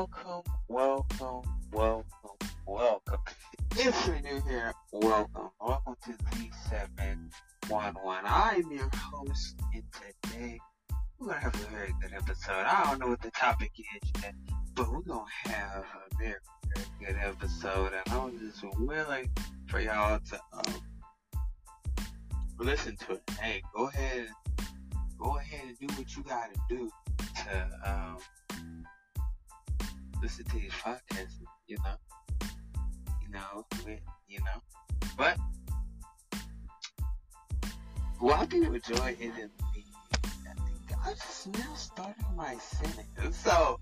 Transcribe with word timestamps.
welcome, 0.00 0.52
welcome, 0.68 1.42
welcome, 1.72 2.04
welcome. 2.66 3.20
If 3.76 4.06
you're 4.06 4.20
new 4.20 4.40
here, 4.48 4.72
welcome. 4.92 5.50
Welcome 5.60 5.94
to 6.06 6.12
Z711. 6.70 8.22
I'm 8.24 8.72
your 8.72 8.88
host, 8.94 9.60
and 9.74 9.82
today 10.22 10.58
we're 11.18 11.28
gonna 11.28 11.40
have 11.40 11.54
a 11.54 11.66
very 11.66 11.92
good 12.00 12.14
episode. 12.14 12.64
I 12.66 12.84
don't 12.86 13.00
know 13.00 13.08
what 13.08 13.20
the 13.20 13.30
topic 13.32 13.72
is 13.78 14.10
yet, 14.22 14.34
but 14.74 14.90
we're 14.90 15.02
gonna 15.02 15.24
have 15.44 15.84
a 15.84 16.16
very, 16.18 16.40
very 16.74 16.86
good 16.98 17.16
episode, 17.22 17.92
and 17.92 18.14
I'm 18.14 18.38
just 18.38 18.64
willing 18.78 19.30
for 19.66 19.80
y'all 19.80 20.18
to 20.18 20.40
um, 20.54 20.80
listen 22.58 22.96
to 22.96 23.12
it. 23.12 23.22
Hey, 23.38 23.62
go 23.76 23.88
ahead, 23.88 24.28
go 25.18 25.36
ahead 25.36 25.68
and 25.68 25.78
do 25.78 25.94
what 25.94 26.16
you 26.16 26.22
gotta 26.22 26.54
do 26.70 26.90
to 27.44 27.68
um, 27.84 28.16
You 31.66 31.76
know, 31.84 31.96
you 33.22 33.32
know, 33.32 33.66
we, 33.86 33.98
you 34.28 34.40
know, 34.40 34.60
but 35.16 35.36
what 38.18 38.48
people 38.50 38.74
enjoy 38.74 39.16
isn't 39.20 39.52
me. 39.74 39.84
I 40.14 40.54
think 40.54 40.98
I 41.04 41.12
just 41.12 41.48
now 41.48 41.74
started 41.74 42.24
my 42.36 42.56
sentence. 42.56 43.36
So 43.36 43.80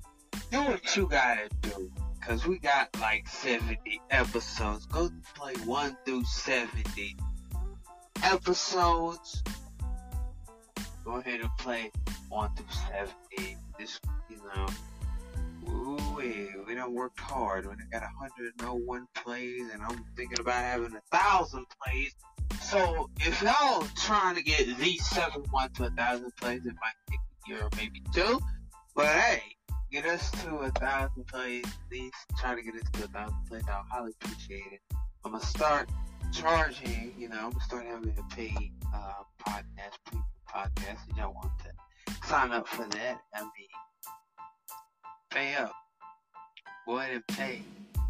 do 0.51 0.59
what 0.59 0.97
you 0.97 1.07
gotta 1.07 1.49
do. 1.63 1.91
Cause 2.21 2.47
we 2.47 2.59
got 2.59 2.89
like 3.01 3.27
70 3.27 3.79
episodes. 4.11 4.87
Go 4.87 5.11
play 5.35 5.55
1 5.65 5.97
through 6.05 6.25
70 6.25 7.17
episodes. 8.23 9.43
Go 11.05 11.17
ahead 11.17 11.41
and 11.41 11.51
play 11.59 11.91
1 12.29 12.51
through 12.55 12.67
70. 13.37 13.57
This, 13.79 13.99
you 14.29 14.37
know, 14.37 14.67
ooh, 16.25 16.65
we, 16.67 16.75
done 16.75 16.95
worked 16.95 17.21
hard. 17.21 17.67
When 17.67 17.79
I 17.81 17.99
got 17.99 18.03
101 18.03 19.07
plays 19.15 19.63
and 19.73 19.83
I'm 19.83 20.05
thinking 20.17 20.41
about 20.41 20.63
having 20.63 20.95
a 20.95 21.17
thousand 21.17 21.67
plays. 21.83 22.15
So 22.63 23.11
if 23.21 23.43
y'all 23.43 23.87
trying 23.97 24.37
to 24.37 24.43
get 24.43 24.79
these 24.79 25.07
seven 25.07 25.43
one 25.51 25.71
to 25.75 25.87
a 25.87 25.91
thousand 25.91 26.33
plays, 26.37 26.67
it 26.67 26.75
might 26.81 26.95
take 27.09 27.19
a 27.19 27.49
year 27.51 27.63
or 27.65 27.71
maybe 27.77 28.03
two. 28.13 28.41
But 28.95 29.07
hey, 29.07 29.43
get 29.93 30.05
us 30.07 30.31
to 30.43 30.57
a 30.59 30.71
thousand 30.71 31.27
plays, 31.27 31.65
at 31.65 31.93
least 31.93 32.17
try 32.39 32.55
to 32.55 32.63
get 32.63 32.75
us 32.75 32.89
to 32.95 33.05
a 33.05 33.09
thousand 33.09 33.39
plays. 33.49 33.63
I'll 33.69 33.85
highly 33.91 34.13
appreciate 34.21 34.73
it. 34.73 34.81
I'm 35.25 35.33
gonna 35.33 35.45
start 35.45 35.89
charging, 36.33 37.15
you 37.19 37.29
know, 37.29 37.37
I'm 37.37 37.51
gonna 37.51 37.65
start 37.65 37.87
having 37.87 38.15
a 38.19 38.35
paid 38.35 38.73
uh, 38.95 39.13
podcast, 39.47 39.97
premium 40.05 40.27
podcast. 40.49 40.99
If 41.11 41.17
y'all 41.17 41.35
want 41.35 41.53
to 41.65 42.27
sign 42.27 42.53
up 42.53 42.67
for 42.67 42.87
that, 42.87 43.21
I 43.35 43.41
mean, 43.41 43.69
pay 45.31 45.55
up. 45.55 45.73
Go 46.89 46.97
ahead 46.97 47.17
and 47.17 47.27
pay. 47.27 47.61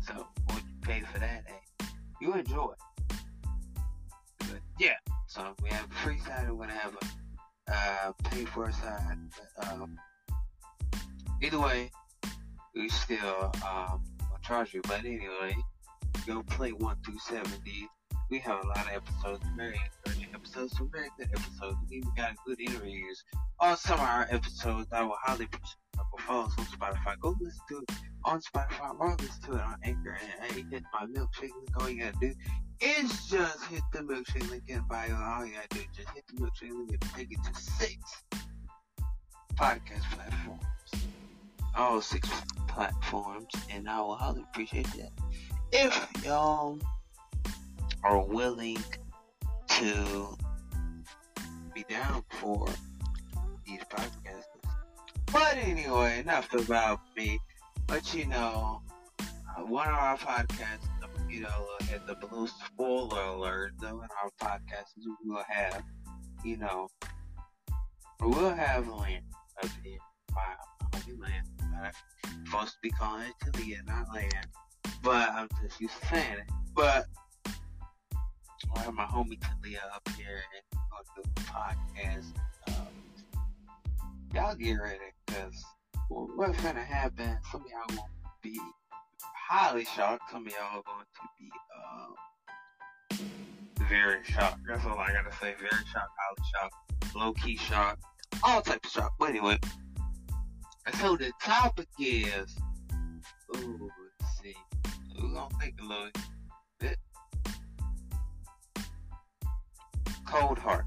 So, 0.06 0.24
what 0.46 0.58
you 0.58 0.74
pay 0.82 1.00
for 1.00 1.18
that, 1.18 1.42
hey, 1.48 1.86
you 2.20 2.32
enjoy. 2.32 2.74
But 4.38 4.60
yeah, 4.78 4.94
so 5.26 5.56
we 5.60 5.70
have 5.70 5.84
a 5.90 5.94
free 5.94 6.20
side, 6.20 6.48
we're 6.48 6.58
gonna 6.58 6.78
have 6.78 6.94
a 6.94 7.74
uh, 7.74 8.12
pay 8.30 8.44
for 8.44 8.70
side. 8.70 9.18
But, 9.56 9.66
um, 9.66 9.98
either 11.42 11.58
way, 11.58 11.90
we 12.76 12.88
still 12.88 13.50
um, 13.68 14.04
will 14.30 14.38
charge 14.44 14.72
you. 14.72 14.80
But 14.86 15.00
anyway, 15.00 15.56
go 16.24 16.44
play 16.44 16.70
1 16.70 16.96
through 17.04 17.18
70. 17.18 17.88
We 18.30 18.38
have 18.38 18.62
a 18.62 18.68
lot 18.68 18.86
of 18.86 18.92
episodes, 18.92 19.44
very 19.56 19.80
encouraging 20.06 20.32
episodes, 20.32 20.76
some 20.78 20.88
very 20.92 21.08
good 21.18 21.30
episodes. 21.32 21.78
We 21.90 21.96
even 21.96 22.12
got 22.16 22.36
good 22.46 22.60
interviews 22.60 23.24
on 23.58 23.76
some 23.76 23.98
of 23.98 24.06
our 24.06 24.28
episodes. 24.30 24.86
I 24.92 25.02
will 25.02 25.18
highly 25.20 25.46
appreciate. 25.46 25.74
Follow 26.26 26.44
us 26.44 26.52
on 26.58 26.64
Spotify. 26.66 27.18
Go 27.20 27.34
listen 27.40 27.60
to 27.70 27.78
it 27.78 27.90
on 28.28 28.40
Spotify 28.40 28.94
or 28.98 29.16
listen 29.20 29.42
to 29.50 29.52
it 29.56 29.62
on 29.62 29.76
Anchor. 29.82 30.18
And 30.20 30.52
hey, 30.52 30.64
hit 30.70 30.82
my 30.92 31.06
milkshake 31.06 31.40
link. 31.40 31.80
All 31.80 31.88
you 31.88 32.00
gotta 32.00 32.16
do 32.20 32.34
is 32.80 33.26
just 33.26 33.64
hit 33.64 33.82
the 33.92 34.00
milkshake 34.00 34.50
link 34.50 34.64
in 34.68 34.82
bio. 34.88 35.14
All 35.14 35.44
you 35.44 35.54
gotta 35.54 35.68
do 35.70 35.80
is 35.80 35.86
just 35.96 36.08
hit 36.10 36.24
the 36.28 36.40
milkshake 36.40 36.72
link 36.72 36.90
and 36.90 37.14
take 37.14 37.32
it 37.32 37.38
to 37.44 37.60
six 37.60 37.96
podcast 39.56 40.04
platforms 40.12 40.64
all 41.78 42.00
six 42.00 42.28
platforms, 42.66 43.48
and 43.70 43.88
I 43.88 44.00
will 44.00 44.16
highly 44.16 44.42
appreciate 44.42 44.88
that. 44.96 45.10
If 45.72 46.24
y'all 46.24 46.78
are 48.02 48.24
willing 48.24 48.78
to 49.68 50.36
be 51.74 51.84
down 51.88 52.24
for 52.40 52.66
these 53.64 53.80
podcasts. 53.90 54.44
But 55.32 55.56
anyway, 55.56 56.20
enough 56.20 56.52
about 56.54 57.00
me. 57.16 57.38
But 57.88 58.14
you 58.14 58.26
know, 58.26 58.82
uh, 59.18 59.62
one 59.62 59.88
of 59.88 59.94
our 59.94 60.18
podcasts, 60.18 60.86
you 61.28 61.40
know, 61.40 61.66
had 61.90 62.06
the 62.06 62.14
blue 62.14 62.46
spoiler 62.46 63.22
alert. 63.22 63.72
Though 63.80 64.02
in 64.02 64.08
our 64.22 64.30
podcasts, 64.40 64.92
we 64.96 65.30
will 65.30 65.42
have, 65.48 65.82
you 66.44 66.58
know, 66.58 66.88
we'll 68.20 68.54
have 68.54 68.86
land 68.88 69.24
up 69.62 69.70
here. 69.82 69.98
Wow. 70.36 70.68
I'm 71.74 72.44
supposed 72.44 72.72
to 72.72 72.78
be 72.82 72.90
calling 72.90 73.26
it 73.28 73.52
Talia, 73.52 73.78
not 73.86 74.14
land. 74.14 74.46
But 75.02 75.30
I'm 75.30 75.48
just 75.62 75.80
used 75.80 75.98
to 76.00 76.06
saying 76.08 76.38
it. 76.40 76.52
But 76.74 77.06
I 78.76 78.80
have 78.80 78.92
my 78.92 79.06
homie 79.06 79.40
Talia 79.40 79.80
up 79.94 80.06
here 80.16 80.42
and 80.54 80.80
on 80.92 81.04
the 81.16 81.40
podcast. 81.42 82.34
Um, 82.68 82.86
y'all 84.34 84.54
get 84.54 84.74
ready 84.74 84.98
what's 86.08 86.60
gonna 86.62 86.80
happen? 86.80 87.38
Some 87.50 87.62
of 87.62 87.66
y'all 87.68 87.96
will 87.96 88.08
be 88.42 88.58
highly 89.48 89.84
shocked. 89.84 90.30
Some 90.30 90.46
of 90.46 90.52
y'all 90.52 90.78
are 90.78 90.82
going 90.82 91.06
to 91.14 91.28
be 91.38 91.50
um, 93.20 93.86
very 93.88 94.24
shocked. 94.24 94.60
That's 94.68 94.84
all 94.84 94.98
I 94.98 95.12
gotta 95.12 95.34
say. 95.36 95.54
Very 95.58 95.84
shocked, 95.92 96.12
highly 96.18 96.48
shocked, 96.52 96.74
low 97.16 97.32
key 97.32 97.56
shocked, 97.56 98.02
all 98.42 98.62
types 98.62 98.88
of 98.88 98.92
shocked. 98.92 99.14
But 99.18 99.30
anyway. 99.30 99.58
So 101.02 101.16
the 101.16 101.30
topic 101.42 101.86
is, 101.98 102.56
ooh, 103.54 103.90
let's 104.20 104.40
see. 104.42 104.56
We're 105.20 105.28
gonna 105.34 105.48
think 105.60 105.74
a 105.80 105.84
little 105.84 106.10
bit. 106.80 106.96
Cold 110.26 110.58
heart. 110.58 110.86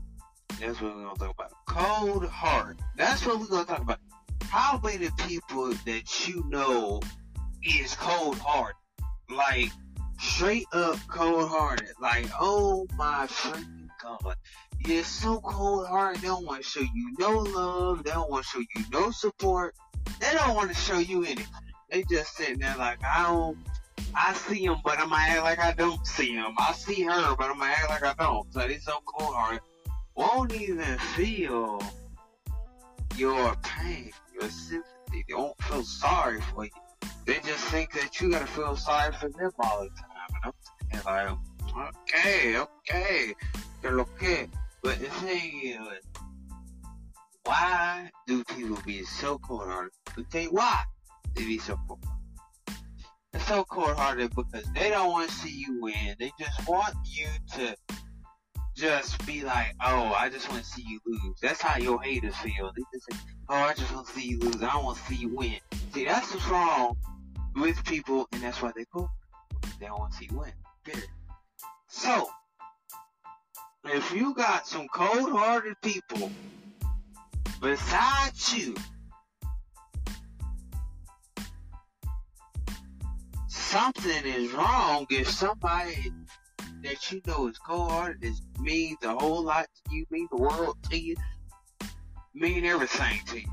That's 0.59 0.81
what 0.81 0.95
we're 0.95 1.03
gonna 1.03 1.15
talk 1.19 1.35
about. 1.35 1.51
Cold 1.67 2.25
heart. 2.25 2.79
That's 2.97 3.25
what 3.25 3.39
we're 3.39 3.45
gonna 3.45 3.65
talk 3.65 3.81
about. 3.81 3.99
How 4.51 4.81
many 4.83 5.09
people 5.29 5.71
that 5.85 6.27
you 6.27 6.43
know 6.49 6.99
is 7.63 7.95
cold 7.95 8.37
hearted? 8.37 8.75
Like 9.29 9.71
straight 10.19 10.67
up 10.73 10.97
cold 11.07 11.47
hearted. 11.47 11.93
Like, 12.01 12.27
oh 12.37 12.85
my 12.97 13.27
freaking 13.27 13.87
god. 14.03 14.35
You're 14.85 15.05
so 15.05 15.39
cold 15.39 15.87
hearted, 15.87 16.21
they 16.21 16.27
don't 16.27 16.45
want 16.45 16.63
to 16.63 16.67
show 16.67 16.81
you 16.81 17.15
no 17.17 17.37
love, 17.39 18.03
they 18.03 18.11
don't 18.11 18.29
want 18.29 18.43
to 18.43 18.49
show 18.49 18.59
you 18.59 18.83
no 18.91 19.11
support, 19.11 19.73
they 20.19 20.33
don't 20.33 20.53
want 20.53 20.67
to 20.67 20.75
show 20.75 20.97
you 20.97 21.23
anything. 21.23 21.45
They 21.89 22.03
just 22.11 22.35
sitting 22.35 22.59
there 22.59 22.75
like, 22.77 22.99
I 23.05 23.23
don't, 23.23 23.57
I 24.13 24.33
see 24.33 24.65
him, 24.65 24.75
but 24.83 24.99
I'm 24.99 25.07
gonna 25.07 25.21
act 25.21 25.43
like 25.43 25.59
I 25.59 25.71
don't 25.71 26.05
see 26.05 26.33
him. 26.33 26.55
I 26.57 26.73
see 26.73 27.03
her, 27.03 27.37
but 27.37 27.49
I'm 27.49 27.57
gonna 27.57 27.71
act 27.71 27.89
like 27.89 28.03
I 28.03 28.21
don't. 28.21 28.51
So 28.51 28.67
they 28.67 28.79
so 28.79 28.99
cold 29.05 29.33
hearted, 29.33 29.61
won't 30.13 30.53
even 30.53 30.97
feel 31.15 31.81
your 33.15 33.55
pain, 33.63 34.11
sympathy. 34.49 35.25
They 35.27 35.33
won't 35.33 35.61
feel 35.63 35.83
sorry 35.83 36.41
for 36.41 36.65
you. 36.65 36.71
They 37.25 37.35
just 37.45 37.63
think 37.65 37.93
that 37.93 38.19
you 38.19 38.31
gotta 38.31 38.47
feel 38.47 38.75
sorry 38.75 39.13
for 39.13 39.29
them 39.29 39.51
all 39.59 39.83
the 39.83 39.89
time. 39.89 40.29
And 40.43 40.45
I'm 40.45 40.53
sitting 40.91 41.05
like, 41.05 41.37
okay, 42.09 42.57
okay, 42.57 43.33
they're 43.81 43.99
okay. 43.99 44.47
But 44.83 44.99
the 44.99 45.05
thing 45.05 45.61
is, 45.63 45.77
why 47.43 48.09
do 48.27 48.43
people 48.43 48.77
be 48.85 49.03
so 49.03 49.37
cold 49.39 49.63
hearted? 49.67 49.91
I'll 50.17 50.23
tell 50.25 50.41
you 50.41 50.49
why 50.51 50.81
they 51.35 51.45
be 51.45 51.59
so 51.59 51.77
cold 51.87 52.03
They're 53.31 53.41
so 53.41 53.63
cold 53.63 53.95
hearted 53.95 54.31
because 54.35 54.65
they 54.73 54.89
don't 54.89 55.11
want 55.11 55.29
to 55.29 55.35
see 55.35 55.55
you 55.55 55.81
win. 55.81 56.15
They 56.19 56.31
just 56.39 56.67
want 56.67 56.95
you 57.05 57.27
to 57.55 57.75
just 58.81 59.23
be 59.27 59.43
like, 59.43 59.75
oh, 59.79 60.11
I 60.17 60.29
just 60.29 60.49
want 60.49 60.63
to 60.63 60.67
see 60.67 60.81
you 60.81 60.99
lose. 61.05 61.39
That's 61.39 61.61
how 61.61 61.77
your 61.77 62.01
haters 62.01 62.35
feel. 62.37 62.71
They 62.75 62.81
just 62.91 63.11
say, 63.11 63.17
oh, 63.47 63.53
I 63.53 63.75
just 63.75 63.93
want 63.93 64.07
to 64.07 64.13
see 64.13 64.27
you 64.27 64.39
lose. 64.39 64.63
I 64.63 64.75
want 64.77 64.97
to 64.97 65.03
see 65.03 65.17
you 65.17 65.29
win. 65.35 65.57
See, 65.93 66.05
that's 66.05 66.33
what's 66.33 66.47
wrong 66.47 66.97
with 67.55 67.83
people, 67.85 68.27
and 68.31 68.41
that's 68.41 68.59
why 68.59 68.71
they 68.75 68.85
cool. 68.91 69.07
They 69.79 69.85
don't 69.85 69.99
want 69.99 70.13
to 70.13 70.17
see 70.17 70.29
you 70.31 70.39
win. 70.39 70.51
Period. 70.83 71.07
So, 71.89 72.27
if 73.85 74.11
you 74.13 74.33
got 74.33 74.65
some 74.65 74.87
cold 74.87 75.29
hearted 75.29 75.75
people 75.83 76.31
besides 77.61 78.57
you, 78.57 78.73
something 83.47 84.25
is 84.25 84.51
wrong 84.53 85.05
if 85.11 85.29
somebody 85.29 86.11
that 86.83 87.11
you 87.11 87.21
know 87.25 87.47
is 87.47 87.57
cold 87.57 87.91
hearted 87.91 88.23
is 88.23 88.41
means 88.59 88.97
a 89.03 89.15
whole 89.15 89.43
lot 89.43 89.67
to 89.85 89.95
you, 89.95 90.05
mean 90.09 90.27
the 90.31 90.37
world 90.37 90.77
to 90.89 90.97
you, 90.97 91.15
mean 92.33 92.65
everything 92.65 93.19
to 93.27 93.39
you. 93.39 93.47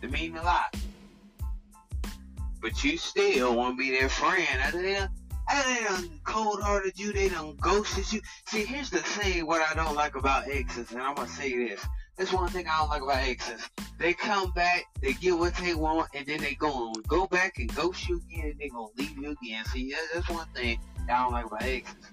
They 0.00 0.08
mean 0.08 0.36
a 0.36 0.42
lot. 0.42 0.76
But 2.60 2.84
you 2.84 2.96
still 2.96 3.56
want 3.56 3.76
to 3.76 3.78
be 3.78 3.90
their 3.90 4.08
friend. 4.08 4.46
I 4.62 4.70
tell 4.70 5.08
they 5.64 5.84
done 5.84 6.20
cold 6.24 6.62
hearted 6.62 6.98
you, 6.98 7.12
they 7.12 7.28
done 7.28 7.56
ghosted 7.60 8.12
you. 8.12 8.20
See, 8.46 8.64
here's 8.64 8.90
the 8.90 8.98
thing 8.98 9.46
what 9.46 9.62
I 9.62 9.74
don't 9.74 9.94
like 9.94 10.14
about 10.16 10.48
exes, 10.48 10.90
and 10.92 11.00
I'm 11.00 11.14
gonna 11.14 11.28
say 11.28 11.56
this. 11.68 11.84
That's 12.18 12.32
one 12.32 12.48
thing 12.50 12.66
I 12.68 12.78
don't 12.78 12.90
like 12.90 13.02
about 13.02 13.16
exes. 13.18 13.68
They 13.98 14.12
come 14.12 14.50
back, 14.52 14.84
they 15.00 15.14
get 15.14 15.38
what 15.38 15.54
they 15.56 15.74
want, 15.74 16.08
and 16.14 16.26
then 16.26 16.40
they 16.40 16.54
go 16.54 16.70
on, 16.70 16.94
go 17.08 17.26
back 17.26 17.58
and 17.58 17.74
go 17.74 17.92
shoot 17.92 18.22
again, 18.30 18.50
and 18.50 18.58
they 18.58 18.68
gonna 18.68 18.88
leave 18.98 19.16
you 19.16 19.30
again. 19.30 19.64
See, 19.66 19.94
that's 20.12 20.28
one 20.28 20.46
thing 20.54 20.78
I 21.08 21.22
don't 21.22 21.32
like 21.32 21.46
about 21.46 21.62
exes. 21.62 22.12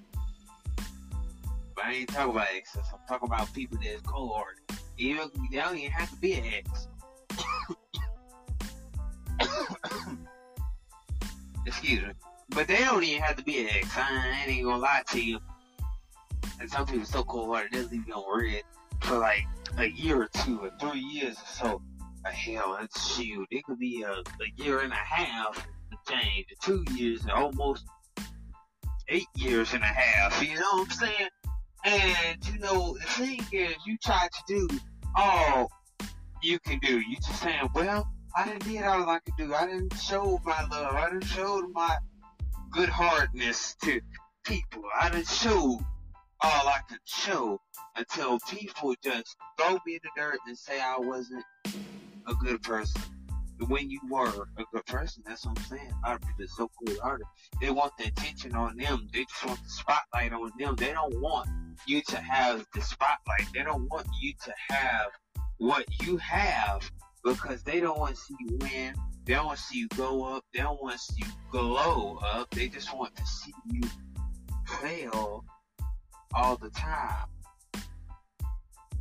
But 1.75 1.85
I 1.85 1.93
ain't 1.93 2.09
talking 2.09 2.31
about 2.31 2.47
exes. 2.53 2.81
I'm 2.93 2.99
talking 3.07 3.27
about 3.27 3.53
people 3.53 3.77
that's 3.83 4.01
cold 4.01 4.33
hearted. 4.35 4.63
Even 4.97 5.29
they 5.51 5.57
don't 5.57 5.77
even 5.77 5.91
have 5.91 6.09
to 6.09 6.15
be 6.17 6.33
an 6.33 6.43
ex. 6.45 6.87
Excuse 11.65 12.01
me. 12.03 12.13
But 12.49 12.67
they 12.67 12.77
don't 12.77 13.03
even 13.03 13.21
have 13.21 13.35
to 13.37 13.43
be 13.43 13.61
an 13.61 13.67
ex. 13.71 13.89
I 13.95 14.45
ain't 14.47 14.63
gonna 14.63 14.77
lie 14.77 15.03
to 15.11 15.21
you. 15.21 15.39
And 16.59 16.69
some 16.69 16.85
people 16.85 17.05
so 17.05 17.23
cold 17.23 17.49
hearted 17.49 17.71
they'll 17.73 17.87
leave 17.87 18.07
you 18.07 18.13
on 18.13 18.41
red 18.41 18.63
for 19.01 19.17
like 19.17 19.45
a 19.79 19.89
year 19.89 20.23
or 20.23 20.29
two 20.43 20.59
or 20.59 20.71
three 20.79 20.99
years 20.99 21.37
or 21.37 21.47
so. 21.47 21.81
Hell, 22.25 22.77
it's 22.81 23.15
shoot. 23.15 23.47
It 23.49 23.63
could 23.63 23.79
be 23.79 24.03
a, 24.03 24.11
a 24.11 24.63
year 24.63 24.81
and 24.81 24.91
a 24.91 24.95
half 24.95 25.55
to 25.55 26.13
change, 26.13 26.47
two 26.61 26.83
years, 26.93 27.21
and 27.21 27.31
almost 27.31 27.85
eight 29.07 29.27
years 29.35 29.73
and 29.73 29.81
a 29.81 29.87
half. 29.87 30.43
You 30.43 30.55
know 30.55 30.61
what 30.73 30.87
I'm 30.87 30.91
saying? 30.91 31.29
And 31.85 32.53
you 32.53 32.59
know, 32.59 32.97
the 32.97 33.05
thing 33.05 33.41
is, 33.51 33.75
you 33.85 33.97
try 34.03 34.27
to 34.27 34.43
do 34.47 34.67
all 35.15 35.71
you 36.43 36.59
can 36.59 36.79
do. 36.79 36.99
You 36.99 37.15
just 37.15 37.41
saying, 37.41 37.69
well, 37.73 38.07
I 38.35 38.45
didn't 38.45 38.65
did 38.65 38.83
all 38.83 39.09
I 39.09 39.19
could 39.19 39.35
do. 39.37 39.53
I 39.53 39.65
didn't 39.65 39.93
show 39.95 40.39
my 40.45 40.65
love. 40.71 40.95
I 40.95 41.09
didn't 41.09 41.25
show 41.25 41.61
my 41.73 41.97
good 42.71 42.89
heartedness 42.89 43.75
to 43.83 44.01
people. 44.43 44.83
I 44.99 45.09
didn't 45.09 45.27
show 45.27 45.79
all 46.41 46.67
I 46.67 46.79
could 46.87 46.99
show 47.05 47.59
until 47.95 48.39
people 48.49 48.95
just 49.03 49.35
throw 49.57 49.77
me 49.85 49.95
in 49.95 49.99
the 50.03 50.09
dirt 50.15 50.37
and 50.47 50.57
say 50.57 50.79
I 50.79 50.95
wasn't 50.97 51.43
a 52.27 52.33
good 52.35 52.61
person. 52.61 53.01
When 53.67 53.89
you 53.89 53.99
were 54.09 54.47
a 54.57 54.63
good 54.71 54.85
person, 54.85 55.21
that's 55.25 55.45
what 55.45 55.59
I'm 55.59 55.65
saying. 55.65 55.91
A 56.05 56.09
lot 56.09 56.15
of 56.15 56.27
people 56.27 56.45
so 56.47 56.69
cool 56.79 56.95
hearted. 57.01 57.25
They 57.59 57.69
want 57.71 57.91
the 57.97 58.05
attention 58.05 58.55
on 58.55 58.77
them. 58.77 59.09
They 59.11 59.25
just 59.25 59.45
want 59.45 59.61
the 59.61 59.69
spotlight 59.69 60.31
on 60.31 60.51
them. 60.57 60.75
They 60.77 60.93
don't 60.93 61.19
want 61.19 61.49
you 61.85 62.01
to 62.07 62.17
have 62.21 62.65
the 62.73 62.81
spotlight. 62.81 63.47
They 63.53 63.63
don't 63.63 63.89
want 63.91 64.07
you 64.21 64.33
to 64.45 64.53
have 64.69 65.07
what 65.57 65.85
you 66.03 66.15
have 66.17 66.89
because 67.25 67.61
they 67.63 67.81
don't 67.81 67.99
want 67.99 68.15
to 68.15 68.21
see 68.21 68.35
you 68.39 68.57
win. 68.61 68.95
They 69.25 69.33
don't 69.33 69.47
want 69.47 69.57
to 69.57 69.63
see 69.63 69.79
you 69.79 69.87
go 69.89 70.23
up. 70.23 70.45
They 70.53 70.61
don't 70.61 70.81
want 70.81 70.97
to 70.97 70.99
see 70.99 71.23
you 71.25 71.31
glow 71.51 72.17
up. 72.23 72.49
They 72.51 72.69
just 72.69 72.95
want 72.95 73.13
to 73.17 73.25
see 73.25 73.53
you 73.69 73.81
fail 74.81 75.43
all 76.33 76.57
the 76.57 76.69
time. 76.71 77.27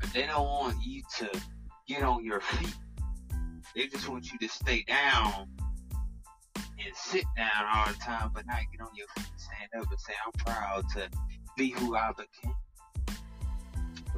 But 0.00 0.12
they 0.12 0.26
don't 0.26 0.44
want 0.44 0.76
you 0.84 1.02
to 1.18 1.40
get 1.86 2.02
on 2.02 2.24
your 2.24 2.40
feet. 2.40 2.74
They 3.74 3.86
just 3.86 4.08
want 4.08 4.32
you 4.32 4.38
to 4.38 4.48
stay 4.48 4.84
down 4.86 5.48
and 6.56 6.94
sit 6.94 7.24
down 7.36 7.66
all 7.74 7.86
the 7.86 7.98
time, 7.98 8.30
but 8.34 8.46
not 8.46 8.60
get 8.72 8.80
on 8.80 8.90
your 8.94 9.06
feet, 9.16 9.26
stand 9.36 9.82
up 9.82 9.90
and 9.90 10.00
say, 10.00 10.12
I'm 10.24 10.32
proud 10.44 10.84
to 10.94 11.08
be 11.56 11.70
who 11.70 11.96
I 11.96 12.10
became. 12.12 12.54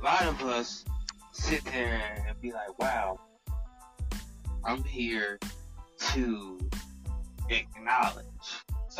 A 0.00 0.04
lot 0.04 0.26
of 0.26 0.42
us 0.42 0.84
sit 1.32 1.64
there 1.64 2.24
and 2.26 2.40
be 2.40 2.52
like, 2.52 2.78
wow, 2.78 3.18
I'm 4.64 4.84
here 4.84 5.38
to 6.12 6.58
acknowledge. 7.48 8.26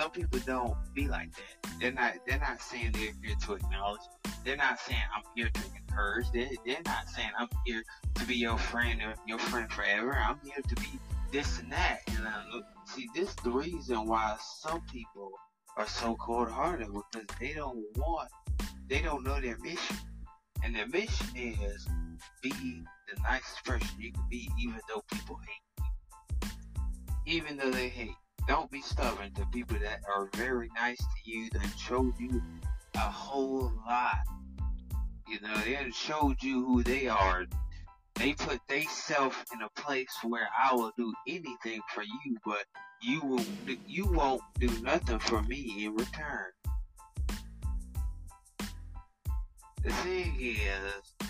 Some 0.01 0.13
people 0.13 0.39
don't 0.47 0.75
be 0.95 1.09
like 1.09 1.29
that. 1.35 1.73
They're 1.79 1.93
not. 1.93 2.15
They're 2.27 2.39
not 2.39 2.63
saying 2.63 2.93
they're 2.93 3.13
here 3.23 3.37
to 3.43 3.53
acknowledge. 3.53 4.01
They're 4.47 4.57
not 4.57 4.81
saying 4.81 5.03
I'm 5.15 5.25
here 5.37 5.51
to 5.53 5.61
encourage. 5.77 6.25
They're, 6.33 6.49
they're 6.65 6.81
not 6.87 7.07
saying 7.11 7.29
I'm 7.39 7.51
here 7.67 7.83
to 8.15 8.25
be 8.25 8.37
your 8.37 8.57
friend 8.57 9.03
or 9.03 9.15
your 9.27 9.39
friend 9.39 9.71
forever. 9.71 10.17
I'm 10.17 10.39
here 10.43 10.63
to 10.67 10.75
be 10.77 10.99
this 11.31 11.59
and 11.59 11.71
that. 11.73 11.99
And 12.17 12.27
uh, 12.27 12.61
see, 12.87 13.11
this 13.15 13.29
is 13.29 13.35
the 13.45 13.51
reason 13.51 14.07
why 14.07 14.39
some 14.41 14.81
people 14.91 15.33
are 15.77 15.87
so 15.87 16.17
cold-hearted 16.17 16.87
because 16.87 17.29
they 17.39 17.53
don't 17.53 17.85
want. 17.97 18.31
They 18.89 19.03
don't 19.03 19.23
know 19.23 19.39
their 19.39 19.59
mission, 19.59 19.97
and 20.65 20.75
their 20.75 20.89
mission 20.89 21.27
is 21.37 21.87
be 22.43 22.49
the 22.49 23.21
nicest 23.23 23.63
person 23.67 23.91
you 23.99 24.13
can 24.13 24.25
be, 24.31 24.49
even 24.63 24.81
though 24.89 25.03
people 25.13 25.39
hate 25.47 25.85
you. 27.27 27.35
Even 27.35 27.59
though 27.59 27.71
they 27.71 27.91
hate. 27.91 28.15
Don't 28.51 28.69
be 28.69 28.81
stubborn 28.81 29.33
to 29.35 29.47
people 29.53 29.79
that 29.79 30.01
are 30.13 30.29
very 30.35 30.69
nice 30.75 30.99
to 30.99 31.31
you, 31.31 31.49
that 31.51 31.73
showed 31.79 32.19
you 32.19 32.43
a 32.97 32.99
whole 32.99 33.73
lot. 33.87 34.19
You 35.29 35.41
know, 35.41 35.55
they 35.59 35.89
showed 35.93 36.43
you 36.43 36.67
who 36.67 36.83
they 36.83 37.07
are. 37.07 37.47
They 38.17 38.33
put 38.33 38.59
they 38.69 38.87
self 38.87 39.45
in 39.55 39.63
a 39.63 39.69
place 39.81 40.13
where 40.25 40.49
I 40.61 40.75
will 40.75 40.91
do 40.99 41.15
anything 41.29 41.81
for 41.95 42.03
you, 42.03 42.39
but 42.45 42.65
you 43.01 43.21
will 43.21 43.45
you 43.87 44.07
won't 44.07 44.43
do 44.59 44.69
nothing 44.83 45.21
for 45.21 45.43
me 45.43 45.85
in 45.85 45.95
return. 45.95 46.51
The 49.85 49.93
thing 50.03 50.37
is, 50.41 51.29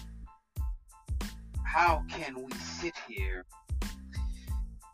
how 1.66 2.02
can 2.08 2.34
we 2.42 2.52
sit 2.54 2.94
here 3.06 3.44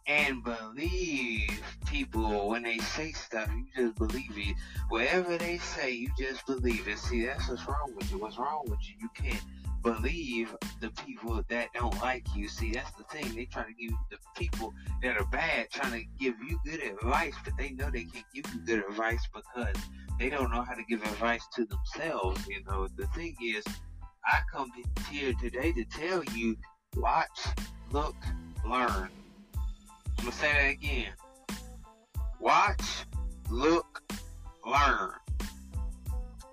and 0.06 0.42
believe 0.44 1.62
people 1.86 2.48
when 2.48 2.62
they 2.62 2.78
say 2.78 3.12
stuff? 3.12 3.50
You 3.50 3.66
just 3.74 3.96
believe 3.96 4.32
it. 4.36 4.56
Whatever 4.88 5.36
they 5.36 5.58
say, 5.58 5.92
you 5.92 6.10
just 6.18 6.46
believe 6.46 6.86
it. 6.88 6.98
See, 6.98 7.26
that's 7.26 7.48
what's 7.48 7.66
wrong 7.66 7.92
with 7.96 8.10
you. 8.10 8.18
What's 8.18 8.38
wrong 8.38 8.64
with 8.68 8.78
you? 8.88 8.94
You 9.00 9.08
can't 9.14 9.42
believe 9.82 10.54
the 10.80 10.90
people 10.90 11.42
that 11.48 11.68
don't 11.74 12.00
like 12.00 12.24
you. 12.34 12.48
See, 12.48 12.72
that's 12.72 12.90
the 12.92 13.04
thing. 13.04 13.34
They 13.34 13.44
try 13.44 13.64
to 13.64 13.72
give 13.72 13.92
the 14.10 14.18
people 14.36 14.72
that 15.02 15.16
are 15.16 15.26
bad 15.26 15.70
trying 15.70 15.92
to 15.92 16.04
give 16.18 16.34
you 16.40 16.58
good 16.64 16.82
advice, 16.82 17.34
but 17.44 17.56
they 17.56 17.70
know 17.70 17.90
they 17.90 18.04
can't 18.04 18.24
give 18.34 18.52
you 18.52 18.60
good 18.60 18.84
advice 18.88 19.26
because 19.32 19.76
they 20.18 20.30
don't 20.30 20.50
know 20.50 20.62
how 20.62 20.74
to 20.74 20.82
give 20.88 21.02
advice 21.02 21.46
to 21.54 21.66
themselves. 21.66 22.46
You 22.48 22.64
know, 22.64 22.88
the 22.96 23.06
thing 23.08 23.36
is, 23.42 23.64
I 24.24 24.40
come 24.52 24.72
here 25.10 25.34
today 25.40 25.72
to 25.72 25.84
tell 25.84 26.24
you 26.34 26.56
watch, 26.96 27.46
look, 27.92 28.16
learn. 28.68 29.10
I'm 30.18 30.26
to 30.26 30.32
say 30.32 30.52
that 30.52 30.70
again. 30.70 31.12
Watch, 32.40 33.04
look, 33.50 34.02
learn. 34.64 35.12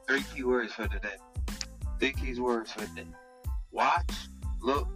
Three 0.08 0.24
key 0.34 0.43
words 0.43 0.74
for 0.74 0.88
today. 0.88 1.15
Three 2.00 2.13
key 2.13 2.39
words 2.39 2.72
for 2.72 2.82
today. 2.82 3.08
Watch, 3.72 4.13
look, 4.62 4.88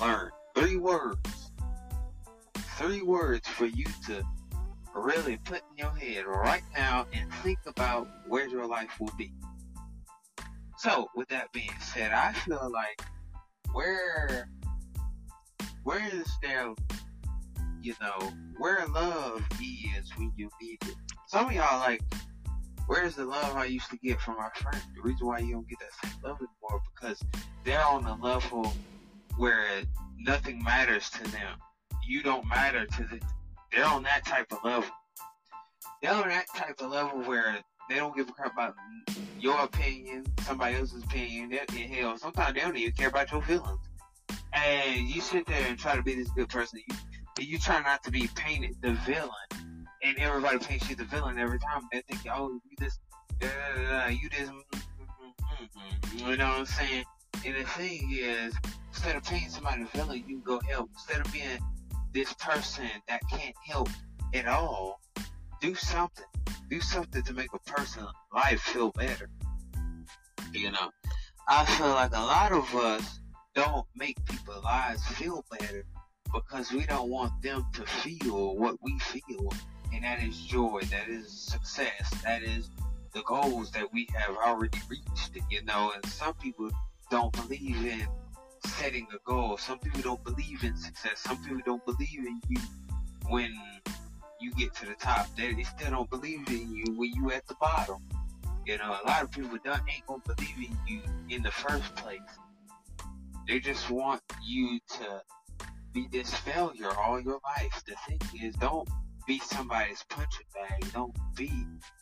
learn. 0.00 0.30
Three 0.54 0.76
words. 0.76 1.52
Three 2.76 3.02
words 3.02 3.48
for 3.48 3.66
you 3.66 3.86
to 4.06 4.22
really 4.94 5.36
put 5.38 5.62
in 5.70 5.78
your 5.78 5.94
head 5.94 6.26
right 6.26 6.62
now 6.76 7.06
and 7.12 7.32
think 7.42 7.58
about 7.66 8.08
where 8.26 8.48
your 8.48 8.66
life 8.66 9.00
will 9.00 9.12
be. 9.16 9.32
So, 10.78 11.08
with 11.14 11.28
that 11.28 11.50
being 11.52 11.74
said, 11.80 12.12
I 12.12 12.32
feel 12.32 12.70
like 12.72 13.02
where 13.72 14.48
where 15.82 16.06
is 16.12 16.28
there 16.42 16.74
you 17.88 17.94
know, 18.02 18.30
where 18.58 18.86
love 18.88 19.42
is 19.62 20.10
when 20.18 20.30
you 20.36 20.50
need 20.60 20.76
it. 20.82 20.94
Some 21.26 21.46
of 21.46 21.52
y'all 21.52 21.78
like, 21.78 22.02
where's 22.86 23.16
the 23.16 23.24
love 23.24 23.56
I 23.56 23.64
used 23.64 23.88
to 23.88 23.96
get 23.96 24.20
from 24.20 24.36
my 24.36 24.50
friends? 24.54 24.84
The 24.94 25.00
reason 25.00 25.26
why 25.26 25.38
you 25.38 25.54
don't 25.54 25.66
get 25.66 25.78
that 25.78 26.10
same 26.10 26.20
love 26.22 26.36
anymore 26.36 26.82
because 26.94 27.24
they're 27.64 27.82
on 27.82 28.04
a 28.04 28.14
level 28.22 28.74
where 29.38 29.64
nothing 30.18 30.62
matters 30.62 31.08
to 31.10 31.22
them. 31.30 31.56
You 32.06 32.22
don't 32.22 32.46
matter 32.46 32.84
to 32.84 33.04
them. 33.04 33.20
They're 33.72 33.86
on 33.86 34.02
that 34.02 34.26
type 34.26 34.52
of 34.52 34.58
level. 34.62 34.90
They're 36.02 36.12
on 36.12 36.28
that 36.28 36.48
type 36.54 36.82
of 36.82 36.90
level 36.90 37.22
where 37.22 37.56
they 37.88 37.94
don't 37.94 38.14
give 38.14 38.28
a 38.28 38.32
crap 38.32 38.52
about 38.52 38.74
your 39.40 39.58
opinion, 39.60 40.26
somebody 40.42 40.76
else's 40.76 41.04
opinion. 41.04 41.48
They're, 41.48 41.86
hell, 41.86 42.18
sometimes 42.18 42.52
they 42.52 42.60
don't 42.60 42.76
even 42.76 42.92
care 42.92 43.08
about 43.08 43.32
your 43.32 43.40
feelings. 43.40 43.80
And 44.52 45.08
you 45.08 45.22
sit 45.22 45.46
there 45.46 45.66
and 45.66 45.78
try 45.78 45.96
to 45.96 46.02
be 46.02 46.14
this 46.14 46.28
good 46.30 46.50
person. 46.50 46.80
You, 46.86 46.94
you 47.46 47.58
try 47.58 47.82
not 47.82 48.02
to 48.04 48.10
be 48.10 48.28
painted 48.34 48.76
the 48.80 48.92
villain. 49.06 49.30
And 50.02 50.16
everybody 50.18 50.58
paints 50.58 50.88
you 50.88 50.96
the 50.96 51.04
villain 51.04 51.38
every 51.38 51.58
time. 51.58 51.82
They 51.92 52.02
think, 52.02 52.20
oh, 52.32 52.60
you 52.68 52.76
just, 52.80 53.00
uh, 53.42 54.08
you 54.08 54.28
just, 54.30 54.52
mm-hmm. 54.52 56.18
you 56.18 56.36
know 56.36 56.48
what 56.48 56.58
I'm 56.58 56.66
saying? 56.66 57.04
And 57.44 57.56
the 57.56 57.64
thing 57.64 58.10
is, 58.12 58.54
instead 58.88 59.16
of 59.16 59.24
painting 59.24 59.50
somebody 59.50 59.82
the 59.82 59.98
villain, 59.98 60.24
you 60.26 60.40
go 60.44 60.60
help. 60.70 60.90
Instead 60.94 61.26
of 61.26 61.32
being 61.32 61.58
this 62.12 62.32
person 62.34 62.88
that 63.08 63.20
can't 63.30 63.54
help 63.66 63.88
at 64.34 64.46
all, 64.46 65.00
do 65.60 65.74
something 65.74 66.24
do 66.68 66.80
something 66.80 67.22
to 67.22 67.32
make 67.32 67.48
a 67.54 67.58
person's 67.70 68.08
life 68.34 68.60
feel 68.60 68.90
better. 68.90 69.30
You 70.52 70.70
know, 70.70 70.90
I 71.48 71.64
feel 71.64 71.88
like 71.88 72.14
a 72.14 72.20
lot 72.20 72.52
of 72.52 72.74
us 72.74 73.20
don't 73.54 73.86
make 73.96 74.22
people's 74.26 74.64
lives 74.64 75.04
feel 75.06 75.44
better. 75.50 75.84
Because 76.32 76.72
we 76.72 76.84
don't 76.86 77.08
want 77.10 77.40
them 77.42 77.66
to 77.74 77.84
feel 77.84 78.56
what 78.56 78.76
we 78.82 78.98
feel, 78.98 79.52
and 79.92 80.04
that 80.04 80.22
is 80.22 80.38
joy, 80.38 80.80
that 80.90 81.08
is 81.08 81.30
success, 81.30 82.10
that 82.22 82.42
is 82.42 82.70
the 83.14 83.22
goals 83.22 83.70
that 83.72 83.92
we 83.92 84.08
have 84.14 84.36
already 84.36 84.78
reached, 84.88 85.38
you 85.50 85.64
know, 85.64 85.92
and 85.94 86.04
some 86.06 86.34
people 86.34 86.70
don't 87.10 87.32
believe 87.32 87.84
in 87.84 88.06
setting 88.64 89.06
a 89.14 89.18
goal. 89.24 89.56
Some 89.56 89.78
people 89.78 90.00
don't 90.02 90.22
believe 90.24 90.62
in 90.62 90.76
success. 90.76 91.18
Some 91.18 91.42
people 91.42 91.60
don't 91.64 91.84
believe 91.84 92.18
in 92.18 92.40
you 92.48 92.60
when 93.28 93.52
you 94.40 94.52
get 94.54 94.74
to 94.76 94.86
the 94.86 94.94
top. 94.94 95.26
They, 95.36 95.52
they 95.54 95.62
still 95.62 95.90
don't 95.90 96.10
believe 96.10 96.48
in 96.48 96.74
you 96.74 96.84
when 96.96 97.12
you 97.14 97.32
at 97.32 97.46
the 97.46 97.54
bottom. 97.60 98.02
You 98.66 98.78
know, 98.78 98.96
a 99.02 99.06
lot 99.06 99.22
of 99.22 99.30
people 99.30 99.56
don't 99.64 99.80
ain't 99.88 100.06
gonna 100.06 100.22
believe 100.26 100.70
in 100.70 100.76
you 100.86 101.00
in 101.30 101.42
the 101.42 101.50
first 101.50 101.94
place. 101.96 102.20
They 103.46 103.60
just 103.60 103.88
want 103.88 104.20
you 104.44 104.78
to 104.98 105.22
be 105.92 106.06
this 106.10 106.32
failure 106.34 106.90
all 106.96 107.20
your 107.20 107.40
life. 107.44 107.82
The 107.86 107.94
thing 108.06 108.20
is, 108.42 108.54
don't 108.56 108.88
be 109.26 109.38
somebody's 109.38 110.04
punching 110.08 110.46
bag. 110.54 110.92
Don't 110.92 111.16
be 111.36 111.50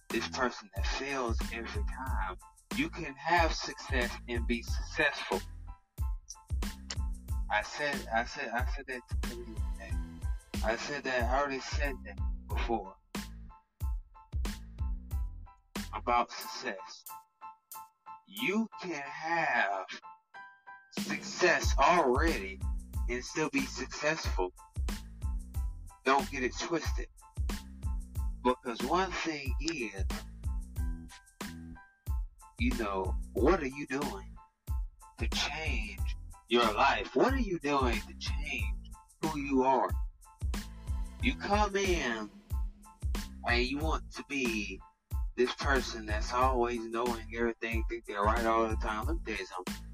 this 0.08 0.28
person 0.28 0.68
that 0.76 0.86
fails 0.86 1.38
every 1.52 1.82
time. 1.82 2.36
You 2.76 2.88
can 2.88 3.14
have 3.14 3.52
success 3.52 4.10
and 4.28 4.46
be 4.46 4.62
successful. 4.62 5.40
I 7.50 7.62
said, 7.62 7.96
I 8.14 8.24
said, 8.24 8.50
I 8.52 8.64
said 8.74 8.86
that 8.88 9.00
to 9.30 9.36
you. 9.36 9.56
I 10.64 10.74
said 10.76 11.04
that, 11.04 11.22
I 11.22 11.38
already 11.38 11.60
said 11.60 11.94
that 12.04 12.18
before 12.48 12.94
about 15.94 16.30
success. 16.32 17.04
You 18.26 18.68
can 18.82 19.02
have 19.02 19.86
success 20.98 21.74
already 21.78 22.58
and 23.08 23.24
still 23.24 23.48
be 23.50 23.62
successful. 23.62 24.52
Don't 26.04 26.30
get 26.30 26.42
it 26.42 26.52
twisted. 26.58 27.06
Because 28.44 28.80
one 28.84 29.10
thing 29.10 29.54
is, 29.60 30.04
you 32.58 32.70
know, 32.78 33.14
what 33.34 33.60
are 33.60 33.66
you 33.66 33.86
doing 33.86 34.32
to 35.18 35.28
change 35.28 35.98
your 36.48 36.72
life? 36.74 37.14
What 37.14 37.32
are 37.34 37.40
you 37.40 37.58
doing 37.58 38.00
to 38.00 38.14
change 38.18 38.92
who 39.22 39.38
you 39.38 39.62
are? 39.64 39.90
You 41.22 41.34
come 41.34 41.74
in 41.76 42.30
and 43.48 43.64
you 43.64 43.78
want 43.78 44.02
to 44.12 44.24
be 44.28 44.80
this 45.36 45.52
person 45.54 46.06
that's 46.06 46.32
always 46.32 46.80
knowing 46.84 47.24
everything, 47.36 47.84
think 47.90 48.04
they're 48.06 48.22
right 48.22 48.46
all 48.46 48.68
the 48.68 48.76
time. 48.76 49.06
Let 49.06 49.16
me 49.16 49.22
tell 49.26 49.36
you 49.36 49.46
something. 49.46 49.85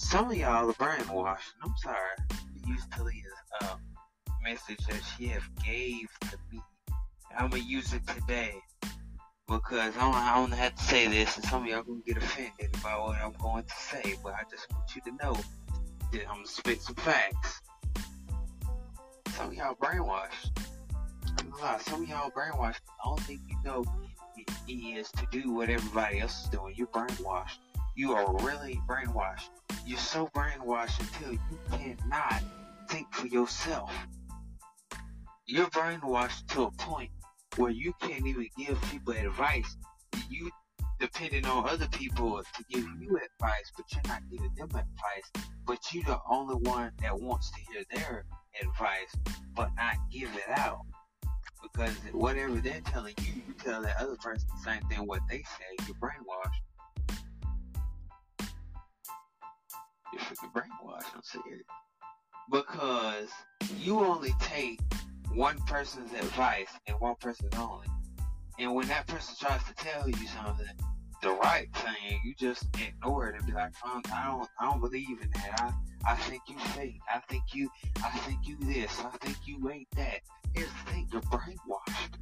Some 0.00 0.30
of 0.30 0.36
y'all 0.36 0.70
are 0.70 0.72
brainwashed. 0.74 1.52
I'm 1.62 1.74
sorry. 1.82 1.96
I 2.30 2.68
used 2.68 2.90
Talia's 2.92 3.32
uh, 3.62 3.74
message 4.42 4.78
that 4.86 5.02
she 5.02 5.26
have 5.26 5.42
gave 5.64 6.06
to 6.30 6.38
me. 6.52 6.62
I'm 7.36 7.50
gonna 7.50 7.62
use 7.62 7.92
it 7.92 8.06
today 8.06 8.54
because 9.48 9.96
I 9.96 10.00
don't, 10.00 10.14
I 10.14 10.34
don't 10.36 10.52
have 10.52 10.76
to 10.76 10.82
say 10.84 11.08
this, 11.08 11.36
and 11.36 11.44
some 11.46 11.64
of 11.64 11.68
y'all 11.68 11.82
gonna 11.82 12.00
get 12.06 12.16
offended 12.16 12.72
by 12.82 12.96
what 12.96 13.18
I'm 13.20 13.32
going 13.32 13.64
to 13.64 13.74
say. 13.74 14.14
But 14.22 14.34
I 14.34 14.44
just 14.50 14.70
want 14.72 14.94
you 14.94 15.02
to 15.02 15.10
know 15.22 15.36
that 16.12 16.28
I'm 16.28 16.36
gonna 16.36 16.46
spit 16.46 16.80
some 16.80 16.94
facts. 16.94 17.60
Some 19.34 19.48
of 19.48 19.54
y'all 19.54 19.74
brainwashed 19.74 20.68
lie. 21.60 21.78
Some 21.78 22.02
of 22.02 22.08
y'all 22.08 22.30
brainwashed. 22.30 22.80
The 22.84 23.08
only 23.08 23.22
thing 23.22 23.40
you 23.48 23.56
know 23.64 23.84
is 24.68 25.10
to 25.12 25.26
do 25.30 25.52
what 25.52 25.68
everybody 25.68 26.20
else 26.20 26.44
is 26.44 26.50
doing. 26.50 26.74
You're 26.76 26.86
brainwashed. 26.88 27.58
You 27.98 28.12
are 28.12 28.32
really 28.44 28.80
brainwashed. 28.86 29.48
You're 29.84 29.98
so 29.98 30.28
brainwashed 30.28 31.00
until 31.00 31.32
you 31.32 31.58
cannot 31.72 32.44
think 32.88 33.12
for 33.12 33.26
yourself. 33.26 33.90
You're 35.46 35.66
brainwashed 35.66 36.46
to 36.52 36.62
a 36.62 36.70
point 36.70 37.10
where 37.56 37.72
you 37.72 37.92
can't 38.00 38.24
even 38.24 38.46
give 38.56 38.80
people 38.82 39.14
advice. 39.14 39.76
You 40.30 40.48
depending 41.00 41.44
on 41.46 41.68
other 41.68 41.88
people 41.88 42.40
to 42.40 42.64
give 42.70 42.86
you 43.00 43.18
advice, 43.18 43.72
but 43.76 43.86
you're 43.90 44.02
not 44.06 44.22
giving 44.30 44.54
them 44.56 44.68
advice. 44.68 45.44
But 45.66 45.78
you're 45.92 46.04
the 46.04 46.20
only 46.30 46.54
one 46.54 46.92
that 47.02 47.20
wants 47.20 47.50
to 47.50 47.60
hear 47.72 47.82
their 47.90 48.24
advice, 48.62 49.12
but 49.56 49.70
not 49.76 49.96
give 50.12 50.30
it 50.36 50.56
out 50.56 50.82
because 51.64 51.96
whatever 52.12 52.54
they're 52.60 52.80
telling 52.82 53.14
you, 53.22 53.42
you 53.48 53.54
tell 53.54 53.82
that 53.82 53.96
other 54.00 54.16
person 54.22 54.48
the 54.54 54.70
same 54.70 54.82
thing 54.88 55.04
what 55.04 55.22
they 55.28 55.38
say. 55.38 55.84
You're 55.88 55.96
brainwashed. 55.96 56.67
Brainwashed. 60.54 61.14
I'm 61.14 61.22
serious. 61.22 61.64
Because 62.50 63.28
you 63.78 64.00
only 64.00 64.34
take 64.40 64.80
one 65.34 65.58
person's 65.66 66.12
advice 66.12 66.68
and 66.86 66.96
one 67.00 67.14
person's 67.20 67.54
only. 67.56 67.86
And 68.58 68.74
when 68.74 68.88
that 68.88 69.06
person 69.06 69.34
tries 69.38 69.62
to 69.64 69.74
tell 69.74 70.08
you 70.08 70.26
something, 70.26 70.66
the 71.22 71.30
right 71.30 71.68
thing, 71.74 72.20
you 72.24 72.34
just 72.38 72.66
ignore 72.80 73.28
it 73.28 73.36
and 73.36 73.46
be 73.46 73.52
like, 73.52 73.72
um, 73.84 74.02
I 74.12 74.26
don't, 74.26 74.48
I 74.60 74.70
don't 74.70 74.80
believe 74.80 75.20
in 75.20 75.30
that. 75.34 75.60
I, 76.06 76.12
I 76.12 76.16
think 76.16 76.42
you 76.48 76.58
fake. 76.58 77.00
I 77.12 77.18
think 77.28 77.42
you, 77.54 77.68
I 78.04 78.10
think 78.18 78.40
you 78.46 78.56
this. 78.60 79.00
I 79.00 79.16
think 79.18 79.36
you 79.46 79.70
ain't 79.70 79.90
that. 79.96 80.20
Here's 80.54 80.68
the 80.68 80.92
thing, 80.92 81.08
you're 81.12 81.22
brainwashed. 81.22 82.18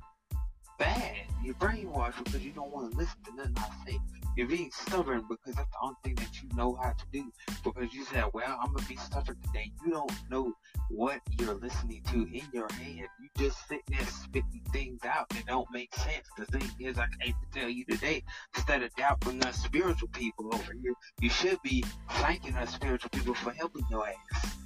Bad. 0.79 1.17
You're 1.43 1.55
brainwashed 1.55 2.23
because 2.25 2.45
you 2.45 2.53
don't 2.53 2.73
want 2.73 2.93
to 2.93 2.99
listen 2.99 3.17
to 3.25 3.37
nothing 3.37 3.55
I 3.57 3.91
say. 3.91 3.99
You're 4.37 4.49
being 4.49 4.71
stubborn 4.71 5.25
because 5.31 5.55
that's 5.55 5.71
the 5.71 5.79
only 5.83 5.97
thing 6.05 6.15
that 6.17 6.43
you 6.43 6.49
know 6.55 6.75
how 6.75 6.91
to 6.91 7.05
do. 7.11 7.33
Because 7.65 7.95
you 7.95 8.05
said, 8.05 8.25
well, 8.35 8.59
I'm 8.61 8.73
going 8.73 8.83
to 8.83 8.89
be 8.89 8.97
stubborn 8.97 9.39
today. 9.47 9.73
You 9.85 9.93
don't 9.93 10.13
know 10.31 10.53
what 10.91 11.21
you're 11.39 11.55
listening 11.55 12.03
to 12.13 12.17
in 12.17 12.43
your 12.53 12.69
head. 12.73 13.07
You 13.21 13.29
just 13.39 13.67
sitting 13.67 13.85
there 13.89 14.05
spitting 14.05 14.61
things 14.73 15.01
out 15.07 15.31
that 15.31 15.47
don't 15.47 15.71
make 15.73 15.95
sense. 15.95 16.27
The 16.37 16.45
thing 16.47 16.69
is, 16.81 16.99
I 16.99 17.07
came 17.21 17.33
to 17.33 17.61
tell 17.61 17.71
you 17.71 17.87
today, 17.87 18.23
instead 18.55 18.83
of 18.83 18.95
doubting 18.97 19.43
us 19.45 19.57
spiritual 19.57 20.09
people 20.09 20.55
over 20.55 20.75
here, 20.83 20.93
you 21.21 21.31
should 21.31 21.63
be 21.63 21.83
thanking 22.11 22.57
us 22.57 22.75
spiritual 22.75 23.09
people 23.11 23.35
for 23.35 23.53
helping 23.53 23.85
your 23.91 24.07
ass. 24.07 24.57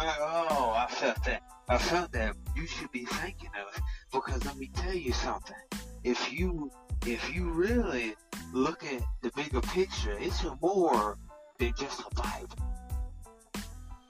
Oh, 0.00 0.72
I 0.74 0.86
felt 0.90 1.22
that. 1.24 1.42
I 1.68 1.76
felt 1.78 2.12
that 2.12 2.34
you 2.56 2.66
should 2.66 2.90
be 2.92 3.04
thanking 3.04 3.50
us 3.50 3.80
because 4.12 4.44
let 4.44 4.56
me 4.56 4.70
tell 4.74 4.94
you 4.94 5.12
something. 5.12 5.56
If 6.04 6.32
you 6.32 6.70
if 7.06 7.34
you 7.34 7.50
really 7.50 8.14
look 8.52 8.84
at 8.84 9.02
the 9.22 9.30
bigger 9.34 9.60
picture, 9.60 10.16
it's 10.20 10.44
more 10.60 11.16
than 11.58 11.72
just 11.78 12.00
a 12.00 12.14
Bible. 12.14 12.56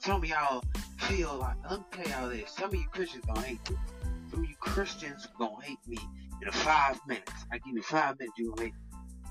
Some 0.01 0.23
of 0.23 0.29
y'all 0.29 0.65
feel 0.99 1.37
like 1.37 1.57
me 1.71 1.85
tell 1.93 2.07
y'all 2.07 2.29
this. 2.29 2.51
Some 2.51 2.71
of 2.71 2.75
you 2.75 2.87
Christians 2.91 3.25
gonna 3.27 3.43
hate 3.43 3.65
this. 3.65 3.79
Some 4.31 4.41
of 4.41 4.51
you 4.51 4.57
Christians 4.61 5.29
gonna 5.39 5.63
hate 5.63 5.79
me 5.87 5.99
in 6.45 6.51
five 6.51 6.99
minutes. 7.07 7.33
I 7.53 7.59
give 7.59 7.75
you 7.75 7.83
five 7.83 8.19
minutes, 8.19 8.37
you 8.37 8.55
hate 8.59 8.73
me. 8.75 8.81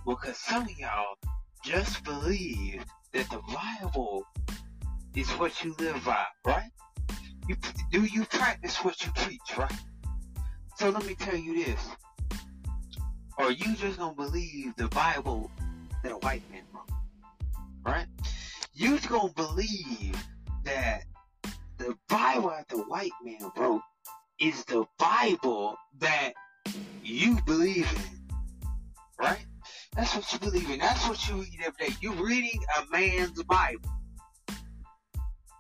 Because 0.06 0.38
some 0.38 0.64
of 0.64 0.80
y'all 0.80 1.18
just 1.64 2.04
believe 2.04 2.84
that 3.14 3.30
the 3.30 3.42
Bible 3.54 4.26
is 5.16 5.30
what 5.32 5.64
you 5.64 5.76
live 5.80 6.04
by, 6.06 6.26
right? 6.46 6.72
You, 7.48 7.56
do 7.92 8.04
you 8.06 8.24
practice 8.26 8.78
what 8.78 9.06
you 9.06 9.12
preach, 9.14 9.58
right? 9.58 9.72
So 10.82 10.90
let 10.90 11.06
me 11.06 11.14
tell 11.14 11.36
you 11.36 11.64
this. 11.64 11.90
Are 13.38 13.52
you 13.52 13.76
just 13.76 14.00
gonna 14.00 14.16
believe 14.16 14.76
the 14.78 14.88
Bible 14.88 15.52
that 16.02 16.12
a 16.12 16.16
white 16.16 16.42
man 16.52 16.64
wrote? 16.74 16.90
Right? 17.86 18.08
You 18.74 18.98
gonna 19.02 19.32
believe 19.34 20.16
that 20.64 21.04
the 21.78 21.96
Bible 22.10 22.50
that 22.50 22.68
the 22.68 22.80
white 22.80 23.12
man 23.24 23.52
wrote 23.56 23.84
is 24.40 24.66
the 24.66 24.84
Bible 24.98 25.76
that 26.00 26.34
you 27.04 27.38
believe 27.46 27.88
in. 27.96 28.36
Right? 29.20 29.46
That's 29.96 30.16
what 30.16 30.34
you 30.34 30.40
believe 30.40 30.68
in. 30.72 30.80
That's 30.80 31.08
what 31.08 31.30
you 31.30 31.36
read 31.36 31.60
every 31.64 31.90
day. 31.90 31.96
You're 32.02 32.26
reading 32.26 32.60
a 32.80 32.92
man's 32.92 33.44
Bible. 33.44 33.88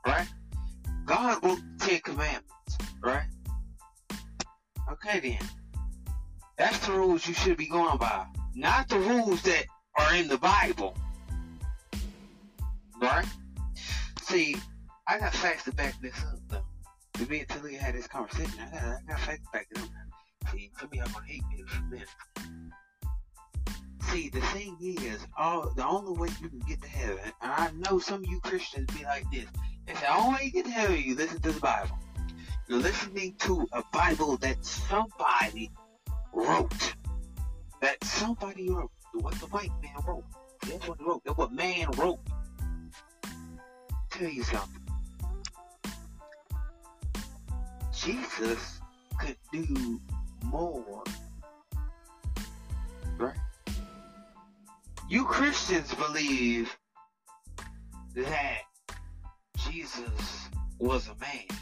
Right? 0.03 0.27
God 1.05 1.45
wrote 1.45 1.59
the 1.77 1.85
Ten 1.85 1.99
Commandments, 1.99 2.77
right? 3.03 3.27
Okay 4.91 5.19
then. 5.19 5.49
That's 6.57 6.85
the 6.85 6.93
rules 6.93 7.27
you 7.27 7.33
should 7.33 7.57
be 7.57 7.67
going 7.67 7.97
by. 7.97 8.25
Not 8.55 8.89
the 8.89 8.99
rules 8.99 9.41
that 9.43 9.65
are 9.97 10.15
in 10.15 10.27
the 10.27 10.37
Bible. 10.37 10.95
Right? 13.01 13.25
See, 14.21 14.55
I 15.07 15.19
got 15.19 15.33
facts 15.33 15.63
to 15.65 15.73
back 15.73 15.99
this 16.01 16.15
up 16.23 16.39
though. 16.49 16.65
To 17.13 17.29
me 17.29 17.39
and 17.39 17.49
Talia 17.49 17.79
had 17.79 17.95
this 17.95 18.07
conversation. 18.07 18.53
I 18.59 18.69
got, 18.71 18.83
I 18.83 18.99
got 19.07 19.19
facts 19.19 19.41
to 19.45 19.51
back 19.51 19.67
it 19.71 19.79
up. 19.79 19.89
See, 20.51 20.71
some 20.79 20.87
of 20.87 20.93
y'all 20.93 21.07
gonna 21.13 21.25
hate 21.25 21.43
me 21.51 21.63
few 21.67 21.83
minutes. 21.89 22.11
See, 24.09 24.29
the 24.29 24.41
thing 24.41 24.77
is, 24.81 25.25
all 25.37 25.71
the 25.75 25.85
only 25.85 26.19
way 26.19 26.27
you 26.41 26.49
can 26.49 26.59
get 26.59 26.81
to 26.81 26.87
heaven, 26.87 27.31
and 27.41 27.51
I 27.51 27.71
know 27.77 27.99
some 27.99 28.23
of 28.23 28.29
you 28.29 28.39
Christians 28.41 28.87
be 28.97 29.05
like 29.05 29.23
this, 29.31 29.45
it's 29.87 30.01
the 30.01 30.13
only 30.13 30.33
way 30.33 30.43
you 30.45 30.51
get 30.51 30.65
to 30.65 30.71
heaven, 30.71 31.01
you 31.01 31.15
listen 31.15 31.39
to 31.41 31.51
the 31.51 31.59
Bible. 31.59 31.97
You're 32.71 32.79
listening 32.79 33.35
to 33.39 33.67
a 33.73 33.83
Bible 33.91 34.37
that 34.37 34.63
somebody 34.63 35.69
wrote. 36.31 36.93
That 37.81 38.01
somebody 38.01 38.69
wrote. 38.69 38.91
What 39.11 39.33
the 39.41 39.47
white 39.47 39.71
man 39.83 39.91
wrote. 40.07 40.23
That's 40.61 40.87
what 40.87 40.97
he 40.97 41.03
wrote. 41.03 41.21
That's 41.25 41.37
what 41.37 41.51
man 41.51 41.87
wrote. 41.97 42.21
Tell 44.11 44.29
you 44.29 44.43
something. 44.43 44.81
Jesus 47.93 48.79
could 49.19 49.35
do 49.51 49.99
more. 50.45 51.03
Right? 53.17 53.35
You 55.09 55.25
Christians 55.25 55.93
believe 55.93 56.73
that 58.15 58.61
Jesus 59.57 60.47
was 60.79 61.09
a 61.09 61.15
man. 61.15 61.60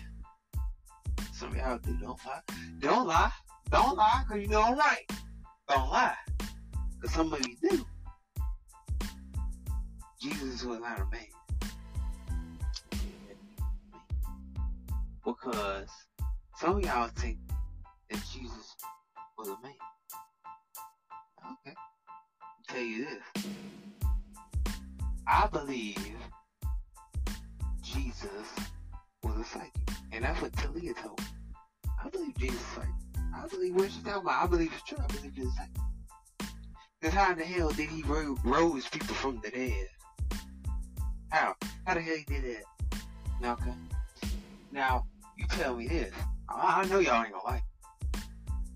Some 1.40 1.52
of 1.52 1.56
y'all 1.56 1.78
do. 1.78 1.96
Don't 2.02 2.20
lie. 2.26 2.42
Don't 2.80 3.08
lie. 3.08 3.32
Don't 3.72 3.96
lie, 3.96 4.24
because 4.28 4.44
you 4.44 4.50
know 4.50 4.62
I'm 4.62 4.78
right. 4.78 5.10
Don't 5.70 5.90
lie. 5.90 6.18
Because 7.00 7.16
some 7.16 7.32
of 7.32 7.40
you 7.48 7.56
do. 7.62 7.86
Jesus 10.22 10.66
was 10.66 10.82
not 10.82 11.00
a 11.00 11.06
man. 11.06 11.22
Because 15.24 15.90
some 16.58 16.76
of 16.76 16.84
y'all 16.84 17.08
think 17.16 17.38
that 18.10 18.22
Jesus 18.34 18.76
was 19.38 19.48
a 19.48 19.58
man. 19.64 19.72
Okay. 21.66 21.74
I'll 22.42 22.66
tell 22.68 22.84
you 22.84 23.06
this. 23.06 23.46
I 25.26 25.48
believe 25.48 26.18
Jesus 27.82 28.28
was 29.24 29.38
a 29.38 29.44
psychic. 29.44 29.72
And 30.12 30.24
that's 30.24 30.42
what 30.42 30.54
Talia 30.54 30.94
told 30.94 31.20
me. 31.20 31.26
I 32.04 32.10
believe 32.10 32.38
Jesus 32.38 32.60
is 32.60 32.68
psychic. 32.76 32.92
I 33.36 33.48
believe 33.48 33.76
what 33.76 33.92
she's 33.92 34.04
talking 34.04 34.22
about. 34.22 34.44
I 34.44 34.48
believe 34.48 34.72
it's 34.74 34.84
true. 34.84 34.98
I 35.02 35.08
believe 35.08 35.34
it's 35.36 35.56
psychic. 35.56 36.52
Because 37.00 37.16
how 37.16 37.32
in 37.32 37.38
the 37.38 37.46
hell 37.46 37.70
did 37.70 37.90
he 37.90 38.04
rose 38.04 38.88
people 38.88 39.16
from 39.16 39.40
the 39.44 39.50
dead? 39.50 39.88
How? 41.30 41.56
How 41.86 41.94
the 41.94 42.02
hell 42.02 42.16
he 42.16 42.24
did 42.24 42.44
that? 42.44 43.00
Now, 43.42 43.54
Okay. 43.54 43.74
Now, 44.72 45.06
you 45.38 45.46
tell 45.48 45.76
me 45.76 45.88
this. 45.88 46.14
I, 46.48 46.82
I 46.82 46.86
know 46.86 47.00
y'all 47.00 47.24
ain't 47.24 47.34
gonna 47.34 47.44
like 47.46 47.64
it. 48.14 48.20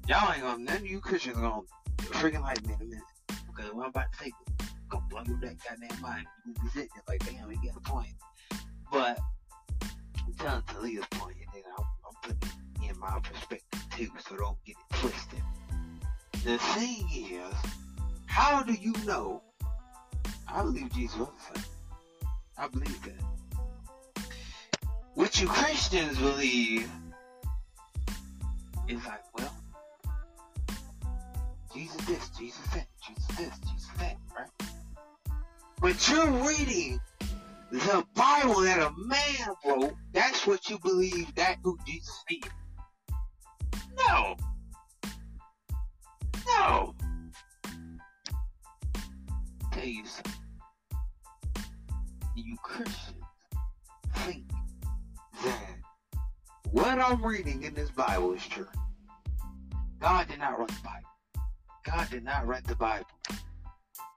Y'all 0.07 0.33
ain't 0.33 0.41
gonna, 0.41 0.63
none 0.63 0.77
of 0.77 0.85
you 0.87 0.99
Christians 0.99 1.37
gonna 1.37 1.61
freaking 1.99 2.41
like 2.41 2.65
me 2.65 2.73
in 2.73 2.81
a 2.81 2.83
minute. 2.85 3.03
Because 3.27 3.73
what 3.73 3.83
I'm 3.83 3.89
about 3.89 4.11
to 4.13 4.23
say 4.23 4.31
gonna 4.89 5.05
blow 5.09 5.23
your 5.25 5.39
that 5.41 5.55
goddamn 5.63 6.01
mind. 6.01 6.25
You 6.45 6.53
be 6.53 6.69
sitting 6.69 6.89
there 6.95 7.03
like, 7.07 7.25
damn, 7.25 7.49
he 7.49 7.55
got 7.67 7.77
a 7.77 7.79
point. 7.81 8.13
But, 8.91 9.19
I'm 10.27 10.33
telling 10.35 10.61
Talia's 10.63 11.05
point, 11.11 11.37
and 11.37 11.47
then 11.53 11.63
I'm, 11.77 11.85
I'm 12.05 12.13
putting 12.21 12.49
it 12.83 12.91
in 12.91 12.99
my 12.99 13.19
perspective 13.19 13.85
too, 13.95 14.09
so 14.27 14.37
don't 14.37 14.57
get 14.65 14.75
it 14.77 14.97
twisted. 14.97 15.41
The 16.43 16.57
thing 16.57 17.07
is, 17.13 17.53
how 18.25 18.63
do 18.63 18.73
you 18.73 18.93
know? 19.05 19.41
I 20.47 20.61
believe 20.61 20.91
Jesus 20.93 21.17
was 21.17 21.29
the 21.53 21.59
same. 21.59 21.69
I 22.57 22.67
believe 22.67 23.01
that. 23.03 24.23
What 25.15 25.39
you 25.39 25.47
Christians 25.47 26.17
believe 26.17 26.89
is 28.87 29.05
like, 29.05 29.23
well, 29.37 29.53
Jesus 31.73 32.05
this, 32.05 32.29
Jesus 32.37 32.67
that, 32.73 32.87
Jesus 33.07 33.27
this, 33.37 33.59
Jesus 33.59 33.89
that, 33.99 34.17
right? 34.35 34.49
But 35.79 36.09
you're 36.09 36.31
reading 36.47 36.99
the 37.73 38.05
Bible 38.13 38.61
that 38.61 38.79
a 38.79 38.91
man 39.07 39.55
wrote. 39.65 39.93
That's 40.13 40.45
what 40.45 40.69
you 40.69 40.77
believe 40.77 41.33
that 41.35 41.57
who 41.63 41.75
Jesus 41.87 42.23
is. 42.29 42.49
No. 44.07 44.35
No. 46.45 46.93
Tell 49.71 49.85
you 49.85 50.05
something 50.05 50.33
you 52.35 52.55
Christians 52.61 53.23
think 54.17 54.43
that 55.43 55.77
what 56.71 56.99
I'm 56.99 57.25
reading 57.25 57.63
in 57.63 57.73
this 57.73 57.89
Bible 57.89 58.33
is 58.33 58.45
true. 58.45 58.67
God 59.99 60.27
did 60.27 60.39
not 60.39 60.59
write 60.59 60.67
the 60.67 60.81
Bible. 60.83 61.09
God 61.85 62.09
did 62.11 62.23
not 62.23 62.45
write 62.45 62.65
the 62.65 62.75
Bible. 62.75 63.07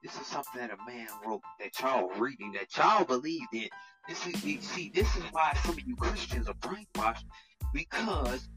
This 0.02 0.20
is 0.20 0.26
something 0.26 0.61
that 0.61 0.70
a 0.70 0.90
man 0.90 1.09
wrote 1.24 1.42
that 1.61 1.78
y'all 1.80 2.09
reading, 2.18 2.52
that 2.52 2.76
y'all 2.76 3.04
believed 3.04 3.52
in. 3.52 3.68
This 4.09 4.26
is 4.26 4.40
see, 4.64 4.90
this 4.94 5.16
is 5.16 5.22
why 5.32 5.52
some 5.64 5.72
of 5.72 5.80
you 5.87 5.96
Christians 5.96 6.48
are 6.48 6.54
brainwashed 6.54 7.24
because 7.72 8.48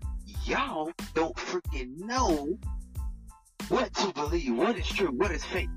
y'all 0.46 0.92
don't 1.16 1.36
freaking 1.36 1.98
know 1.98 2.58
what 3.70 3.94
to 3.96 4.14
believe, 4.14 4.56
what 4.56 4.78
is 4.78 4.88
true, 4.88 5.08
what 5.08 5.32
is 5.32 5.44
fake. 5.46 5.70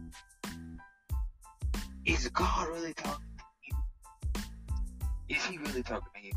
Is 2.05 2.29
God 2.29 2.68
really 2.68 2.94
talking 2.94 3.27
to 3.38 3.44
you? 3.68 5.37
is 5.37 5.44
he 5.46 5.59
really 5.59 5.83
talking 5.83 6.09
to 6.14 6.27
you? 6.27 6.33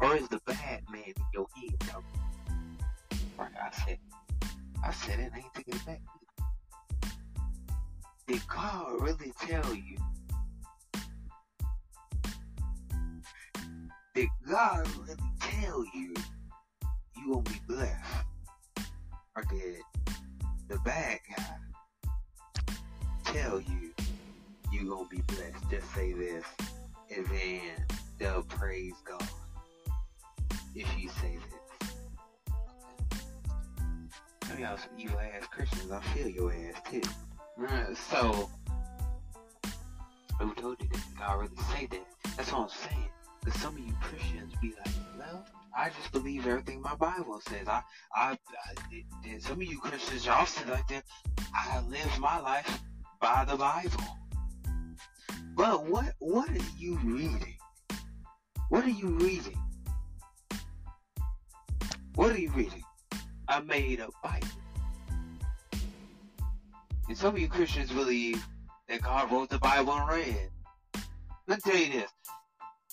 Or 0.00 0.16
is 0.16 0.28
the 0.28 0.40
bad 0.46 0.82
man 0.90 1.04
in 1.06 1.14
your 1.32 1.46
head 1.56 1.80
talking? 1.80 2.04
Right, 3.38 3.50
I 3.62 3.70
said, 3.84 3.98
I 4.84 4.92
said 4.92 5.20
it, 5.20 5.32
ain't 5.34 5.54
taking 5.54 5.74
it 5.74 5.86
back. 5.86 6.00
Did 8.26 8.42
God 8.48 9.00
really 9.00 9.32
tell 9.40 9.72
you? 9.72 9.96
Did 14.16 14.28
God 14.50 14.88
really 14.98 15.30
tell 15.40 15.84
you 15.94 16.12
you 17.16 17.32
gonna 17.32 17.42
be 17.42 17.60
blessed? 17.68 18.26
Or 19.36 19.44
did 19.48 19.76
the 20.68 20.78
bad 20.84 21.20
guy 21.36 21.56
tell 23.24 23.60
you 23.60 23.94
you 24.72 24.88
gonna 24.88 25.08
be 25.08 25.22
blessed? 25.28 25.70
Just 25.70 25.94
say 25.94 26.12
this 26.12 26.44
and 27.14 27.24
then 27.26 27.60
they'll 28.18 28.42
praise 28.42 28.94
God 29.04 29.28
if 30.74 30.98
you 30.98 31.08
say 31.10 31.38
this. 31.38 31.90
Some 34.48 34.58
y'all 34.58 34.76
some 34.76 34.90
evil 34.98 35.20
ass 35.20 35.46
Christians, 35.48 35.92
I 35.92 36.00
feel 36.00 36.28
your 36.28 36.52
ass 36.52 36.82
too. 36.90 37.02
So, 37.56 38.50
who 40.38 40.54
told 40.54 40.76
you 40.82 40.88
that? 40.92 41.02
God 41.18 41.40
really 41.40 41.56
say 41.72 41.86
that? 41.86 42.06
That's 42.36 42.52
what 42.52 42.62
I'm 42.62 42.68
saying. 42.68 43.08
Because 43.42 43.60
some 43.60 43.74
of 43.74 43.80
you 43.80 43.94
Christians 44.02 44.52
be 44.60 44.74
like, 44.76 44.94
well, 45.18 45.46
I 45.76 45.88
just 45.88 46.12
believe 46.12 46.46
everything 46.46 46.82
my 46.82 46.94
Bible 46.96 47.40
says. 47.48 47.66
I, 47.66 47.82
I, 48.14 48.32
I 48.32 49.38
some 49.38 49.60
of 49.60 49.62
you 49.62 49.78
Christians, 49.80 50.26
y'all 50.26 50.44
say 50.44 50.70
like 50.70 50.86
that. 50.88 51.04
I 51.54 51.80
live 51.88 52.18
my 52.18 52.38
life 52.40 52.80
by 53.20 53.46
the 53.48 53.56
Bible. 53.56 54.04
But 55.54 55.86
what 55.86 56.12
what 56.18 56.50
are 56.50 56.68
you 56.78 56.98
reading? 57.02 57.56
What 58.68 58.84
are 58.84 58.90
you 58.90 59.08
reading? 59.08 59.58
What 62.16 62.32
are 62.32 62.38
you 62.38 62.50
reading? 62.50 62.84
I 63.48 63.60
made 63.60 64.00
a 64.00 64.08
Bible. 64.22 64.46
And 67.08 67.16
some 67.16 67.34
of 67.34 67.40
you 67.40 67.48
Christians 67.48 67.92
believe 67.92 68.44
that 68.88 69.02
God 69.02 69.30
wrote 69.30 69.50
the 69.50 69.58
Bible 69.58 69.96
in 69.96 70.06
red. 70.06 70.50
Let 71.46 71.64
me 71.64 71.72
tell 71.72 71.80
you 71.80 71.92
this. 71.92 72.10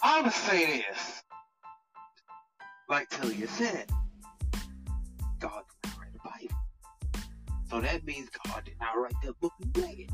I'm 0.01 0.23
gonna 0.23 0.31
say 0.31 0.77
this. 0.77 1.23
Like 2.89 3.09
Talia 3.09 3.47
said, 3.47 3.89
God 5.39 5.63
did 5.81 5.91
not 5.91 5.99
write 5.99 6.13
the 6.13 6.19
Bible. 6.23 7.23
So 7.69 7.81
that 7.81 8.05
means 8.05 8.29
God 8.45 8.63
did 8.65 8.75
not 8.79 8.97
write 8.97 9.15
that 9.23 9.39
book 9.39 9.53
in 9.61 9.81
red 9.81 10.09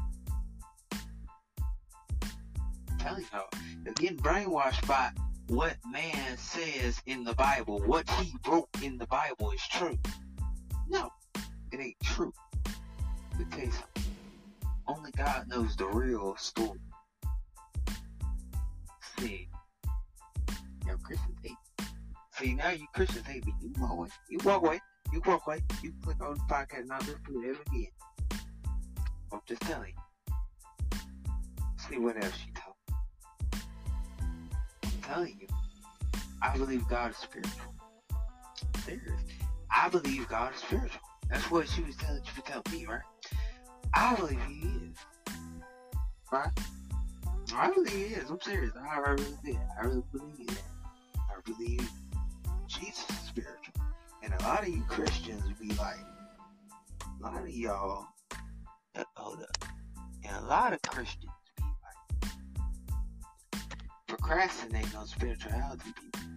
telling 3.00 3.26
y'all, 3.34 3.48
you're 3.86 3.94
getting 3.96 4.18
brainwashed 4.18 4.86
by 4.88 5.10
what 5.48 5.76
man 5.92 6.38
says 6.38 7.02
in 7.06 7.24
the 7.24 7.34
Bible. 7.34 7.82
What 7.86 8.10
he 8.10 8.34
wrote 8.48 8.70
in 8.84 8.98
the 8.98 9.08
Bible 9.08 9.52
is 9.52 9.62
true. 9.68 9.98
No, 10.88 11.10
it 11.72 11.80
ain't 11.80 12.00
true. 12.04 12.34
You 13.40 13.46
something. 13.52 13.89
Only 14.90 15.12
God 15.12 15.48
knows 15.50 15.76
the 15.76 15.86
real 15.86 16.36
story. 16.38 16.80
See, 19.20 19.48
now 20.84 20.96
Christians 21.04 21.38
hate. 21.44 21.88
See, 22.34 22.56
now 22.56 22.72
you 22.72 22.88
Christians 22.96 23.28
hate 23.28 23.46
me. 23.46 23.54
You 23.62 23.72
walk 23.80 23.92
away. 23.92 24.08
You 24.32 24.40
walk 24.44 24.64
away. 24.64 24.80
You 25.14 25.22
walk 25.28 25.46
away. 25.46 25.62
You 25.84 25.94
click 26.04 26.18
on 26.22 26.34
the 26.34 26.40
podcast 26.52 26.80
and 26.80 26.88
not 26.88 27.02
listen 27.02 27.22
to 27.28 27.40
it 27.40 27.50
ever 27.50 27.62
again. 27.68 27.88
I'm 29.32 29.42
just 29.48 29.62
telling 29.62 29.94
you. 29.94 31.06
See 31.88 32.00
what 32.00 32.24
else 32.24 32.34
she 32.44 32.52
told 32.54 32.76
I'm 34.84 35.02
telling 35.04 35.38
you, 35.40 35.48
I 36.42 36.58
believe 36.58 36.88
God 36.88 37.12
is 37.12 37.18
spiritual. 37.18 37.76
Serious. 38.86 39.22
I 39.70 39.88
believe 39.90 40.28
God 40.28 40.56
is 40.56 40.62
spiritual. 40.62 41.02
That's 41.30 41.52
what 41.52 41.70
she 41.70 41.84
was 41.84 41.96
telling 41.98 42.24
you 42.24 42.42
to 42.44 42.52
tell 42.52 42.64
me, 42.72 42.88
right? 42.88 43.04
I 43.94 44.16
believe 44.16 44.40
he. 44.48 44.79
I 46.32 47.70
really 47.70 48.04
is. 48.04 48.30
I'm 48.30 48.40
serious. 48.42 48.74
I 48.78 49.00
really 49.00 49.24
did. 49.44 49.60
I 49.80 49.86
really 49.86 50.04
believe 50.12 50.48
that. 50.48 50.64
I 51.16 51.42
believe 51.46 51.90
Jesus 52.68 53.10
is 53.10 53.16
spiritual. 53.28 53.74
And 54.24 54.34
a 54.34 54.44
lot 54.44 54.62
of 54.62 54.70
you 54.70 54.84
Christians 54.88 55.44
be 55.60 55.70
like, 55.76 55.98
a 57.02 57.24
lot 57.24 57.42
of 57.42 57.50
y'all, 57.50 58.06
uh, 58.96 59.04
hold 59.16 59.42
up. 59.42 59.70
And 60.24 60.36
a 60.38 60.48
lot 60.48 60.74
of 60.74 60.82
Christians 60.84 61.32
be 61.58 61.64
like, 61.64 63.62
procrastinating 64.08 64.96
on 64.96 65.08
spirituality, 65.08 65.92
people. 65.96 66.30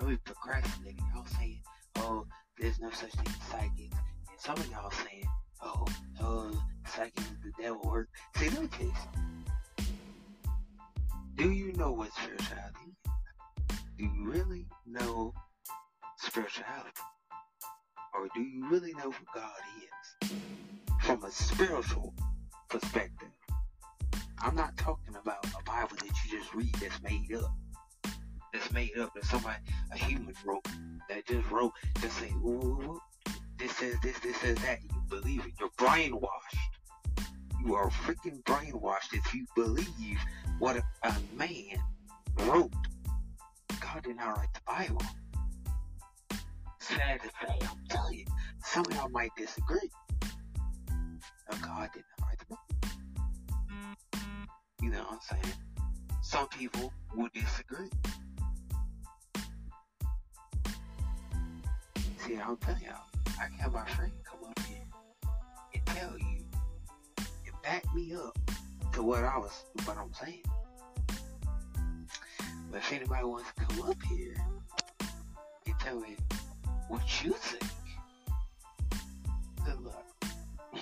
I 0.00 0.04
be 0.04 0.16
procrastinating. 0.18 1.04
Y'all 1.14 1.26
saying, 1.38 1.60
oh, 1.96 2.26
there's 2.58 2.78
no 2.80 2.90
such 2.90 3.10
thing 3.12 3.26
as 3.26 3.48
psychics. 3.48 3.96
And 4.30 4.38
some 4.38 4.56
of 4.56 4.70
y'all 4.70 4.90
saying, 4.90 5.24
oh, 5.62 5.86
oh, 6.20 6.50
is 6.50 7.12
the 7.42 7.52
devil 7.62 7.80
work. 7.84 8.08
See, 8.36 8.50
look 8.50 8.72
at. 8.74 9.86
Do 11.36 11.52
you 11.52 11.72
know 11.74 11.92
what 11.92 12.12
spirituality 12.12 12.78
is? 12.88 13.10
Do 13.96 14.04
you 14.04 14.30
really 14.30 14.66
know 14.86 15.32
spirituality? 16.18 16.90
Or 18.14 18.28
do 18.34 18.42
you 18.42 18.68
really 18.68 18.92
know 18.94 19.10
who 19.10 19.24
God 19.34 19.50
is? 20.22 20.30
From 21.02 21.24
a 21.24 21.30
spiritual 21.30 22.14
perspective. 22.68 23.28
I'm 24.38 24.54
not 24.54 24.76
talking 24.76 25.14
about 25.16 25.46
a 25.46 25.62
Bible 25.64 25.96
that 25.96 26.10
you 26.24 26.38
just 26.38 26.54
read 26.54 26.74
that's 26.74 27.02
made 27.02 27.34
up. 27.34 27.54
That's 28.52 28.72
made 28.72 28.98
up 28.98 29.14
that 29.14 29.24
somebody, 29.24 29.58
a 29.92 29.98
human 29.98 30.34
wrote, 30.44 30.66
that 31.08 31.26
just 31.26 31.50
wrote, 31.50 31.72
just 32.00 32.18
say, 32.18 32.30
ooh, 32.44 33.00
this 33.60 33.76
says 33.76 33.96
this, 34.02 34.18
this 34.20 34.36
says 34.38 34.56
that. 34.58 34.78
You 34.82 35.02
believe 35.08 35.44
it. 35.44 35.52
You're 35.60 35.70
brainwashed. 35.76 36.24
You 37.64 37.74
are 37.74 37.90
freaking 37.90 38.42
brainwashed 38.44 39.12
if 39.12 39.34
you 39.34 39.46
believe 39.54 40.18
what 40.58 40.76
a, 41.02 41.12
man 41.36 41.76
wrote. 42.40 42.72
God 43.80 44.02
did 44.02 44.16
not 44.16 44.38
write 44.38 44.48
the 44.54 44.60
Bible. 44.66 45.02
Sad 46.78 47.20
to 47.20 47.28
say, 47.28 47.58
I'm 47.60 47.84
telling 47.90 48.18
you, 48.18 48.24
some 48.64 48.84
of 48.86 48.94
y'all 48.94 49.10
might 49.10 49.30
disagree. 49.36 49.90
But 51.48 51.60
God 51.60 51.90
did 51.92 52.04
not 52.18 52.28
write 52.28 52.38
the 52.38 52.46
Bible. 52.48 52.60
You 54.82 54.90
know 54.90 55.00
what 55.00 55.12
I'm 55.12 55.42
saying? 55.42 55.54
Some 56.22 56.48
people 56.48 56.92
would 57.14 57.32
disagree. 57.32 57.90
See, 62.18 62.36
I'll 62.36 62.56
tell 62.56 62.76
y'all, 62.82 63.09
I 63.40 63.46
can 63.46 63.58
have 63.60 63.72
my 63.72 63.86
friend 63.86 64.12
come 64.22 64.50
up 64.50 64.58
here 64.66 64.84
and 65.72 65.86
tell 65.86 66.18
you 66.18 66.44
and 67.16 67.62
back 67.62 67.82
me 67.94 68.14
up 68.14 68.38
to 68.92 69.02
what 69.02 69.24
I 69.24 69.38
was, 69.38 69.64
what 69.84 69.96
I'm 69.96 70.12
saying. 70.12 70.42
But 72.70 72.78
if 72.78 72.92
anybody 72.92 73.24
wants 73.24 73.50
to 73.56 73.64
come 73.64 73.88
up 73.88 73.96
here 74.10 74.34
and 75.66 75.74
tell 75.80 76.00
me 76.00 76.16
what 76.88 77.24
you 77.24 77.32
think, 77.32 77.64
good 79.64 79.80
luck. 79.80 80.06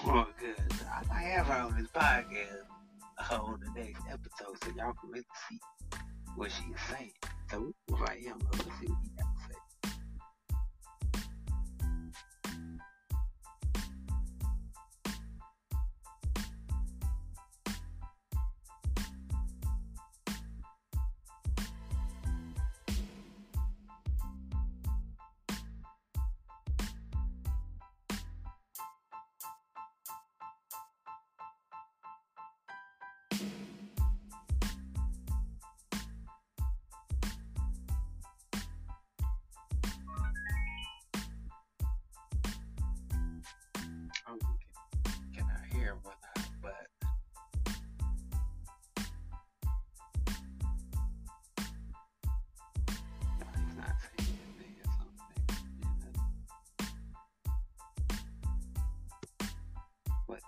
Well, 0.04 0.26
good. 0.40 0.56
I 0.92 1.06
might 1.08 1.22
have 1.22 1.46
her 1.46 1.62
on 1.62 1.80
this 1.80 1.90
podcast 1.92 3.30
on 3.30 3.60
the 3.60 3.80
next 3.80 4.02
episode 4.10 4.56
so 4.64 4.70
y'all 4.76 4.94
can 4.94 5.10
really 5.10 5.24
see 5.48 5.60
what 6.34 6.50
she 6.50 6.64
is 6.64 6.80
saying. 6.90 7.12
So 7.52 7.72
right 7.88 8.18
here, 8.18 8.34
let's 8.52 8.64
see 8.80 8.86
what 8.88 9.26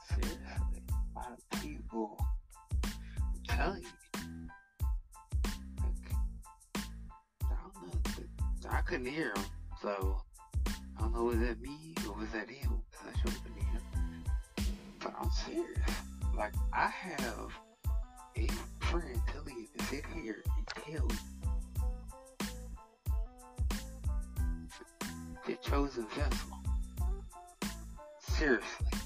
Seriously, 0.09 0.83
a 0.89 1.19
lot 1.19 1.33
of 1.33 1.61
people, 1.61 2.19
I'm 2.85 3.43
telling 3.49 3.83
you, 3.83 3.89
like, 5.79 6.13
I 7.45 7.55
don't 7.63 7.75
know, 7.87 8.71
I 8.71 8.81
couldn't 8.83 9.07
hear 9.07 9.33
him, 9.35 9.45
so 9.83 10.23
I 10.99 11.01
don't 11.01 11.15
know 11.15 11.25
was 11.25 11.39
that 11.39 11.61
me 11.61 11.95
or 12.07 12.15
was 12.15 12.31
that 12.33 12.51
him? 12.51 12.83
I 13.03 13.19
should 13.19 13.31
have 13.31 13.45
been 13.45 13.55
here. 13.55 13.81
But 15.03 15.15
I'm 15.21 15.31
serious. 15.31 15.79
Like 16.37 16.55
I 16.73 16.89
have 16.89 17.53
a 18.37 18.47
friend 18.85 19.21
telling 19.33 19.57
you 19.57 19.67
to 19.79 19.85
sit 19.87 20.05
here 20.15 20.43
and 20.57 20.67
tell 20.67 20.95
you 20.95 21.09
the 25.47 25.55
chosen 25.63 26.07
vessel. 26.09 26.51
Seriously. 28.21 29.00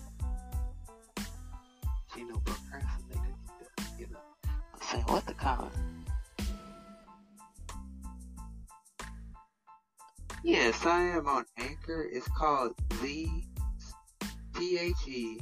What 5.03 5.27
the 5.27 5.35
kind 5.35 5.71
Yes, 10.43 10.85
I 10.85 11.01
am 11.01 11.27
on 11.27 11.47
Anchor. 11.59 12.07
It's 12.13 12.29
called 12.37 12.75
Z 13.01 13.47
T 14.57 14.79
H 14.79 14.95
E 15.09 15.41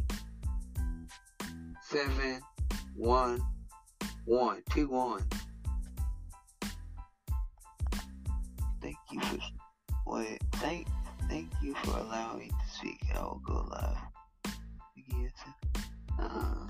seven 1.82 2.40
one 2.94 3.42
one 4.24 4.62
two 4.70 4.88
one. 4.88 5.24
Thank 8.80 8.96
you 9.10 9.20
for 9.20 9.38
wait. 10.06 10.40
Thank 10.54 10.86
thank 11.28 11.48
you 11.60 11.74
for 11.82 11.98
allowing 11.98 12.38
me 12.38 12.48
to 12.48 12.76
speak. 12.78 13.00
I 13.14 13.22
will 13.22 13.42
go 13.44 13.66
live 13.70 13.98
again. 14.96 15.32
Uh, 16.18 16.68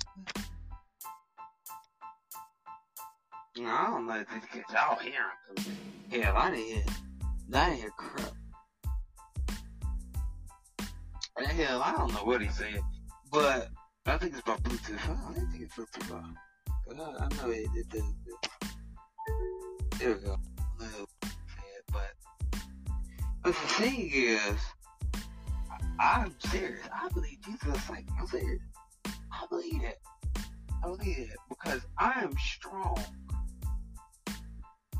I 3.58 3.86
don't 3.90 4.06
know 4.06 4.14
if 4.14 4.26
it's 4.34 4.46
because 4.46 4.72
y'all. 4.72 4.96
'cause 4.96 5.66
Hell, 6.10 6.36
I 6.36 6.50
didn't 6.50 6.66
hear. 6.66 6.84
I 7.54 7.68
didn't 7.70 7.80
hear 7.80 7.90
crap. 7.96 8.32
Hell, 11.38 11.82
I 11.82 11.92
don't 11.92 12.12
know 12.14 12.24
what 12.24 12.40
he 12.42 12.48
said, 12.48 12.80
but 13.30 13.68
I 14.06 14.18
think 14.18 14.32
it's 14.32 14.42
about 14.42 14.62
Bluetooth. 14.62 15.04
I 15.04 15.34
don't 15.34 15.50
think 15.50 15.62
it's 15.64 15.74
Bluetooth. 15.76 16.12
uh, 16.16 16.28
But 16.86 17.00
I, 17.00 17.24
I 17.24 17.28
know 17.46 17.50
it, 17.52 17.68
it 17.74 17.88
does. 17.90 18.02
It. 18.26 18.50
There 19.98 20.14
we 20.14 20.20
go. 20.22 20.36
But, 20.78 21.06
but 21.92 22.12
the 23.44 23.52
thing 23.52 24.10
is, 24.12 24.58
I'm 26.00 26.34
serious. 26.50 26.86
I 26.94 27.08
believe 27.10 27.38
Jesus 27.44 27.90
like, 27.90 28.06
I'm 28.18 28.26
serious. 28.26 28.62
I 29.06 29.46
believe 29.50 29.82
it. 29.82 29.98
I 30.84 30.88
believe 30.88 31.18
it 31.18 31.30
because 31.48 31.82
I 31.98 32.22
am 32.22 32.34
strong. 32.38 32.98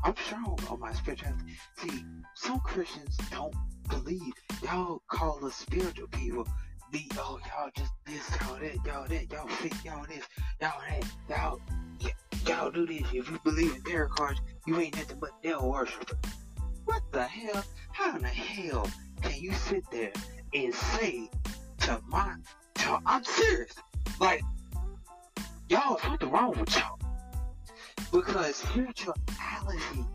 I'm 0.03 0.15
strong 0.17 0.59
on 0.69 0.79
my 0.79 0.93
spirituality. 0.93 1.57
See, 1.77 2.05
some 2.35 2.59
Christians 2.59 3.17
don't 3.31 3.55
believe. 3.89 4.33
Y'all 4.61 5.01
call 5.07 5.45
us 5.45 5.55
spiritual 5.55 6.07
people. 6.07 6.47
Be 6.91 7.09
oh 7.17 7.39
y'all 7.47 7.71
just 7.75 7.91
this, 8.05 8.29
y'all 8.41 8.59
that, 8.59 8.75
y'all 8.85 9.07
that, 9.07 9.31
y'all 9.31 9.47
fit, 9.47 9.73
y'all 9.83 10.05
this, 10.07 10.25
y'all 10.61 10.79
that, 10.87 11.05
y'all 11.29 11.61
y'all 12.45 12.69
do 12.69 12.85
this. 12.85 13.01
If 13.13 13.31
you 13.31 13.39
believe 13.43 13.75
in 13.75 13.81
tarot 13.83 14.09
cards, 14.09 14.41
you 14.67 14.79
ain't 14.79 14.95
nothing 14.95 15.19
but 15.19 15.31
devil 15.41 15.71
worshiper. 15.71 16.17
What 16.85 17.01
the 17.11 17.23
hell? 17.23 17.63
How 17.91 18.15
in 18.15 18.21
the 18.21 18.27
hell 18.27 18.89
can 19.21 19.39
you 19.39 19.53
sit 19.53 19.83
there 19.91 20.11
and 20.53 20.73
say 20.73 21.29
to 21.79 22.01
my 22.07 22.35
to 22.75 22.99
I'm 23.05 23.23
serious. 23.23 23.73
Like 24.19 24.41
y'all 25.69 25.97
something 25.99 26.29
wrong 26.29 26.51
with 26.59 26.75
y'all. 26.75 26.99
Because 28.11 28.55
spirituality, 28.57 30.05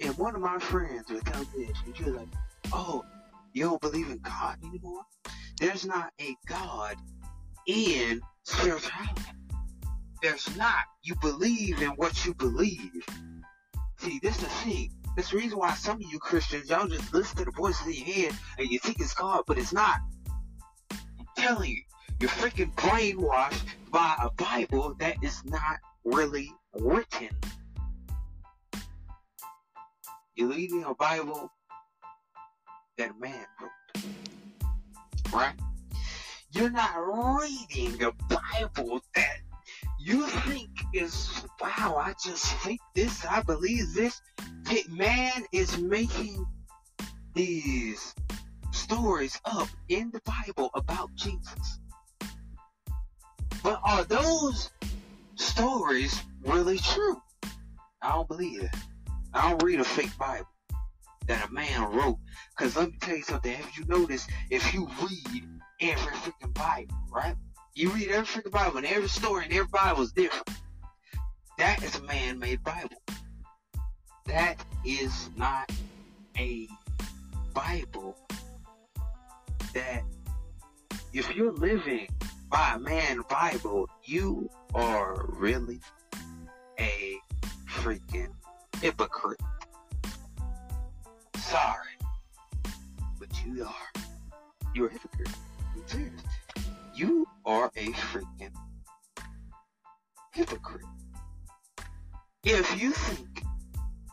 and 0.00 0.16
one 0.18 0.34
of 0.34 0.40
my 0.40 0.58
friends 0.58 1.10
would 1.10 1.24
tell 1.24 1.40
me 1.40 1.66
this, 1.66 1.76
and 1.84 2.06
was 2.06 2.14
like, 2.16 2.28
oh, 2.72 3.04
you 3.52 3.64
don't 3.64 3.80
believe 3.80 4.08
in 4.08 4.18
God 4.18 4.58
anymore? 4.64 5.02
There's 5.60 5.84
not 5.84 6.12
a 6.20 6.36
God 6.46 6.96
in 7.66 8.20
spirituality. 8.44 9.22
There's 10.22 10.56
not. 10.56 10.84
You 11.02 11.14
believe 11.20 11.80
in 11.82 11.90
what 11.90 12.24
you 12.24 12.34
believe. 12.34 13.04
See, 13.98 14.20
this 14.22 14.36
is 14.36 14.42
the 14.42 14.48
thing. 14.48 14.92
That's 15.16 15.30
the 15.30 15.38
reason 15.38 15.58
why 15.58 15.74
some 15.74 15.96
of 15.96 16.02
you 16.02 16.18
Christians, 16.20 16.70
y'all 16.70 16.86
just 16.86 17.12
listen 17.12 17.38
to 17.38 17.44
the 17.44 17.50
voices 17.52 17.86
in 17.86 17.92
your 17.94 18.04
head 18.04 18.32
and 18.58 18.68
you 18.68 18.78
think 18.78 19.00
it's 19.00 19.14
God, 19.14 19.42
but 19.46 19.58
it's 19.58 19.72
not. 19.72 19.98
I'm 20.92 21.26
telling 21.36 21.70
you, 21.70 21.82
you're 22.20 22.30
freaking 22.30 22.72
brainwashed 22.74 23.64
by 23.90 24.14
a 24.20 24.30
Bible 24.30 24.94
that 25.00 25.16
is 25.22 25.44
not 25.44 25.78
really 26.04 26.52
written. 26.74 27.28
You're 30.36 30.48
reading 30.48 30.84
a 30.84 30.94
Bible 30.94 31.50
that 32.96 33.18
man 33.18 33.44
wrote. 33.60 34.04
Right? 35.32 35.54
You're 36.52 36.70
not 36.70 36.94
reading 36.96 38.02
a 38.02 38.12
Bible 38.12 39.00
that 39.14 39.38
you 39.98 40.26
think 40.26 40.70
is, 40.94 41.44
wow, 41.60 41.96
I 41.98 42.14
just 42.24 42.46
think 42.58 42.80
this, 42.94 43.24
I 43.24 43.42
believe 43.42 43.92
this. 43.94 44.20
Man 44.90 45.44
is 45.52 45.78
making 45.78 46.44
these 47.34 48.14
stories 48.72 49.40
up 49.44 49.68
in 49.88 50.10
the 50.10 50.20
Bible 50.24 50.70
about 50.74 51.14
Jesus. 51.14 51.78
But 53.62 53.80
are 53.84 54.04
those 54.04 54.70
stories 55.38 56.20
really 56.44 56.78
true? 56.78 57.20
I 58.02 58.12
don't 58.12 58.28
believe 58.28 58.62
it. 58.62 58.70
I 59.34 59.50
don't 59.50 59.62
read 59.62 59.80
a 59.80 59.84
fake 59.84 60.16
Bible 60.18 60.48
that 61.26 61.48
a 61.48 61.52
man 61.52 61.92
wrote. 61.92 62.18
Cause 62.56 62.76
let 62.76 62.90
me 62.90 62.98
tell 63.00 63.16
you 63.16 63.22
something. 63.22 63.52
Have 63.52 63.76
you 63.76 63.84
noticed 63.86 64.30
if 64.50 64.74
you 64.74 64.88
read 65.00 65.44
every 65.80 66.12
freaking 66.12 66.54
Bible, 66.54 66.96
right? 67.12 67.36
You 67.74 67.90
read 67.90 68.08
every 68.08 68.26
freaking 68.26 68.50
Bible 68.50 68.78
and 68.78 68.86
every 68.86 69.08
story 69.08 69.44
and 69.44 69.52
every 69.52 69.68
Bible 69.68 70.02
is 70.02 70.12
different. 70.12 70.48
That 71.58 71.82
is 71.82 71.96
a 71.96 72.02
man-made 72.02 72.62
Bible. 72.62 73.02
That 74.26 74.56
is 74.84 75.30
not 75.36 75.70
a 76.36 76.68
Bible 77.52 78.16
that 79.74 80.02
if 81.12 81.34
you're 81.34 81.52
living 81.52 82.08
by 82.50 82.74
a 82.76 82.78
man 82.78 83.22
Bible, 83.28 83.88
you 84.04 84.48
are 84.74 85.26
really 85.28 85.80
a 86.78 87.16
freaking 87.68 88.32
hypocrite. 88.80 89.40
Sorry. 91.36 91.96
But 93.18 93.28
you 93.44 93.64
are. 93.64 94.02
You're 94.74 94.88
a 94.88 94.92
hypocrite. 94.92 95.28
You 96.94 97.26
are 97.44 97.70
a 97.76 97.86
freaking 97.92 98.52
hypocrite. 100.32 100.86
If 102.44 102.80
you 102.80 102.92
think 102.92 103.42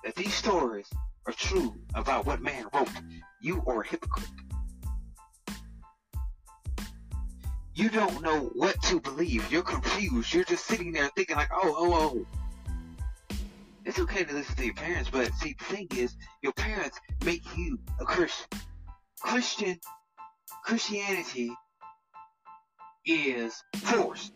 that 0.04 0.15
these 0.15 0.34
stories 0.34 0.88
are 1.26 1.34
true 1.34 1.76
about 1.93 2.26
what 2.26 2.41
man 2.41 2.65
wrote, 2.74 2.89
you 3.41 3.63
are 3.65 3.82
a 3.82 3.88
hypocrite. 3.88 4.30
You 7.76 7.90
don't 7.90 8.22
know 8.22 8.52
what 8.54 8.82
to 8.84 9.02
believe. 9.02 9.52
You're 9.52 9.62
confused. 9.62 10.34
You're 10.34 10.46
just 10.46 10.66
sitting 10.66 10.94
there 10.94 11.10
thinking 11.10 11.36
like, 11.36 11.50
oh, 11.52 11.76
oh, 11.78 12.26
oh. 13.30 13.38
It's 13.84 14.00
okay 14.00 14.24
to 14.24 14.34
listen 14.34 14.56
to 14.56 14.66
your 14.66 14.74
parents, 14.74 15.10
but 15.12 15.32
see, 15.34 15.56
the 15.60 15.66
thing 15.66 15.88
is, 15.98 16.16
your 16.42 16.54
parents 16.54 16.98
make 17.26 17.44
you 17.58 17.78
a 18.00 18.06
Christian. 18.06 18.48
Christian, 19.20 19.78
Christianity 20.64 21.52
is 23.06 23.62
forced, 23.76 24.32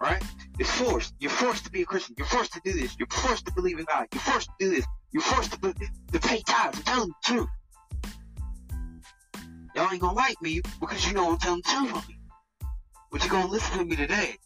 right? 0.00 0.22
It's 0.58 0.70
forced. 0.70 1.14
You're 1.18 1.30
forced 1.30 1.64
to 1.64 1.70
be 1.70 1.82
a 1.82 1.86
Christian. 1.86 2.14
You're 2.18 2.26
forced 2.26 2.52
to 2.52 2.60
do 2.62 2.72
this. 2.74 2.94
You're 2.98 3.08
forced 3.10 3.46
to 3.46 3.52
believe 3.54 3.78
in 3.78 3.86
God. 3.86 4.06
You're 4.12 4.20
forced 4.20 4.48
to 4.48 4.66
do 4.66 4.70
this. 4.70 4.84
You're 5.12 5.22
forced 5.22 5.52
to, 5.52 5.74
to 6.12 6.20
pay 6.20 6.42
tithes. 6.46 6.78
I'm 6.78 6.84
telling 6.84 7.08
the 7.08 7.14
truth. 7.24 7.48
Y'all 9.74 9.90
ain't 9.90 10.02
gonna 10.02 10.12
like 10.12 10.40
me 10.42 10.60
because 10.78 11.06
you 11.06 11.14
know 11.14 11.32
I'm 11.32 11.38
telling 11.38 11.62
the 11.64 11.70
truth 11.70 12.08
But 13.12 13.20
you're 13.22 13.30
gonna 13.30 13.48
listen 13.48 13.78
to 13.78 13.84
me 13.84 13.94
today. 13.94 14.38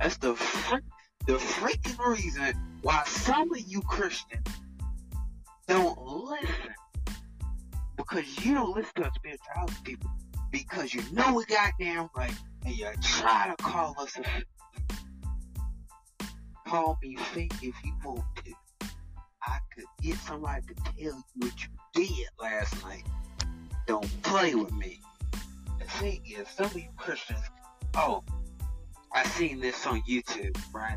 That's 0.00 0.16
the 0.16 0.34
frick, 0.34 0.82
the 1.26 1.34
freaking 1.34 2.04
reason 2.04 2.54
why 2.82 3.04
some 3.06 3.52
of 3.52 3.60
you 3.60 3.80
Christians 3.82 4.44
don't 5.68 5.96
listen. 5.98 6.74
Because 7.96 8.44
you 8.44 8.54
don't 8.54 8.74
listen 8.74 8.92
to 8.96 9.06
us 9.06 9.14
spirituality 9.14 9.74
people. 9.84 10.10
Because 10.50 10.92
you 10.92 11.02
know 11.12 11.34
we 11.34 11.44
goddamn 11.44 12.10
right. 12.16 12.34
And 12.66 12.76
you 12.76 12.88
try 13.00 13.54
to 13.56 13.62
call 13.62 13.94
us 14.00 14.18
a 14.18 14.24
Call 16.66 16.98
me 17.02 17.16
fake 17.16 17.52
if 17.62 17.74
you 17.84 17.92
want 18.04 18.24
to. 18.44 18.52
I 19.46 19.58
could 19.74 19.84
get 20.02 20.16
somebody 20.18 20.62
to 20.66 20.74
tell 20.74 20.94
you 20.96 21.22
what 21.36 21.52
you 21.62 21.68
did 21.94 22.28
last 22.40 22.82
night. 22.84 23.04
Don't 23.86 24.22
play 24.22 24.54
with 24.54 24.72
me. 24.72 25.00
Thing 25.98 26.22
is, 26.26 26.48
some 26.48 26.66
of 26.66 26.74
you 26.74 26.88
Christians, 26.96 27.40
oh, 27.94 28.24
I 29.14 29.24
seen 29.24 29.60
this 29.60 29.86
on 29.86 30.00
YouTube, 30.02 30.56
right? 30.72 30.96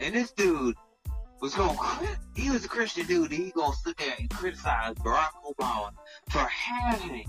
And 0.00 0.14
this 0.14 0.30
dude 0.32 0.76
was 1.40 1.54
going, 1.54 1.76
he 2.36 2.50
was 2.50 2.64
a 2.64 2.68
Christian 2.68 3.06
dude, 3.06 3.32
and 3.32 3.44
he 3.44 3.50
gonna 3.50 3.74
sit 3.74 3.96
there 3.96 4.14
and 4.18 4.30
criticize 4.30 4.94
Barack 4.94 5.30
Obama 5.44 5.90
for 6.30 6.38
having 6.38 7.28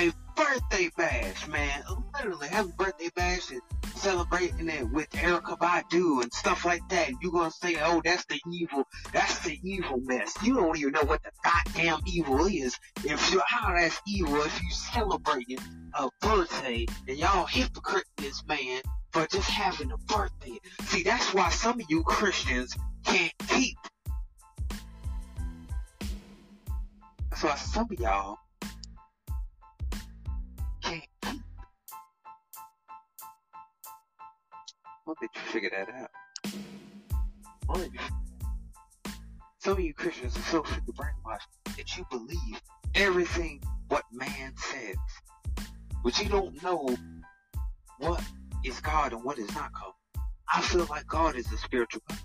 a 0.00 0.12
birthday 0.36 0.90
bash, 0.96 1.46
man. 1.46 1.84
Literally 2.14 2.48
have 2.48 2.66
a 2.66 2.72
birthday 2.72 3.10
bash 3.14 3.50
and 3.50 3.60
celebrating 3.94 4.68
it 4.68 4.90
with 4.90 5.08
Erykah 5.10 5.58
Badu 5.58 6.22
and 6.22 6.32
stuff 6.32 6.64
like 6.64 6.86
that. 6.88 7.08
And 7.08 7.16
you 7.22 7.30
gonna 7.30 7.50
say, 7.50 7.76
oh, 7.80 8.02
that's 8.04 8.24
the 8.26 8.40
evil, 8.52 8.84
that's 9.12 9.38
the 9.40 9.58
evil 9.62 10.00
mess. 10.00 10.34
You 10.42 10.54
don't 10.54 10.76
even 10.78 10.92
know 10.92 11.04
what 11.04 11.22
the 11.22 11.30
goddamn 11.44 12.00
evil 12.06 12.46
is. 12.46 12.76
If 13.04 13.32
you're 13.32 13.42
how 13.46 13.74
that's 13.74 14.00
evil 14.06 14.42
if 14.42 14.62
you 14.62 14.70
celebrating 14.70 15.58
a 15.94 16.08
birthday 16.20 16.86
and 17.06 17.16
y'all 17.16 17.46
hypocrite 17.46 18.06
this 18.16 18.44
man 18.46 18.80
for 19.12 19.26
just 19.28 19.48
having 19.48 19.92
a 19.92 19.98
birthday. 20.12 20.58
See, 20.82 21.04
that's 21.04 21.32
why 21.32 21.50
some 21.50 21.80
of 21.80 21.86
you 21.88 22.02
Christians 22.02 22.76
can't 23.04 23.32
keep. 23.48 23.76
That's 27.30 27.44
why 27.44 27.54
some 27.56 27.88
of 27.90 28.00
y'all 28.00 28.38
How 35.06 35.14
did 35.20 35.28
you 35.34 35.40
figure 35.52 35.70
that 35.70 35.88
out? 35.94 36.10
How 37.68 37.74
Some 39.58 39.72
of 39.74 39.80
you 39.80 39.92
Christians 39.92 40.34
are 40.34 40.42
so 40.42 40.62
freaking 40.62 40.94
brainwashed 40.94 41.76
that 41.76 41.96
you 41.96 42.06
believe 42.10 42.62
everything 42.94 43.62
what 43.88 44.04
man 44.10 44.54
says. 44.56 44.96
But 46.02 46.18
you 46.18 46.30
don't 46.30 46.62
know 46.62 46.96
what 47.98 48.24
is 48.64 48.80
God 48.80 49.12
and 49.12 49.22
what 49.22 49.38
is 49.38 49.54
not 49.54 49.72
God. 49.74 49.92
I 50.50 50.62
feel 50.62 50.86
like 50.88 51.06
God 51.06 51.36
is 51.36 51.52
a 51.52 51.58
spiritual 51.58 52.00
God. 52.08 52.18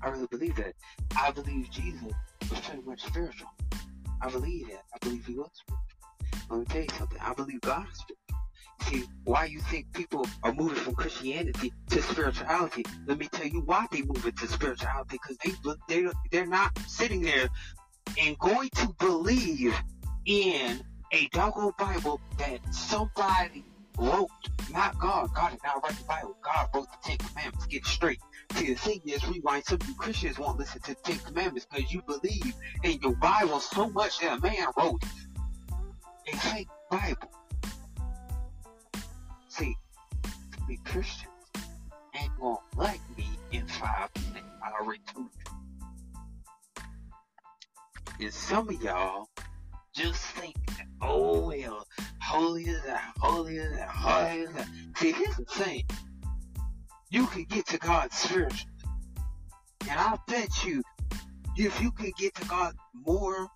I 0.00 0.10
really 0.10 0.28
believe 0.30 0.54
that. 0.56 0.74
I 1.16 1.32
believe 1.32 1.70
Jesus 1.70 2.12
was 2.50 2.60
pretty 2.60 2.82
much 2.82 3.02
spiritual. 3.02 3.48
I 4.22 4.30
believe 4.30 4.68
that. 4.68 4.82
I 4.94 4.98
believe 5.00 5.26
he 5.26 5.34
was 5.34 5.50
spiritual. 5.54 6.50
Let 6.50 6.60
me 6.60 6.66
tell 6.66 6.82
you 6.82 6.98
something. 6.98 7.18
I 7.20 7.34
believe 7.34 7.60
God 7.62 7.86
is 7.90 7.98
spiritual 7.98 8.23
see 8.82 9.04
why 9.24 9.46
you 9.46 9.60
think 9.60 9.92
people 9.92 10.26
are 10.42 10.52
moving 10.52 10.76
from 10.76 10.94
Christianity 10.94 11.72
to 11.90 12.02
spirituality. 12.02 12.84
Let 13.06 13.18
me 13.18 13.28
tell 13.28 13.46
you 13.46 13.60
why 13.60 13.86
they 13.90 14.02
move 14.02 14.24
into 14.24 14.46
spirituality 14.46 15.18
because 15.22 15.36
they 15.44 15.52
they 15.88 16.08
they're 16.30 16.46
not 16.46 16.76
sitting 16.86 17.22
there 17.22 17.48
and 18.20 18.38
going 18.38 18.70
to 18.76 18.94
believe 18.98 19.74
in 20.26 20.80
a 21.12 21.28
doggone 21.28 21.72
Bible 21.78 22.20
that 22.38 22.60
somebody 22.74 23.64
wrote, 23.98 24.28
not 24.72 24.98
God. 24.98 25.32
God 25.34 25.50
did 25.52 25.60
not 25.64 25.82
write 25.82 25.96
the 25.96 26.04
Bible. 26.04 26.36
God 26.42 26.68
wrote 26.74 26.88
the 26.90 27.08
Ten 27.08 27.18
Commandments. 27.18 27.66
Get 27.66 27.86
straight. 27.86 28.20
See, 28.54 28.72
the 28.72 28.74
thing 28.74 29.00
is, 29.06 29.26
rewind. 29.28 29.64
Some 29.64 29.80
of 29.80 29.88
you 29.88 29.94
Christians 29.94 30.38
won't 30.38 30.58
listen 30.58 30.80
to 30.82 30.94
the 30.94 31.00
Ten 31.02 31.18
Commandments 31.18 31.66
because 31.70 31.92
you 31.92 32.02
believe 32.02 32.54
in 32.82 33.00
your 33.00 33.14
Bible 33.16 33.60
so 33.60 33.88
much 33.88 34.18
that 34.20 34.38
a 34.38 34.40
man 34.40 34.66
wrote 34.76 35.02
a 36.32 36.36
fake 36.36 36.68
Bible. 36.90 37.30
See, 39.56 39.76
the 40.66 40.76
Christians 40.84 41.30
ain't 42.20 42.32
gonna 42.40 42.56
like 42.76 42.98
me 43.16 43.28
in 43.52 43.64
five 43.68 44.08
minutes. 44.32 44.48
I 44.60 44.72
already 44.82 45.00
told 45.14 45.28
you. 45.38 46.84
And 48.18 48.34
some 48.34 48.68
of 48.68 48.82
y'all 48.82 49.28
just 49.94 50.20
think, 50.32 50.56
oh 51.00 51.46
well, 51.46 51.86
that, 51.86 52.12
holy 52.20 52.64
is 52.64 52.82
that, 52.82 53.14
holy 53.16 53.58
is 53.58 53.76
that. 53.76 54.66
See, 54.96 55.12
here's 55.12 55.36
the 55.36 55.44
thing. 55.44 55.84
You 57.10 57.28
can 57.28 57.44
get 57.44 57.64
to 57.68 57.78
God 57.78 58.12
spiritually. 58.12 58.72
And 59.88 60.00
I 60.00 60.16
bet 60.26 60.64
you, 60.64 60.82
if 61.56 61.80
you 61.80 61.92
can 61.92 62.10
get 62.18 62.34
to 62.34 62.48
God 62.48 62.74
more, 63.06 63.46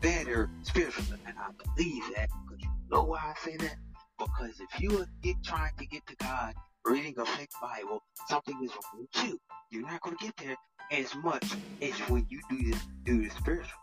better 0.00 0.48
spiritually, 0.62 1.18
and 1.26 1.36
I 1.36 1.50
believe 1.74 2.04
that, 2.14 2.28
because 2.46 2.62
you 2.62 2.70
know 2.88 3.02
why 3.02 3.18
I 3.18 3.34
say 3.44 3.56
that? 3.56 3.74
Because 4.20 4.60
if 4.60 4.80
you 4.80 5.00
are 5.00 5.06
trying 5.42 5.72
to 5.78 5.86
get 5.86 6.06
to 6.06 6.16
God 6.16 6.52
reading 6.84 7.14
a 7.18 7.24
fake 7.24 7.48
Bible, 7.60 8.02
something 8.28 8.54
is 8.62 8.70
wrong 8.70 9.06
with 9.14 9.24
you. 9.26 9.38
You're 9.70 9.86
not 9.86 10.02
going 10.02 10.16
to 10.18 10.24
get 10.24 10.36
there 10.36 10.56
as 10.90 11.14
much 11.16 11.44
as 11.80 11.92
when 12.10 12.26
you 12.28 12.40
do 12.50 12.70
this, 12.70 12.80
do 13.04 13.22
the 13.22 13.30
spiritual. 13.30 13.78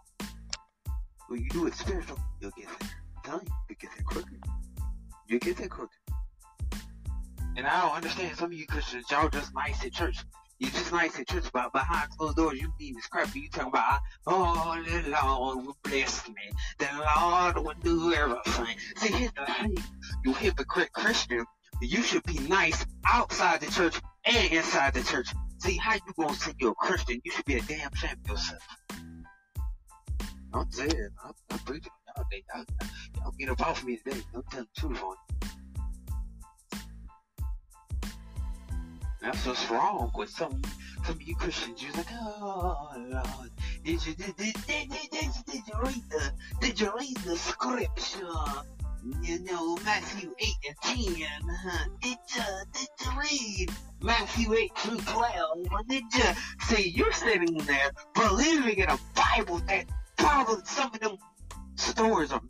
When 1.28 1.42
you 1.42 1.50
do 1.50 1.66
it 1.66 1.74
spiritual, 1.74 2.20
you'll 2.40 2.52
get 2.52 2.68
there. 2.68 2.90
I'm 3.16 3.24
telling 3.24 3.48
you, 3.48 3.54
you'll 3.70 3.78
get 3.80 3.90
there 3.96 4.06
quicker. 4.06 4.38
You'll 5.28 5.40
get 5.40 5.58
there 5.58 5.70
quicker. 5.70 5.90
And 7.56 7.66
I 7.66 7.82
don't 7.82 7.96
understand 7.96 8.38
some 8.38 8.52
of 8.52 8.54
you 8.54 8.68
Christians, 8.68 9.06
y'all 9.10 9.30
just 9.30 9.56
nice 9.56 9.84
at 9.84 9.92
church. 9.92 10.18
You're 10.60 10.72
just 10.72 10.92
nice 10.92 11.20
at 11.20 11.28
church, 11.28 11.46
but 11.54 11.72
behind 11.72 12.10
closed 12.18 12.36
doors, 12.36 12.60
you 12.60 12.74
mean 12.80 12.96
this 12.96 13.06
crap. 13.08 13.34
You 13.36 13.48
talking 13.50 13.70
about, 13.70 14.00
oh, 14.26 14.84
the 14.88 15.10
Lord 15.10 15.66
will 15.66 15.78
bless 15.84 16.28
me. 16.28 16.36
The 16.80 16.88
Lord 17.16 17.58
will 17.58 17.76
do 17.84 18.14
everything. 18.14 18.76
See, 18.96 19.14
here's 19.14 19.32
the 19.34 19.46
thing. 19.46 19.78
You 20.26 20.34
hypocrite 20.34 20.92
Christian, 20.94 21.46
you 21.82 22.02
should 22.02 22.24
be 22.24 22.40
nice 22.40 22.86
outside 23.06 23.62
the 23.62 23.72
church 23.72 24.02
and 24.26 24.52
inside 24.52 24.96
the 24.96 25.04
church. 25.04 25.30
See, 25.60 25.78
how 25.78 25.94
you 25.94 26.14
gonna 26.18 26.34
say 26.34 26.54
you're 26.60 26.72
a 26.72 26.76
Christian? 26.76 27.22
You 27.24 27.32
should 27.32 27.46
be 27.46 27.58
a 27.58 27.62
damn 27.62 27.94
shame 27.94 28.18
yourself. 28.28 28.62
I'm 30.54 30.72
saying, 30.72 31.10
I'm, 31.24 31.34
I'm 31.52 31.60
preaching 31.60 31.92
y'all. 32.16 32.26
Y'all, 32.32 32.66
y'all 33.16 33.34
get 33.38 33.50
up 33.50 33.62
off 33.62 33.84
me 33.84 33.98
today. 33.98 34.22
I'm 34.34 34.44
telling 34.50 34.68
the 34.74 34.82
truth 34.82 35.04
on 35.04 35.16
you. 35.27 35.27
That's 39.28 39.46
what's 39.46 39.70
wrong 39.70 40.10
with 40.16 40.30
some 40.30 40.62
some 41.04 41.16
of 41.16 41.22
you 41.22 41.36
Christians. 41.36 41.84
You're 41.84 41.92
like, 41.92 42.08
oh 42.14 42.92
Lord, 42.96 43.52
did 43.84 44.08
you 44.08 44.14
did, 44.14 44.38
did, 44.38 44.54
did, 44.66 44.90
did, 44.90 45.10
did, 45.12 45.32
did 45.46 45.62
you 45.68 45.74
read 45.84 46.04
the 46.10 46.32
did 46.62 46.80
you 46.80 46.94
read 46.98 47.18
the 47.18 47.36
scripture? 47.36 48.64
You 49.22 49.40
know 49.44 49.76
Matthew 49.84 50.34
eight 50.40 50.56
and 50.66 50.78
ten. 50.82 51.28
Huh? 51.44 51.90
Did 52.02 52.18
you 52.34 52.44
did 52.72 52.88
you 53.02 53.20
read 53.20 53.72
Matthew 54.02 54.54
eight 54.54 54.72
through 54.78 55.00
twelve? 55.00 55.68
Did 55.90 56.04
you 56.14 56.24
see? 56.62 56.90
You're 56.96 57.12
sitting 57.12 57.58
there 57.58 57.92
believing 58.16 58.78
in 58.78 58.90
a 58.90 58.98
Bible 59.14 59.60
that 59.68 59.88
probably 60.18 60.64
some 60.64 60.94
of 60.94 61.02
them 61.02 61.18
stories 61.76 62.32
are 62.32 62.42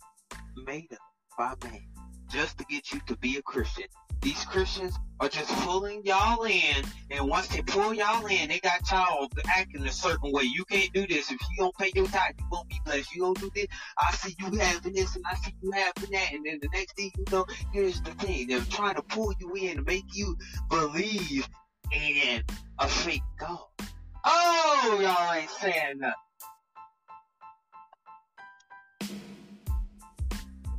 made 0.67 0.93
up 0.93 0.99
by 1.39 1.67
man 1.67 1.81
just 2.29 2.59
to 2.59 2.65
get 2.65 2.93
you 2.93 2.99
to 3.07 3.17
be 3.17 3.37
a 3.37 3.41
Christian. 3.41 3.87
These 4.21 4.45
Christians 4.45 4.93
are 5.19 5.29
just 5.29 5.49
pulling 5.63 6.03
y'all 6.05 6.43
in, 6.43 6.83
and 7.11 7.27
once 7.27 7.47
they 7.47 7.61
pull 7.61 7.93
y'all 7.93 8.25
in, 8.27 8.49
they 8.49 8.59
got 8.59 8.89
y'all 8.91 9.27
acting 9.47 9.85
a 9.85 9.91
certain 9.91 10.31
way. 10.31 10.43
You 10.43 10.65
can't 10.65 10.91
do 10.93 11.07
this. 11.07 11.31
If 11.31 11.39
you 11.39 11.57
don't 11.57 11.75
pay 11.77 11.91
your 11.95 12.07
tithe, 12.07 12.35
you 12.37 12.45
won't 12.51 12.67
be 12.67 12.79
blessed. 12.85 13.15
You 13.15 13.23
don't 13.23 13.39
do 13.39 13.49
this. 13.55 13.67
I 13.97 14.11
see 14.13 14.35
you 14.39 14.57
having 14.57 14.93
this, 14.93 15.15
and 15.15 15.23
I 15.31 15.35
see 15.35 15.53
you 15.61 15.71
having 15.71 16.11
that, 16.11 16.33
and 16.33 16.45
then 16.45 16.59
the 16.61 16.69
next 16.73 16.95
thing 16.95 17.11
you 17.17 17.25
know, 17.31 17.45
here's 17.73 18.01
the 18.01 18.11
thing: 18.11 18.47
they're 18.47 18.59
trying 18.61 18.95
to 18.95 19.01
pull 19.03 19.33
you 19.39 19.53
in 19.55 19.77
to 19.77 19.83
make 19.83 20.05
you 20.13 20.35
believe 20.69 21.47
in 21.91 22.43
a 22.79 22.87
fake 22.87 23.21
God. 23.39 23.59
Oh, 24.25 24.99
y'all 25.01 25.33
ain't 25.33 25.49
saying 25.49 25.99
nothing. 25.99 26.13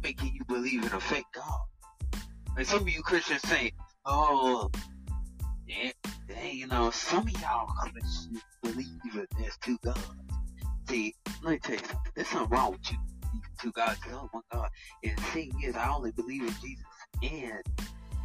Making 0.03 0.35
you 0.35 0.44
believe 0.46 0.85
in 0.85 0.92
a 0.92 1.01
fake 1.01 1.24
God. 1.35 1.59
Like 2.59 2.66
some 2.66 2.81
of 2.81 2.88
you 2.88 3.03
Christians 3.03 3.40
say, 3.42 3.71
oh, 4.05 4.68
yeah, 5.68 5.92
you 6.51 6.66
know, 6.66 6.90
some 6.90 7.29
of 7.29 7.40
y'all 7.40 7.68
Christians 7.68 8.42
believe 8.64 9.14
that 9.14 9.29
there's 9.38 9.57
two 9.59 9.79
gods. 9.85 10.05
See, 10.88 11.14
let 11.44 11.53
me 11.53 11.59
tell 11.61 11.77
you 11.77 11.79
something. 11.83 12.12
There's 12.16 12.27
something 12.27 12.51
wrong 12.51 12.73
with 12.73 12.90
you. 12.90 12.99
Two 13.62 13.71
gods, 13.71 14.01
oh 14.11 14.29
my 14.35 14.40
God. 14.51 14.71
And 15.05 15.16
the 15.16 15.23
thing 15.23 15.53
is, 15.62 15.77
I 15.77 15.88
only 15.88 16.11
believe 16.11 16.42
in 16.42 16.55
Jesus 16.61 16.85
and 17.23 17.62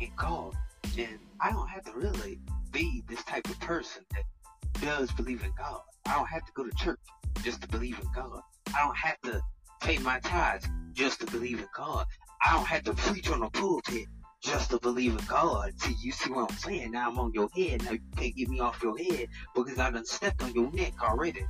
in 0.02 0.10
God. 0.18 0.56
And 0.98 1.20
I 1.40 1.52
don't 1.52 1.70
have 1.70 1.84
to 1.84 1.92
really 1.94 2.40
be 2.72 3.04
this 3.08 3.24
type 3.26 3.48
of 3.48 3.60
person 3.60 4.04
that 4.16 4.82
does 4.82 5.12
believe 5.12 5.44
in 5.44 5.52
God. 5.60 5.82
I 6.08 6.16
don't 6.16 6.26
have 6.26 6.44
to 6.44 6.52
go 6.56 6.64
to 6.64 6.76
church 6.76 7.00
just 7.44 7.62
to 7.62 7.68
believe 7.68 8.00
in 8.00 8.08
God. 8.16 8.42
I 8.76 8.84
don't 8.84 8.98
have 8.98 9.22
to 9.26 9.42
pay 9.80 10.00
my 10.00 10.20
tithes 10.22 10.66
just 10.94 11.20
to 11.20 11.28
believe 11.28 11.60
in 11.60 11.68
God. 11.78 12.08
I 12.44 12.54
don't 12.54 12.66
have 12.66 12.84
to 12.86 12.94
preach 12.94 13.30
on 13.30 13.42
the 13.42 13.50
pulpit 13.52 14.08
just 14.44 14.72
to 14.72 14.80
believe 14.80 15.14
in 15.14 15.26
God. 15.26 15.72
See, 15.80 15.96
you 16.02 16.12
see 16.12 16.30
what 16.30 16.52
I'm 16.52 16.58
saying? 16.58 16.92
Now 16.92 17.10
I'm 17.10 17.18
on 17.18 17.32
your 17.34 17.50
head. 17.56 17.84
Now 17.84 17.92
you 17.92 18.02
can't 18.16 18.36
get 18.36 18.50
me 18.50 18.60
off 18.60 18.84
your 18.84 18.98
head 18.98 19.30
because 19.56 19.80
I 19.80 19.90
done 19.90 20.06
stepped 20.06 20.44
on 20.44 20.54
your 20.54 20.72
neck 20.72 20.94
already. 21.02 21.46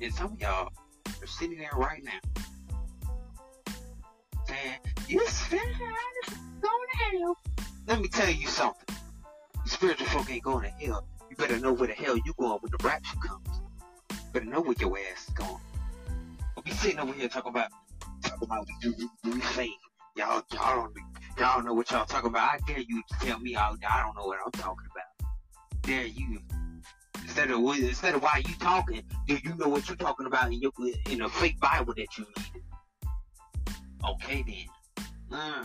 And 0.00 0.12
some 0.14 0.32
of 0.32 0.40
y'all 0.40 0.72
are 1.06 1.26
sitting 1.26 1.58
there 1.58 1.70
right 1.74 2.02
now 2.02 2.42
saying, 4.46 4.78
You 5.06 5.26
spiritual 5.26 5.88
going 6.60 6.86
to 6.92 7.18
hell. 7.18 7.38
Let 7.86 8.00
me 8.00 8.08
tell 8.08 8.30
you 8.30 8.46
something. 8.46 8.96
You 9.64 9.70
spiritual 9.70 10.06
folk 10.06 10.30
ain't 10.30 10.42
going 10.42 10.62
to 10.64 10.86
hell. 10.86 11.06
You 11.30 11.36
better 11.36 11.58
know 11.58 11.72
where 11.72 11.88
the 11.88 11.94
hell 11.94 12.16
you 12.16 12.32
going 12.38 12.58
when 12.60 12.72
the 12.76 12.82
rapture 12.82 13.16
comes. 13.18 13.60
Better 14.32 14.46
know 14.46 14.60
where 14.62 14.76
your 14.80 14.96
ass 14.98 15.28
is 15.28 15.34
going. 15.34 15.60
Don't 16.54 16.64
be 16.64 16.70
sitting 16.72 16.98
over 16.98 17.12
here 17.12 17.28
talking 17.28 17.50
about 17.50 17.70
talking 18.36 18.48
about 18.48 18.66
we 18.82 18.90
do 18.92 19.10
we 19.24 19.40
faith. 19.40 19.70
Y'all 20.16 20.42
y'all 20.52 20.76
don't 20.76 20.96
y'all 21.38 21.62
know 21.62 21.74
what 21.74 21.90
y'all 21.90 22.04
talking 22.04 22.30
about. 22.30 22.54
I 22.54 22.58
dare 22.66 22.80
you 22.80 23.02
to 23.02 23.26
tell 23.26 23.38
me 23.38 23.56
I, 23.56 23.70
I 23.70 24.02
don't 24.02 24.16
know 24.16 24.26
what 24.26 24.38
I'm 24.44 24.52
talking 24.52 24.86
about. 24.90 25.82
Dare 25.82 26.06
you. 26.06 26.40
Instead 27.22 27.50
of 27.50 27.60
instead 27.78 28.14
of 28.14 28.22
why 28.22 28.42
you 28.46 28.54
talking, 28.58 29.02
do 29.26 29.38
you 29.42 29.54
know 29.56 29.68
what 29.68 29.88
you're 29.88 29.96
talking 29.96 30.26
about 30.26 30.52
in 30.52 30.60
your 30.60 30.72
in 31.10 31.22
a 31.22 31.28
fake 31.28 31.58
Bible 31.60 31.94
that 31.96 32.18
you 32.18 32.26
read? 32.36 32.62
Okay 34.10 34.44
then. 34.46 35.38
Uh, 35.38 35.64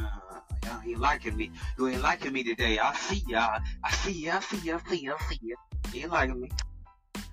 y'all 0.66 0.82
ain't 0.86 1.00
liking 1.00 1.38
me. 1.38 1.52
You 1.78 1.88
ain't 1.90 2.02
liking 2.02 2.34
me 2.34 2.44
today. 2.44 2.80
I 2.80 2.94
see 2.96 3.24
y'all. 3.28 3.60
I 3.84 3.92
see 3.92 4.12
y'all. 4.26 4.38
I 4.38 4.40
see 4.40 4.58
you. 4.68 4.76
I 4.76 4.90
see 4.90 4.98
you. 5.02 5.14
I 5.14 5.24
see. 5.30 5.40
You 5.42 5.56
ain't 6.04 6.12
liking 6.12 6.42
me. 6.42 6.50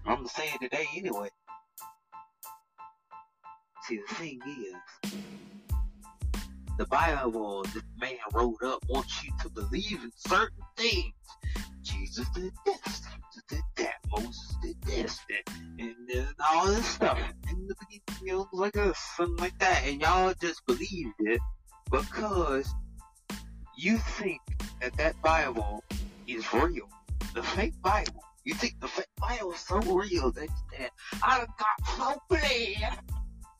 I'm 0.04 0.16
gonna 0.16 0.28
say 0.28 0.50
it 0.54 0.60
today 0.60 0.86
anyway. 0.96 1.30
See, 3.88 4.00
the 4.06 4.14
thing 4.16 4.40
is, 4.46 5.12
the 6.76 6.84
Bible 6.88 7.62
this 7.72 7.82
man 7.98 8.18
wrote 8.34 8.62
up 8.62 8.84
wants 8.90 9.24
you 9.24 9.30
to 9.40 9.48
believe 9.48 10.04
in 10.04 10.12
certain 10.14 10.62
things. 10.76 11.14
Jesus 11.80 12.28
did 12.34 12.52
this, 12.66 12.82
Jesus 12.84 13.44
did 13.48 13.62
that, 13.76 13.94
Moses 14.10 14.56
did 14.62 14.76
this, 14.82 15.18
and, 15.78 15.96
and 16.14 16.28
all 16.50 16.66
this 16.66 16.84
stuff. 16.84 17.18
And 17.48 17.66
the 17.66 17.74
beginning, 17.80 18.02
you 18.20 18.32
know, 18.32 18.48
like 18.52 18.74
this, 18.74 18.98
something 19.16 19.36
like 19.36 19.58
that. 19.60 19.84
And 19.86 20.02
y'all 20.02 20.34
just 20.38 20.66
believed 20.66 21.14
it 21.20 21.40
because 21.90 22.68
you 23.78 23.96
think 23.96 24.42
that 24.82 24.94
that 24.98 25.18
Bible 25.22 25.82
is 26.26 26.52
real. 26.52 26.90
The 27.34 27.42
fake 27.42 27.80
Bible. 27.80 28.22
You 28.44 28.52
think 28.52 28.78
the 28.80 28.88
fake 28.88 29.06
Bible 29.18 29.52
is 29.52 29.60
so 29.60 29.78
real 29.78 30.30
that, 30.32 30.48
that 30.78 30.90
I 31.22 31.38
got 31.38 31.96
so 31.96 32.20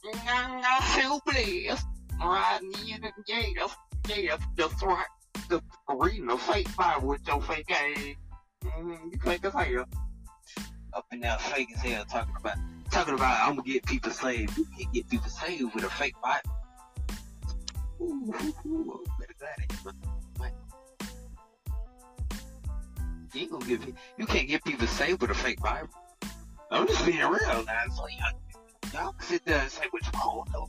blessed 0.03 0.25
I 0.27 0.81
feel 1.01 1.21
blessed. 1.25 1.87
Riding 2.21 2.73
in 2.89 3.03
the 3.03 3.13
gator, 3.27 3.73
gator, 4.05 4.39
just 4.57 4.83
right. 4.83 5.07
The 5.49 5.61
reading 5.89 6.27
the 6.27 6.37
fake 6.37 6.75
Bible 6.77 7.09
with 7.09 7.27
your 7.27 7.41
fake 7.43 7.71
ass. 7.71 7.99
Mm-hmm. 8.65 9.09
You 9.13 9.19
fake 9.23 9.45
as 9.45 9.53
hell. 9.53 9.87
Up 10.95 11.07
in 11.13 11.21
there, 11.21 11.39
fake 11.39 11.69
as 11.75 11.83
hell, 11.83 12.05
talking 12.05 12.35
about, 12.39 12.57
talking 12.91 13.15
about, 13.15 13.49
I'm 13.49 13.57
gonna 13.57 13.69
get 13.69 13.87
people 13.87 14.11
saved. 14.11 14.57
You 14.57 14.67
can't 14.77 14.93
get 14.93 15.09
people 15.09 15.31
saved 15.31 15.75
with 15.75 15.85
a 15.85 15.91
fake 15.91 16.15
Bible. 16.23 16.51
Ooh, 18.01 18.35
ooh, 18.67 18.69
ooh, 18.69 19.05
better 19.19 19.35
glad 19.39 19.59
it. 19.59 19.73
You 23.35 23.43
ain't 23.43 23.51
gonna 23.53 23.67
get, 23.67 23.81
you 24.17 24.27
can't 24.27 24.49
get 24.49 24.65
people 24.65 24.87
saved 24.87 25.21
with 25.21 25.31
a 25.31 25.35
fake 25.35 25.61
Bible. 25.61 25.89
I'm 26.71 26.87
just 26.87 27.05
being 27.05 27.19
real 27.19 27.65
now. 27.65 27.85
So 27.95 28.07
y'all, 28.09 28.33
Y'all 28.93 29.15
sit 29.21 29.45
there 29.45 29.59
and 29.59 29.71
say 29.71 29.85
what 29.91 30.03
you 30.05 30.13
want. 30.15 30.51
No, 30.53 30.69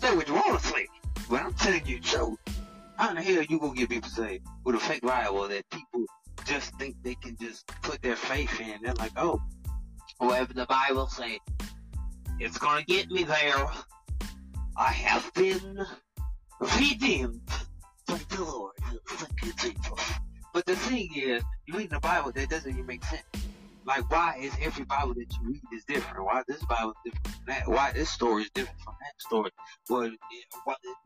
say 0.00 0.16
what 0.16 0.26
you 0.26 0.34
want 0.34 0.60
to 0.60 0.66
say. 0.66 0.86
But 1.28 1.42
I'm 1.42 1.54
telling 1.54 1.86
you 1.86 2.00
truth. 2.00 2.38
How 2.96 3.10
in 3.10 3.16
the 3.16 3.22
hell 3.22 3.42
you 3.42 3.58
gonna 3.58 3.74
get 3.74 3.88
people 3.88 4.10
say 4.10 4.40
with 4.64 4.74
a 4.74 4.78
fake 4.78 5.02
Bible 5.02 5.48
that 5.48 5.68
people 5.70 6.04
just 6.44 6.74
think 6.78 6.96
they 7.02 7.14
can 7.14 7.36
just 7.40 7.66
put 7.82 8.02
their 8.02 8.16
faith 8.16 8.60
in? 8.60 8.82
They're 8.82 8.94
like, 8.94 9.12
oh, 9.16 9.40
whatever 10.18 10.52
the 10.52 10.66
Bible 10.66 11.06
say, 11.06 11.38
it's 12.38 12.58
gonna 12.58 12.82
get 12.84 13.10
me 13.10 13.24
there. 13.24 13.66
I 14.76 14.92
have 14.92 15.32
been 15.34 15.86
redeemed. 16.78 17.40
Thank 18.06 18.28
the 18.28 18.44
Lord. 18.44 18.74
Thank 19.08 19.44
you, 19.44 19.52
Jesus. 19.52 20.12
But 20.52 20.66
the 20.66 20.74
thing 20.74 21.10
is, 21.14 21.42
you 21.66 21.76
read 21.76 21.90
the 21.90 22.00
Bible, 22.00 22.32
that 22.32 22.50
doesn't 22.50 22.70
even 22.70 22.86
make 22.86 23.04
sense. 23.04 23.22
Like, 23.86 24.10
why 24.10 24.38
is 24.40 24.52
every 24.60 24.84
Bible 24.84 25.14
that 25.14 25.26
you 25.32 25.48
read 25.48 25.62
is 25.72 25.84
different? 25.84 26.24
Why 26.24 26.42
this 26.46 26.62
Bible 26.64 26.92
is 27.04 27.12
different 27.12 27.26
from 27.26 27.44
that? 27.46 27.68
Why 27.68 27.92
this 27.92 28.10
story 28.10 28.42
is 28.42 28.50
different 28.50 28.80
from 28.80 28.94
that 29.00 29.20
story? 29.20 29.50
Well, 29.88 30.10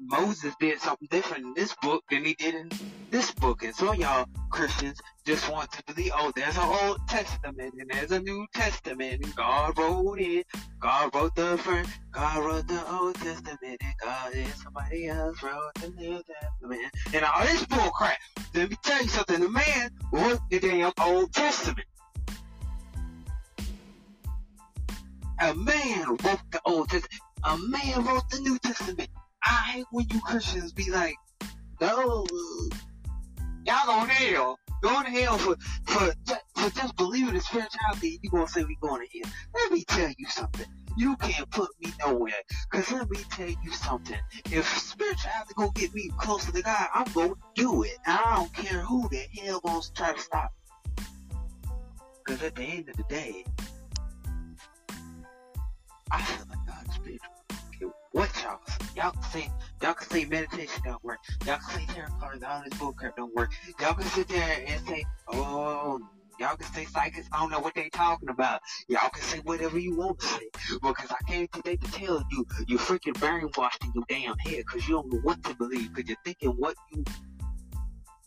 Moses 0.00 0.54
did 0.60 0.80
something 0.80 1.08
different 1.10 1.44
in 1.44 1.54
this 1.54 1.74
book 1.82 2.02
than 2.10 2.24
he 2.24 2.34
did 2.34 2.54
in 2.54 2.70
this 3.10 3.30
book. 3.32 3.62
And 3.62 3.74
some 3.74 3.94
y'all 3.94 4.26
Christians 4.50 5.00
just 5.24 5.50
want 5.50 5.70
to 5.72 5.82
believe, 5.84 6.12
oh, 6.14 6.32
there's 6.34 6.56
an 6.56 6.64
Old 6.64 6.98
Testament 7.08 7.74
and 7.78 7.90
there's 7.90 8.10
a 8.10 8.20
New 8.20 8.46
Testament 8.54 9.24
and 9.24 9.34
God 9.36 9.78
wrote 9.78 10.20
it. 10.20 10.46
God 10.80 11.14
wrote 11.14 11.34
the 11.34 11.56
first, 11.58 11.90
God 12.12 12.44
wrote 12.44 12.68
the 12.68 12.92
Old 12.92 13.14
Testament 13.14 13.78
and 13.80 13.94
God 14.02 14.34
and 14.34 14.52
somebody 14.54 15.06
else 15.08 15.42
wrote 15.42 15.74
the 15.80 15.90
New 15.90 16.22
Testament. 16.22 16.92
And 17.14 17.24
all 17.24 17.42
this 17.42 17.64
bull 17.66 17.90
crap. 17.90 18.18
Let 18.54 18.70
me 18.70 18.76
tell 18.82 19.02
you 19.02 19.08
something. 19.08 19.40
The 19.40 19.48
man 19.48 19.90
wrote 20.12 20.40
the 20.50 20.58
damn 20.60 20.92
Old 21.00 21.32
Testament. 21.32 21.86
A 25.40 25.54
man 25.54 26.08
wrote 26.08 26.40
the 26.52 26.60
Old 26.64 26.88
Testament. 26.88 27.22
A 27.44 27.58
man 27.58 28.04
wrote 28.04 28.28
the 28.30 28.40
New 28.40 28.58
Testament. 28.58 29.08
I 29.44 29.72
hate 29.72 29.86
when 29.90 30.06
you 30.10 30.20
Christians 30.20 30.72
be 30.72 30.90
like, 30.90 31.16
no, 31.80 32.26
y'all 33.66 33.86
going 33.86 34.08
to 34.08 34.14
hell. 34.14 34.58
Going 34.82 35.04
to 35.04 35.10
hell 35.10 35.38
for, 35.38 35.56
for, 35.86 36.12
for 36.56 36.70
just 36.70 36.96
believing 36.96 37.34
in 37.34 37.40
spirituality. 37.40 38.20
You 38.22 38.30
gonna 38.30 38.48
say 38.48 38.64
we 38.64 38.76
going 38.80 39.06
to 39.06 39.18
hell. 39.18 39.32
Let 39.54 39.72
me 39.72 39.84
tell 39.84 40.10
you 40.16 40.26
something. 40.28 40.66
You 40.96 41.16
can't 41.16 41.50
put 41.50 41.70
me 41.82 41.92
nowhere. 42.06 42.32
Cause 42.70 42.90
let 42.92 43.10
me 43.10 43.18
tell 43.30 43.48
you 43.48 43.72
something. 43.72 44.18
If 44.46 44.66
spirituality 44.78 45.54
gonna 45.56 45.70
get 45.74 45.92
me 45.94 46.10
closer 46.18 46.52
to 46.52 46.62
God, 46.62 46.88
I'm 46.94 47.12
gonna 47.12 47.34
do 47.54 47.82
it. 47.82 47.98
And 48.06 48.18
I 48.18 48.36
don't 48.36 48.52
care 48.52 48.80
who 48.80 49.08
the 49.08 49.24
hell 49.40 49.60
gonna 49.60 49.80
try 49.94 50.12
to 50.12 50.20
stop 50.20 50.52
me. 50.98 51.04
Cause 52.26 52.42
at 52.42 52.54
the 52.54 52.62
end 52.62 52.88
of 52.88 52.96
the 52.96 53.02
day, 53.04 53.44
I 56.10 56.22
feel 56.22 56.46
like 56.48 56.66
God's. 56.66 56.98
Okay, 56.98 57.92
what 58.12 58.30
y'all? 58.42 58.60
Y'all 58.96 59.10
can 59.12 59.22
say, 59.24 59.50
y'all 59.82 59.94
can 59.94 60.08
say 60.08 60.24
meditation 60.24 60.82
don't 60.84 61.02
work. 61.04 61.18
Y'all 61.46 61.58
can 61.58 61.80
say 61.80 61.94
tarot 61.94 62.08
cards, 62.20 62.42
all 62.42 62.62
this 62.62 62.78
bullcrap 62.78 63.16
don't 63.16 63.34
work. 63.34 63.52
Y'all 63.80 63.94
can 63.94 64.06
sit 64.06 64.28
there 64.28 64.64
and 64.66 64.86
say, 64.86 65.04
oh, 65.28 66.00
Y'all 66.38 66.56
can 66.56 66.66
say 66.72 66.84
psychics 66.84 67.28
I 67.32 67.40
don't 67.40 67.50
know 67.50 67.60
what 67.60 67.74
they 67.74 67.88
talking 67.90 68.28
about. 68.28 68.60
Y'all 68.88 69.08
can 69.10 69.22
say 69.22 69.38
whatever 69.44 69.78
you 69.78 69.96
want 69.96 70.18
to 70.18 70.26
say. 70.26 70.48
Because 70.82 71.10
I 71.10 71.30
came 71.30 71.46
today 71.52 71.76
to 71.76 71.92
tell 71.92 72.24
you, 72.30 72.46
you 72.66 72.78
freaking 72.78 73.14
brainwashed 73.14 73.84
in 73.84 73.92
your 73.94 74.04
damn 74.08 74.36
head 74.38 74.64
because 74.66 74.88
you 74.88 74.96
don't 74.96 75.12
know 75.12 75.20
what 75.22 75.42
to 75.44 75.54
believe 75.54 75.94
because 75.94 76.08
you're 76.08 76.18
thinking 76.24 76.50
what 76.50 76.74
you 76.92 77.04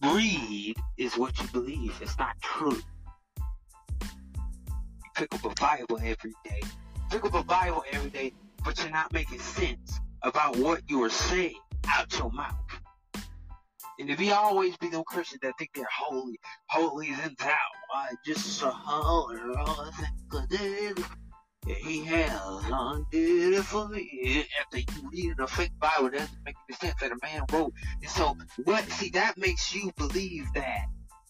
read 0.03 0.75
is 0.97 1.17
what 1.17 1.39
you 1.41 1.47
believe. 1.49 1.97
It's 2.01 2.17
not 2.17 2.39
true. 2.41 2.77
You 4.09 5.09
pick 5.15 5.33
up 5.33 5.43
a 5.45 5.49
Bible 5.61 5.99
every 6.01 6.33
day. 6.45 6.61
Pick 7.09 7.23
up 7.23 7.33
a 7.35 7.43
Bible 7.43 7.83
every 7.91 8.09
day, 8.09 8.33
but 8.65 8.77
you're 8.79 8.91
not 8.91 9.13
making 9.13 9.39
sense 9.39 9.99
about 10.23 10.57
what 10.57 10.81
you 10.89 11.01
are 11.03 11.09
saying 11.09 11.59
out 11.87 12.17
your 12.19 12.29
mouth. 12.31 12.53
And 13.99 14.09
if 14.09 14.19
he 14.19 14.31
always 14.31 14.75
be 14.77 14.89
them 14.89 15.03
Christians 15.05 15.39
that 15.41 15.53
think 15.57 15.71
they're 15.73 15.87
holy, 15.91 16.39
holy 16.69 17.07
and 17.07 17.35
thou, 17.37 17.55
I 17.93 18.09
just 18.25 18.61
a 18.61 18.69
holler, 18.69 19.53
did. 20.49 21.03
He 21.65 22.03
has 22.05 22.61
undid 22.71 23.53
it 23.53 23.63
for 23.63 23.87
me. 23.87 24.45
After 24.61 24.77
you 24.77 25.09
read 25.11 25.39
a 25.39 25.47
fake 25.47 25.71
Bible, 25.79 26.11
that 26.11 26.19
doesn't 26.19 26.45
make 26.45 26.55
any 26.69 26.77
sense 26.77 26.95
that 27.01 27.11
a 27.11 27.17
man 27.23 27.43
wrote. 27.51 27.73
And 28.01 28.09
so, 28.09 28.37
what, 28.63 28.83
see, 28.91 29.09
that 29.11 29.37
makes 29.37 29.73
you 29.73 29.91
believe 29.97 30.45
that. 30.55 30.85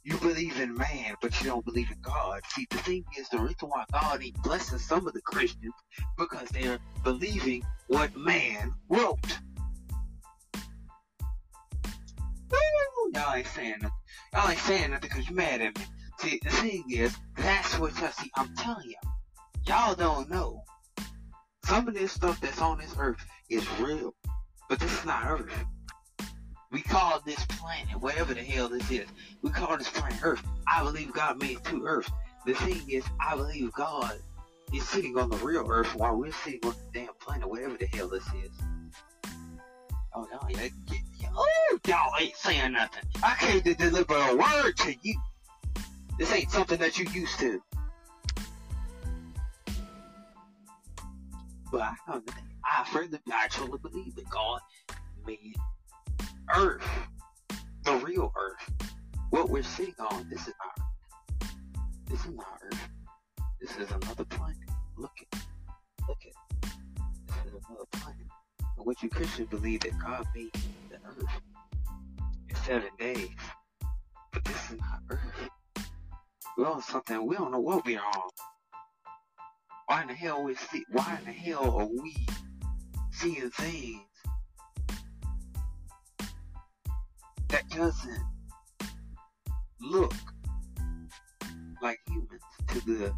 You 0.08 0.18
believe 0.20 0.58
in 0.62 0.74
man, 0.74 1.16
but 1.22 1.38
you 1.42 1.48
don't 1.48 1.66
believe 1.66 1.92
in 1.92 2.00
God. 2.02 2.40
See, 2.52 2.66
the 2.70 2.78
thing 2.78 3.04
is, 3.20 3.28
the 3.28 3.40
reason 3.40 3.68
why 3.68 3.84
God 3.92 4.24
ain't 4.24 4.42
blessing 4.42 4.80
some 4.80 5.06
of 5.06 5.12
the 5.12 5.22
Christians, 5.22 5.74
because 6.18 6.48
they're 6.48 6.80
believing 7.04 7.62
what 7.88 8.16
man 8.16 8.74
wrote. 8.88 9.20
Y'all 13.14 13.36
ain't 13.36 13.48
saying 13.48 13.76
nothing. 13.82 13.98
Y'all 14.34 14.50
ain't 14.50 14.60
saying 14.60 14.92
nothing 14.92 15.10
because 15.10 15.28
you're 15.28 15.36
mad 15.36 15.60
at 15.60 15.78
me. 15.78 15.86
See, 16.20 16.40
the 16.42 16.52
thing 16.52 16.86
is, 16.90 17.14
that's 17.36 17.78
what 17.78 18.00
y'all 18.00 18.12
see. 18.12 18.32
I'm 18.38 18.56
telling 18.56 18.90
y'all. 18.90 19.14
Y'all 19.66 19.96
don't 19.96 20.30
know. 20.30 20.64
Some 21.66 21.86
of 21.86 21.94
this 21.94 22.14
stuff 22.14 22.40
that's 22.40 22.62
on 22.62 22.78
this 22.78 22.96
earth 22.98 23.20
is 23.50 23.68
real. 23.82 24.14
But 24.70 24.80
this 24.80 25.00
is 25.00 25.06
not 25.06 25.26
earth. 25.26 25.52
We 26.72 26.82
call 26.82 27.22
this 27.26 27.44
planet, 27.46 28.02
whatever 28.02 28.34
the 28.34 28.44
hell 28.44 28.68
this 28.68 28.92
is, 28.92 29.08
we 29.42 29.50
call 29.52 29.78
this 29.78 29.90
planet 29.90 30.20
Earth. 30.22 30.44
I 30.68 30.84
believe 30.84 31.14
God 31.14 31.40
made 31.40 31.64
two 31.64 31.86
Earths. 31.86 32.12
The 32.46 32.54
thing 32.56 32.82
is, 32.90 33.06
I 33.20 33.36
believe 33.36 33.72
God 33.74 34.20
is 34.74 34.88
sitting 34.88 35.18
on 35.18 35.30
the 35.30 35.38
real 35.38 35.66
Earth 35.70 35.96
while 35.96 36.16
we're 36.16 36.32
sitting 36.32 36.60
on 36.66 36.76
the 36.92 37.00
damn 37.00 37.14
planet, 37.20 37.50
whatever 37.50 37.78
the 37.78 37.86
hell 37.86 38.10
this 38.10 38.26
is. 38.44 38.52
Oh, 40.14 40.28
no, 40.32 40.40
Oh, 41.40 41.80
y'all 41.88 42.14
ain't 42.20 42.36
saying 42.36 42.74
nothing. 42.74 43.04
I 43.24 43.36
came 43.40 43.62
to 43.62 43.74
deliver 43.76 44.16
a 44.16 44.36
word 44.36 44.76
to 44.78 44.96
you. 45.04 45.16
This 46.18 46.34
ain't 46.34 46.50
something 46.52 46.80
that 46.80 46.98
you 46.98 47.06
used 47.12 47.40
to. 47.40 47.62
But 51.72 51.82
I, 51.82 51.96
I 52.08 52.22
I 52.66 53.48
truly 53.50 53.78
believe 53.78 54.16
that 54.16 54.30
God 54.30 54.62
made 55.26 55.56
Earth, 56.56 56.88
the 57.84 57.96
real 57.98 58.32
Earth. 58.38 58.88
What 59.30 59.50
we're 59.50 59.64
sitting 59.64 59.96
on, 60.00 60.28
this 60.30 60.48
is 60.48 60.54
not. 60.60 61.50
This 62.10 62.26
is 62.26 62.34
not 62.34 62.60
Earth. 62.64 62.90
This 63.60 63.76
is 63.78 63.92
another 63.92 64.26
planet. 64.26 64.58
Look 64.98 65.12
at, 65.34 65.42
look 66.08 66.20
at. 66.26 66.72
This 67.28 67.38
is 67.48 67.60
another 67.70 67.86
planet. 67.92 68.28
And 68.78 68.86
what 68.86 69.02
you 69.04 69.10
Christians 69.10 69.50
believe 69.50 69.82
that 69.82 69.98
God 70.00 70.26
made 70.36 70.54
the 70.90 70.96
earth 71.06 71.42
in 72.50 72.56
seven 72.56 72.90
days. 73.00 73.30
But 74.32 74.46
this 74.46 74.72
is 74.72 74.80
not 74.80 75.02
earth. 75.10 75.50
We're 76.58 76.68
on 76.68 76.82
something, 76.82 77.26
we 77.26 77.36
don't 77.36 77.52
know 77.52 77.60
what 77.60 77.86
we're 77.86 78.00
on. 78.00 78.30
Why 79.88 80.02
in 80.04 80.08
the 80.08 80.14
hell 80.14 80.44
we 80.44 80.56
see, 80.56 80.84
why 80.92 81.18
in 81.20 81.26
the 81.26 81.32
hell 81.32 81.80
are 81.80 81.86
we 81.86 82.16
seeing 83.12 83.50
things 83.52 84.02
that 87.50 87.70
doesn't 87.70 88.24
look 89.82 90.14
like 91.82 92.00
humans 92.08 92.42
to 92.68 92.86
the 92.86 93.14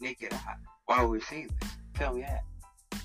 naked 0.00 0.32
eye? 0.32 0.54
while 0.86 1.06
we're 1.06 1.14
we 1.14 1.20
seeing 1.20 1.48
this? 1.60 1.70
Tell 1.94 2.14
me 2.14 2.22
that. 2.22 2.42
But 2.90 3.00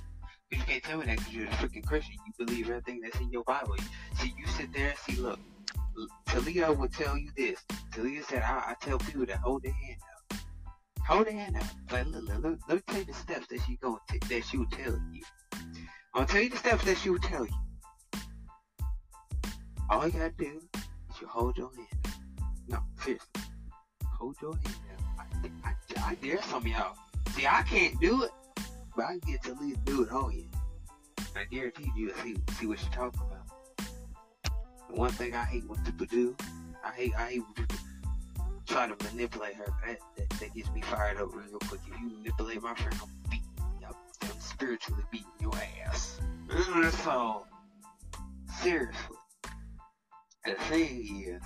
You 0.52 0.60
can't 0.60 0.84
tell 0.84 1.00
me 1.00 1.06
that 1.08 1.18
because 1.18 1.34
you're 1.34 1.48
a 1.48 1.52
freaking 1.52 1.86
Christian. 1.86 2.16
You 2.26 2.46
believe 2.46 2.70
everything 2.70 3.02
that's 3.02 3.20
in 3.20 3.32
your 3.32 3.44
Bible. 3.44 3.76
See, 4.20 4.34
you 4.38 4.48
sit 4.48 4.72
there 4.74 4.90
and 4.90 4.98
see, 5.00 5.22
look, 5.22 5.40
Talia 6.28 6.72
will 6.72 6.88
tell 6.88 7.18
you 7.18 7.32
this. 7.36 7.60
Talia 7.94 8.24
said, 8.24 8.44
I, 8.44 8.72
I 8.72 8.76
tell 8.82 8.98
people 9.00 9.26
to 9.26 9.38
hold 9.38 9.64
their 9.64 9.74
hand 9.74 9.98
up. 10.32 10.40
Hold 11.08 11.28
their 11.28 11.34
hand 11.34 11.58
up. 11.58 11.64
Like, 11.92 12.08
look, 12.08 12.24
look, 12.24 12.44
look, 12.44 12.60
let 12.68 12.76
me 12.76 12.82
tell 12.88 13.00
you 13.00 13.06
the 13.06 13.14
steps 13.14 13.48
that 13.48 13.60
she 13.68 13.78
to, 13.78 14.00
that 14.30 14.44
she 14.46 14.58
will 14.58 14.66
tell 14.72 14.94
you. 15.12 15.24
Gonna 16.14 16.28
tell 16.28 16.42
you 16.42 16.50
the 16.50 16.58
steps 16.58 16.84
that 16.86 16.98
she 16.98 17.10
will 17.10 17.20
tell 17.20 17.46
you. 17.46 17.54
All 19.92 20.08
you 20.08 20.14
gotta 20.14 20.32
do 20.38 20.62
is 21.10 21.22
you 21.22 21.28
hold 21.28 21.58
your 21.58 21.70
hand. 21.76 22.16
No, 22.70 22.80
seriously. 23.04 23.28
Hold 24.06 24.38
your 24.42 24.54
hand. 24.54 24.76
I, 25.20 25.70
I, 25.70 26.12
I 26.12 26.16
dare 26.16 26.42
some 26.44 26.66
y'all. 26.66 26.96
See, 27.32 27.46
I 27.46 27.62
can't 27.64 28.00
do 28.00 28.24
it. 28.24 28.32
But 28.96 29.04
I 29.04 29.20
can 29.20 29.34
get 29.34 29.44
to 29.44 29.52
at 29.52 29.60
least 29.60 29.84
do 29.84 30.04
it 30.04 30.12
on 30.12 30.32
you. 30.32 30.46
I 31.36 31.44
guarantee 31.44 31.92
you 31.94 32.14
see 32.24 32.38
see 32.58 32.68
what 32.68 32.80
she's 32.80 32.88
talking 32.90 33.20
about. 33.20 33.48
The 34.90 34.96
one 34.96 35.12
thing 35.12 35.36
I 35.36 35.44
hate 35.44 35.68
when 35.68 35.84
people 35.84 36.06
do, 36.06 36.38
I 36.86 36.92
hate 36.92 37.14
I 37.18 37.26
hate 37.32 37.42
people 37.54 37.76
try 38.68 38.88
to 38.88 38.96
manipulate 39.12 39.56
her. 39.56 39.74
That, 39.86 39.98
that, 40.16 40.30
that 40.30 40.54
gets 40.56 40.72
me 40.72 40.80
fired 40.82 41.18
up 41.18 41.36
real 41.36 41.60
quick. 41.68 41.82
If 41.86 42.00
you 42.00 42.10
manipulate 42.18 42.62
my 42.62 42.76
friend, 42.76 42.98
I'm 43.02 43.10
beating 43.30 43.46
you. 43.82 43.88
I'm 44.22 44.40
spiritually 44.40 45.04
beating 45.12 45.28
your 45.42 45.52
ass. 45.86 46.18
So 47.04 47.46
seriously, 48.62 49.18
the 50.46 50.54
thing 50.54 51.24
is, 51.28 51.42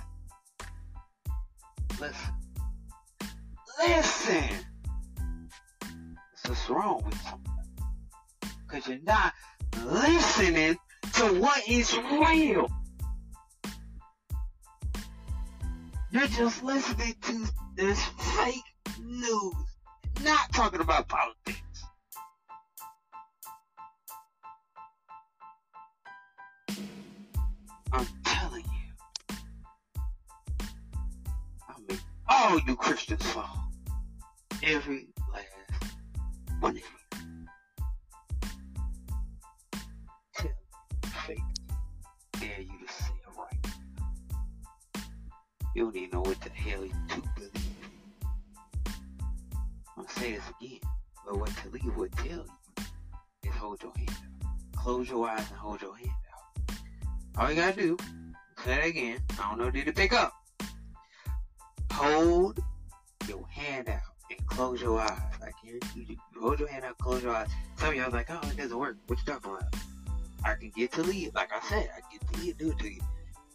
listen, 2.00 2.34
listen. 3.78 4.66
What's 6.46 6.70
wrong 6.70 7.02
with 7.04 7.18
you? 7.24 8.48
Because 8.66 8.86
you're 8.88 8.98
not 9.02 9.32
listening 9.84 10.76
to 11.14 11.24
what 11.40 11.68
is 11.68 11.96
real. 11.96 12.68
You're 16.10 16.26
just 16.28 16.62
listening 16.62 17.14
to 17.22 17.46
this 17.76 18.00
fake 18.36 18.62
news, 19.02 19.54
not 20.22 20.52
talking 20.52 20.80
about 20.80 21.08
politics. 21.08 21.60
I'm 27.92 28.06
telling 28.24 28.64
you. 28.64 28.75
All 32.28 32.58
you 32.60 32.76
Christians 32.76 33.24
fall. 33.26 33.70
Every 34.62 35.08
money. 36.60 36.82
Tell 40.34 40.50
faith 41.26 41.38
dare 42.32 42.60
you 42.60 42.86
to 42.86 42.92
say 42.92 43.12
it 43.14 43.38
right. 43.38 45.04
You 45.74 45.84
don't 45.84 45.96
even 45.96 46.10
know 46.10 46.20
what 46.20 46.40
the 46.40 46.50
hell 46.50 46.84
you 46.84 46.92
to 47.08 47.22
believe. 47.36 47.52
I'm 48.86 50.04
gonna 50.04 50.08
say 50.08 50.32
this 50.32 50.44
again, 50.60 50.80
but 51.24 51.38
what 51.38 51.50
Talia 51.56 51.92
would 51.96 52.12
tell 52.12 52.46
you 52.46 52.84
is 53.44 53.54
hold 53.54 53.82
your 53.82 53.92
hand 53.96 54.10
out. 54.10 54.76
Close 54.76 55.08
your 55.08 55.28
eyes 55.28 55.46
and 55.50 55.58
hold 55.58 55.82
your 55.82 55.96
hand 55.96 56.10
out. 56.10 56.76
All 57.38 57.50
you 57.50 57.56
gotta 57.56 57.76
do, 57.80 57.96
say 58.64 58.76
that 58.76 58.84
again. 58.86 59.18
I 59.38 59.50
don't 59.50 59.58
know, 59.58 59.70
did 59.70 59.88
it 59.88 59.94
pick 59.94 60.12
up? 60.12 60.32
Hold 61.96 62.60
your 63.28 63.46
hand 63.48 63.88
out 63.88 64.00
and 64.30 64.46
close 64.46 64.80
your 64.80 65.00
eyes. 65.00 65.10
I 65.42 65.50
guarantee 65.64 66.06
you, 66.08 66.16
you 66.34 66.40
hold 66.40 66.60
your 66.60 66.68
hand 66.68 66.84
out, 66.84 66.98
close 66.98 67.22
your 67.22 67.34
eyes. 67.34 67.48
Some 67.76 67.88
of 67.88 67.94
y'all 67.94 68.10
like, 68.10 68.26
oh, 68.30 68.40
it 68.48 68.56
doesn't 68.56 68.78
work. 68.78 68.96
What 69.06 69.18
you 69.18 69.24
talking 69.24 69.50
about? 69.50 69.74
I 70.44 70.54
can 70.54 70.70
get 70.76 70.92
to 70.92 71.02
lead. 71.02 71.34
Like 71.34 71.50
I 71.52 71.60
said, 71.68 71.88
I 71.96 72.00
can 72.00 72.10
get 72.12 72.32
to 72.32 72.40
lead, 72.40 72.58
do 72.58 72.70
it 72.70 72.78
to 72.78 72.92
you. 72.92 73.00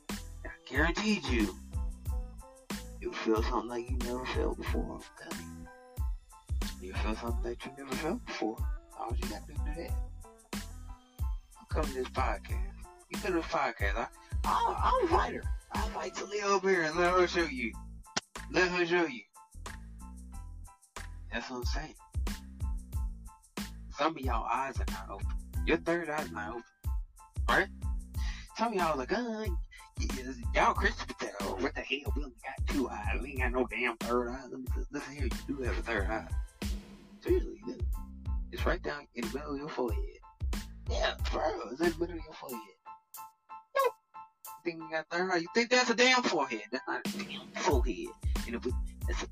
I 0.09 0.49
guaranteed 0.67 1.23
you 1.25 1.55
you'll 3.01 3.13
feel 3.13 3.41
something 3.43 3.69
like 3.69 3.89
you 3.89 3.97
never 3.97 4.25
felt 4.27 4.57
before, 4.57 4.99
okay? 5.19 5.43
You 6.81 6.87
You 6.87 6.93
feel 6.93 7.15
something 7.15 7.43
that 7.43 7.65
you 7.65 7.71
never 7.77 7.95
felt 7.95 8.25
before. 8.25 8.57
All 8.99 9.15
you 9.15 9.29
gotta 9.29 9.43
do 9.47 9.53
is 9.53 9.77
that. 9.77 10.61
I'll 11.59 11.65
come 11.69 11.83
to 11.83 11.93
this 11.93 12.07
podcast. 12.09 12.71
You 13.09 13.19
come 13.19 13.33
to 13.33 13.37
this 13.39 13.45
podcast. 13.45 13.97
I, 13.97 14.07
I'll, 14.45 14.75
I'll 14.77 14.99
invite 15.01 15.33
her. 15.33 15.43
I'll 15.73 15.87
invite 15.87 16.15
Talia 16.15 16.45
over 16.45 16.69
here 16.69 16.83
and 16.83 16.95
let 16.95 17.13
her 17.13 17.27
show 17.27 17.43
you. 17.43 17.73
Let 18.53 18.67
her 18.69 18.85
show 18.85 19.05
you. 19.05 19.21
That's 21.31 21.49
what 21.49 21.57
I'm 21.57 21.65
saying. 21.65 21.95
Some 23.97 24.17
of 24.17 24.21
y'all 24.21 24.45
eyes 24.51 24.75
are 24.77 24.85
not 24.91 25.09
open. 25.09 25.27
Your 25.65 25.77
third 25.77 26.09
eye's 26.09 26.31
not 26.31 26.49
open. 26.49 26.63
Right? 27.47 27.67
Some 28.57 28.73
of 28.73 28.73
y'all 28.73 28.97
like, 28.97 29.13
uh, 29.13 29.45
y'all 30.53 30.73
Christians, 30.73 31.13
oh, 31.41 31.55
what 31.59 31.73
the 31.75 31.81
hell? 31.81 32.13
We 32.15 32.23
only 32.23 32.35
got 32.43 32.67
two 32.67 32.89
eyes. 32.89 33.21
We 33.21 33.29
ain't 33.29 33.39
got 33.39 33.51
no 33.53 33.67
damn 33.67 33.95
third 33.97 34.29
eye. 34.29 34.43
Listen 34.91 35.13
here, 35.13 35.29
you 35.47 35.55
do 35.55 35.63
have 35.63 35.77
a 35.77 35.81
third 35.83 36.07
eye. 36.09 36.27
Seriously, 37.21 37.61
you. 37.65 37.77
It's 38.51 38.65
right 38.65 38.83
down 38.83 39.07
in 39.15 39.25
the 39.27 39.37
middle 39.37 39.53
of 39.53 39.59
your 39.59 39.69
forehead. 39.69 40.01
Yeah, 40.89 41.13
bro, 41.31 41.41
it's 41.71 41.79
in 41.79 41.91
the 41.91 41.99
middle 41.99 42.17
of 42.17 42.23
your 42.25 42.33
forehead. 42.33 42.59
Nope. 43.77 43.93
You 44.45 44.71
think 44.71 44.81
you 44.81 44.89
got 44.91 45.05
third 45.09 45.31
eye? 45.31 45.37
You 45.37 45.47
think 45.55 45.69
that's 45.69 45.89
a 45.89 45.95
damn 45.95 46.21
forehead? 46.23 46.63
That's 46.69 46.85
not 46.85 47.07
a 47.07 47.17
damn 47.17 47.63
forehead. 47.63 48.07
And 48.45 48.55
if 48.55 48.65
it's 48.65 49.23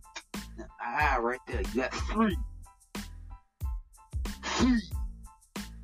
an 0.58 0.66
eye 0.82 1.18
right 1.20 1.40
there, 1.48 1.62
you 1.62 1.82
got 1.82 1.94
three. 1.94 2.38
Three. 4.44 4.82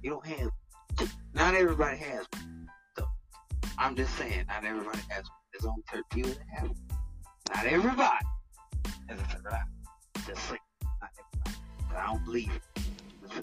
You 0.04 0.12
don't 0.12 0.26
have 0.26 0.50
two. 0.98 1.08
Not 1.34 1.56
everybody 1.56 1.98
has 1.98 2.26
one. 2.34 2.70
So, 2.98 3.06
I'm 3.78 3.96
just 3.96 4.16
saying, 4.18 4.46
not 4.48 4.64
everybody 4.64 5.00
has 5.10 5.24
one. 5.24 5.40
There's 5.54 5.66
only 5.66 5.84
30 5.92 6.04
people 6.12 6.32
that 6.32 6.60
have 6.60 6.70
one. 6.70 6.78
Not 7.56 7.66
everybody 7.66 8.26
has 9.10 9.20
a 9.20 9.24
third 9.24 9.48
eye. 9.52 9.62
Just 10.28 10.42
saying, 10.48 10.60
not 11.02 11.10
everybody. 11.20 11.58
But 11.90 11.98
I 11.98 12.06
don't 12.08 12.26
believe 12.26 12.50
it. 12.50 12.82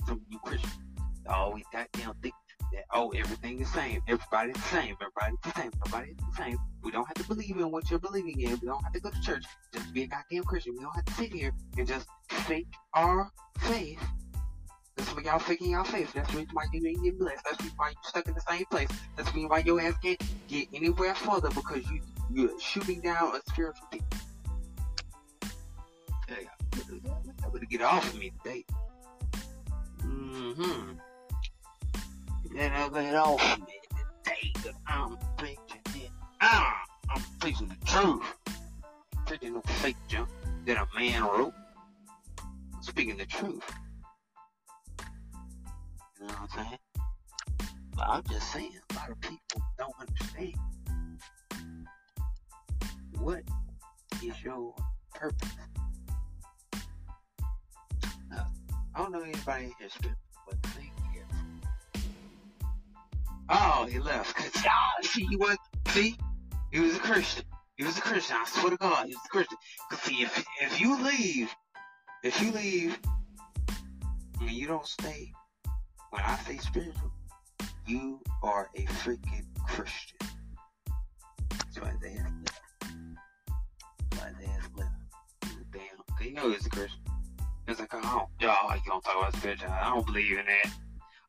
Some 0.07 0.19
of 0.19 0.21
you 0.31 0.39
Christians, 0.39 0.73
always 1.29 1.65
goddamn 1.73 2.15
think 2.23 2.35
that 2.73 2.85
oh 2.93 3.11
everything 3.11 3.61
is 3.61 3.73
same, 3.73 4.03
everybody's 4.09 4.55
the 4.55 4.61
same, 4.63 4.97
everybody's 5.01 5.39
the 5.43 5.61
same, 5.61 5.71
everybody's 5.85 6.17
the 6.17 6.43
same. 6.43 6.59
We 6.83 6.91
don't 6.91 7.07
have 7.07 7.17
to 7.17 7.29
believe 7.29 7.57
in 7.57 7.71
what 7.71 7.91
you're 7.91 8.01
believing 8.01 8.41
in. 8.41 8.51
We 8.61 8.67
don't 8.67 8.83
have 8.83 8.93
to 8.93 9.01
go 9.01 9.11
to 9.11 9.21
church 9.23 9.45
just 9.73 9.87
to 9.87 9.93
be 9.93 10.03
a 10.03 10.07
goddamn 10.07 10.45
Christian. 10.45 10.75
We 10.77 10.83
don't 10.83 10.95
have 10.95 11.05
to 11.05 11.15
sit 11.15 11.33
here 11.33 11.53
and 11.79 11.87
just 11.87 12.09
fake 12.29 12.67
our 12.95 13.31
faith 13.61 14.01
that's 14.97 15.15
why 15.15 15.23
y'all 15.23 15.39
faking 15.39 15.71
y'all 15.71 15.85
faith. 15.85 16.13
That's 16.13 16.31
the 16.31 16.39
reason 16.39 16.55
why 16.55 16.65
you 16.73 16.87
ain't 16.87 17.03
getting 17.03 17.19
blessed. 17.19 17.45
That's 17.45 17.65
why 17.77 17.91
you 17.91 17.97
stuck 18.03 18.29
in 18.29 18.35
the 18.35 18.41
same 18.41 18.65
place. 18.67 18.89
That's 19.17 19.29
the 19.31 19.35
reason 19.35 19.49
why 19.49 19.59
your 19.59 19.81
ass 19.81 19.95
can't 20.03 20.21
get 20.49 20.69
anywhere 20.73 21.15
further 21.15 21.49
because 21.51 21.89
you 21.91 22.01
you're 22.31 22.61
shooting 22.61 23.01
down 23.01 23.35
a 23.35 23.41
spiritual 23.51 23.87
thing. 23.91 24.05
Hey, 26.29 26.49
I'm 26.73 27.51
gonna 27.53 27.67
get 27.67 27.83
off 27.83 28.13
of 28.13 28.19
me 28.19 28.33
today. 28.43 28.65
Mm-hmm. 30.03 30.93
Then 32.55 32.71
I 32.73 32.89
get 32.91 33.15
off 33.15 33.43
of 33.55 33.61
me 33.61 34.53
that 34.65 34.75
I'm 34.87 35.17
preaching 35.39 35.61
it. 35.97 36.11
Ah, 36.43 36.83
I'm 37.09 37.23
preaching 37.41 37.69
the 37.69 37.87
truth. 37.87 38.23
I'm 39.17 39.25
preaching 39.25 39.55
no 39.55 39.63
fake 39.81 39.97
junk 40.07 40.29
that 40.67 40.77
a 40.77 40.87
man 40.99 41.23
wrote. 41.23 41.55
I'm 42.75 42.83
speaking 42.83 43.17
the 43.17 43.25
truth. 43.25 43.63
You 46.21 46.27
know 46.27 46.35
what 46.35 46.51
I'm 46.59 46.67
saying? 46.67 46.79
But 47.97 48.09
I'm 48.09 48.23
just 48.25 48.53
saying, 48.53 48.73
a 48.91 48.95
lot 48.97 49.11
of 49.11 49.21
people 49.21 49.63
don't 49.79 49.95
understand 49.99 50.55
what 53.19 53.43
is 54.23 54.43
your 54.45 54.75
purpose. 55.15 55.49
Now, 58.31 58.47
I 58.95 58.99
don't 58.99 59.13
know 59.13 59.23
anybody 59.23 59.65
in 59.65 59.73
here 59.79 59.89
but 60.47 60.57
is, 60.77 60.92
oh, 63.53 63.87
he 63.91 63.99
left. 63.99 64.35
Cause 64.37 64.65
see, 65.03 65.27
he 65.27 65.37
was 65.37 65.57
see, 65.89 66.17
he 66.71 66.81
was 66.81 66.97
a 66.97 67.01
Christian. 67.01 67.45
He 67.77 67.85
was 67.85 67.99
a 67.99 68.01
Christian. 68.01 68.37
I 68.39 68.45
swear 68.47 68.71
to 68.71 68.77
God, 68.77 69.07
he 69.07 69.15
was 69.15 69.23
a 69.25 69.29
Christian. 69.29 69.59
Cause 69.91 70.01
see, 70.01 70.23
if 70.23 70.45
if 70.61 70.81
you 70.81 71.03
leave, 71.03 71.55
if 72.23 72.41
you 72.41 72.53
leave, 72.53 72.99
and 74.41 74.51
you 74.51 74.67
don't 74.67 74.87
stay 74.87 75.33
when 76.13 76.23
I 76.23 76.37
say 76.47 76.59
spiritual, 76.59 77.11
you 77.87 78.21
are 78.43 78.69
a 78.77 78.83
freaking 78.85 79.47
Christian. 79.67 80.19
That's 81.51 81.81
why 81.81 81.93
they 82.03 82.13
have 82.13 82.33
left. 82.45 82.63
Why 84.19 84.33
they 84.39 84.47
have 84.47 84.71
left. 84.77 84.93
Damn. 85.73 86.27
You 86.27 86.35
know 86.35 86.51
he's 86.51 86.67
a 86.67 86.71
Christian. 86.71 87.01
It's 87.67 87.81
like, 87.81 87.91
oh, 87.95 88.29
y'all, 88.41 88.75
you 88.77 88.83
don't 88.87 89.03
talk 89.03 89.17
about 89.17 89.35
spiritual. 89.37 89.71
I 89.71 89.89
don't 89.95 90.05
believe 90.05 90.39
in 90.39 90.45
that. 90.45 90.71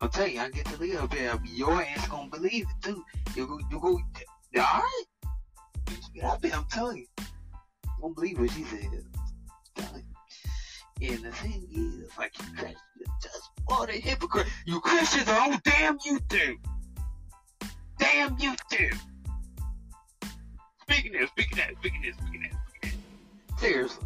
I'll 0.04 0.10
tell 0.10 0.28
you, 0.28 0.42
I 0.42 0.50
get 0.50 0.66
to 0.66 0.78
live 0.78 1.10
there. 1.12 1.40
Your 1.46 1.82
ass 1.82 2.10
gonna 2.10 2.30
believe 2.30 2.66
it 2.66 2.84
too. 2.84 3.06
You 3.38 3.48
go, 3.48 3.58
you 3.72 3.80
go, 3.80 4.02
alright? 4.58 4.84
Get 6.14 6.26
out 6.26 6.42
there, 6.42 6.52
I'm 6.54 6.66
telling 6.66 6.98
you. 6.98 7.08
You 7.20 8.02
don't 8.02 8.14
believe 8.14 8.38
what 8.38 8.52
she 8.52 8.66
said. 8.66 8.90
And 11.02 11.24
the 11.24 11.32
thing 11.32 11.70
is, 11.72 12.18
like, 12.18 12.34
you 12.38 12.46
Christians 12.54 12.82
just 13.22 13.50
what 13.64 13.88
a 13.88 13.94
hypocrite. 13.94 14.48
You 14.66 14.82
Christians 14.82 15.30
are, 15.30 15.40
oh, 15.40 15.58
damn 15.64 15.98
you 16.04 16.20
do. 16.28 16.58
Damn 17.98 18.38
you 18.40 18.56
do. 18.72 18.90
Speaking 20.82 21.14
this, 21.14 21.30
speaking 21.30 21.60
that, 21.60 21.76
speaking 21.80 22.02
this, 22.02 22.16
speaking 22.18 22.42
that, 22.42 22.60
speaking 22.68 23.00
that. 23.50 23.60
Seriously. 23.62 24.06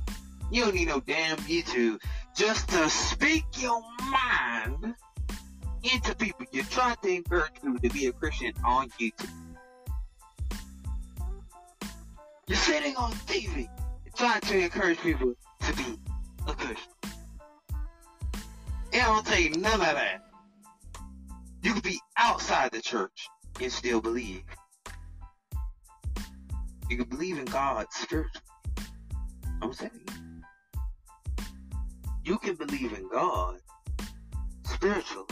You 0.52 0.66
don't 0.66 0.76
need 0.76 0.89
no 0.89 1.00
damn 1.00 1.38
YouTube 1.38 2.00
just 2.36 2.70
to 2.70 2.88
speak 2.88 3.45
your 3.58 3.82
mind 4.12 4.93
into 5.93 6.15
people. 6.15 6.45
You're 6.51 6.65
trying 6.65 6.95
to 7.03 7.09
encourage 7.09 7.53
people 7.53 7.79
to 7.79 7.89
be 7.89 8.07
a 8.07 8.11
Christian 8.11 8.53
on 8.65 8.89
YouTube. 8.99 9.29
You're 12.47 12.57
sitting 12.57 12.95
on 12.95 13.11
TV 13.11 13.67
trying 14.15 14.41
to 14.41 14.57
encourage 14.57 14.99
people 14.99 15.33
to 15.61 15.75
be 15.75 15.99
a 16.47 16.53
Christian. 16.53 16.91
And 18.93 19.01
I 19.01 19.05
don't 19.05 19.25
tell 19.25 19.39
you 19.39 19.51
none 19.51 19.73
of 19.73 19.79
that. 19.79 20.23
You 21.61 21.73
could 21.73 21.83
be 21.83 21.99
outside 22.17 22.71
the 22.71 22.81
church 22.81 23.27
and 23.61 23.71
still 23.71 24.01
believe. 24.01 24.43
You 26.89 26.97
can 26.97 27.09
believe 27.09 27.38
in 27.38 27.45
God 27.45 27.85
spiritually. 27.91 28.41
I'm 29.61 29.73
saying 29.73 29.91
you 32.23 32.38
can 32.38 32.55
believe 32.55 32.93
in 32.93 33.07
God 33.09 33.59
spiritually. 34.63 35.27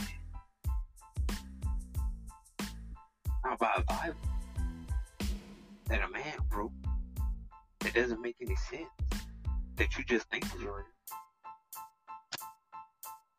By 3.54 3.70
a 3.76 3.82
Bible 3.84 4.16
that 5.88 6.02
a 6.02 6.10
man 6.10 6.34
wrote 6.52 6.72
that 7.80 7.94
doesn't 7.94 8.20
make 8.20 8.36
any 8.42 8.56
sense. 8.56 8.90
That 9.76 9.96
you 9.96 10.04
just 10.04 10.28
think 10.30 10.44
is 10.46 10.62
real. 10.62 10.82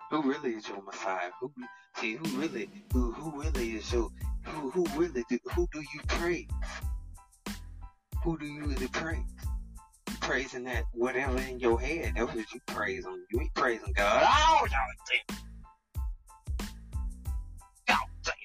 Who 0.10 0.22
really 0.24 0.54
is 0.54 0.68
your 0.68 0.82
Messiah? 0.82 1.30
Who 1.42 1.52
see 1.98 2.16
who 2.16 2.26
really 2.40 2.70
who 2.94 3.12
who 3.12 3.42
really 3.42 3.72
is 3.76 3.92
your 3.92 4.10
who 4.44 4.72
who 4.72 4.86
really 4.96 5.26
do, 5.30 5.38
who 5.54 5.68
do 5.74 5.82
you 5.82 6.00
praise? 6.08 6.48
Who 8.24 8.38
do 8.40 8.46
you 8.46 8.64
really 8.64 8.88
praise? 8.88 9.20
You 10.10 10.16
praising 10.22 10.64
that 10.64 10.86
whatever 10.94 11.38
in 11.42 11.60
your 11.60 11.80
head. 11.80 12.14
That's 12.16 12.34
what 12.34 12.54
you 12.54 12.62
praise 12.66 13.06
on. 13.06 13.22
You 13.30 13.42
ain't 13.42 13.54
praising 13.54 13.94
God. 13.94 14.24
Oh, 14.26 14.66
y'all 14.72 14.80
saying. 15.06 15.47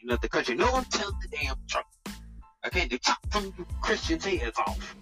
Saying 0.02 0.08
nothing 0.08 0.28
because 0.32 0.48
you 0.48 0.54
I'm 0.54 0.84
telling 0.84 1.14
the 1.20 1.28
damn 1.36 1.56
truth. 1.68 2.20
I 2.64 2.68
can't 2.70 2.90
do 2.90 2.98
chop 2.98 3.18
you 3.34 3.66
Christians' 3.80 4.24
heads 4.24 4.58
off. 4.58 4.96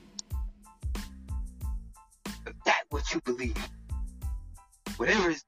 If 2.46 2.54
that's 2.64 2.84
what 2.90 3.14
you 3.14 3.20
believe. 3.22 3.56
Whatever 4.96 5.30
is 5.30 5.44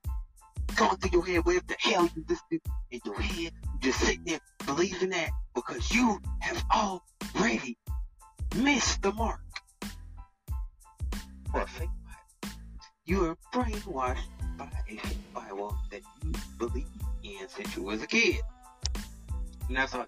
going 0.77 0.97
through 0.97 1.21
your 1.21 1.27
head, 1.27 1.45
whatever 1.45 1.65
the 1.69 1.77
hell 1.81 2.09
you 2.15 2.25
listening 2.29 2.61
in 2.91 3.01
your 3.05 3.21
head, 3.21 3.53
just 3.81 4.01
sitting 4.01 4.25
there 4.25 4.39
believing 4.67 5.11
that 5.11 5.31
because 5.55 5.91
you 5.91 6.19
have 6.41 6.65
already 6.75 7.77
missed 8.57 9.03
the 9.03 9.13
mark 9.13 9.41
for 11.51 11.61
a 11.61 11.67
fake 11.67 11.89
Bible. 11.89 12.57
You 13.05 13.25
are 13.27 13.37
brainwashed 13.53 14.29
by 14.57 14.71
a 14.89 14.97
fake 14.97 15.35
Bible 15.35 15.77
that 15.91 16.01
you 16.23 16.33
believe 16.59 16.87
in 17.23 17.49
since 17.49 17.77
you 17.77 17.83
was 17.83 18.03
a 18.03 18.07
kid. 18.07 18.41
And 19.69 19.77
that's 19.77 19.95
all 19.95 20.05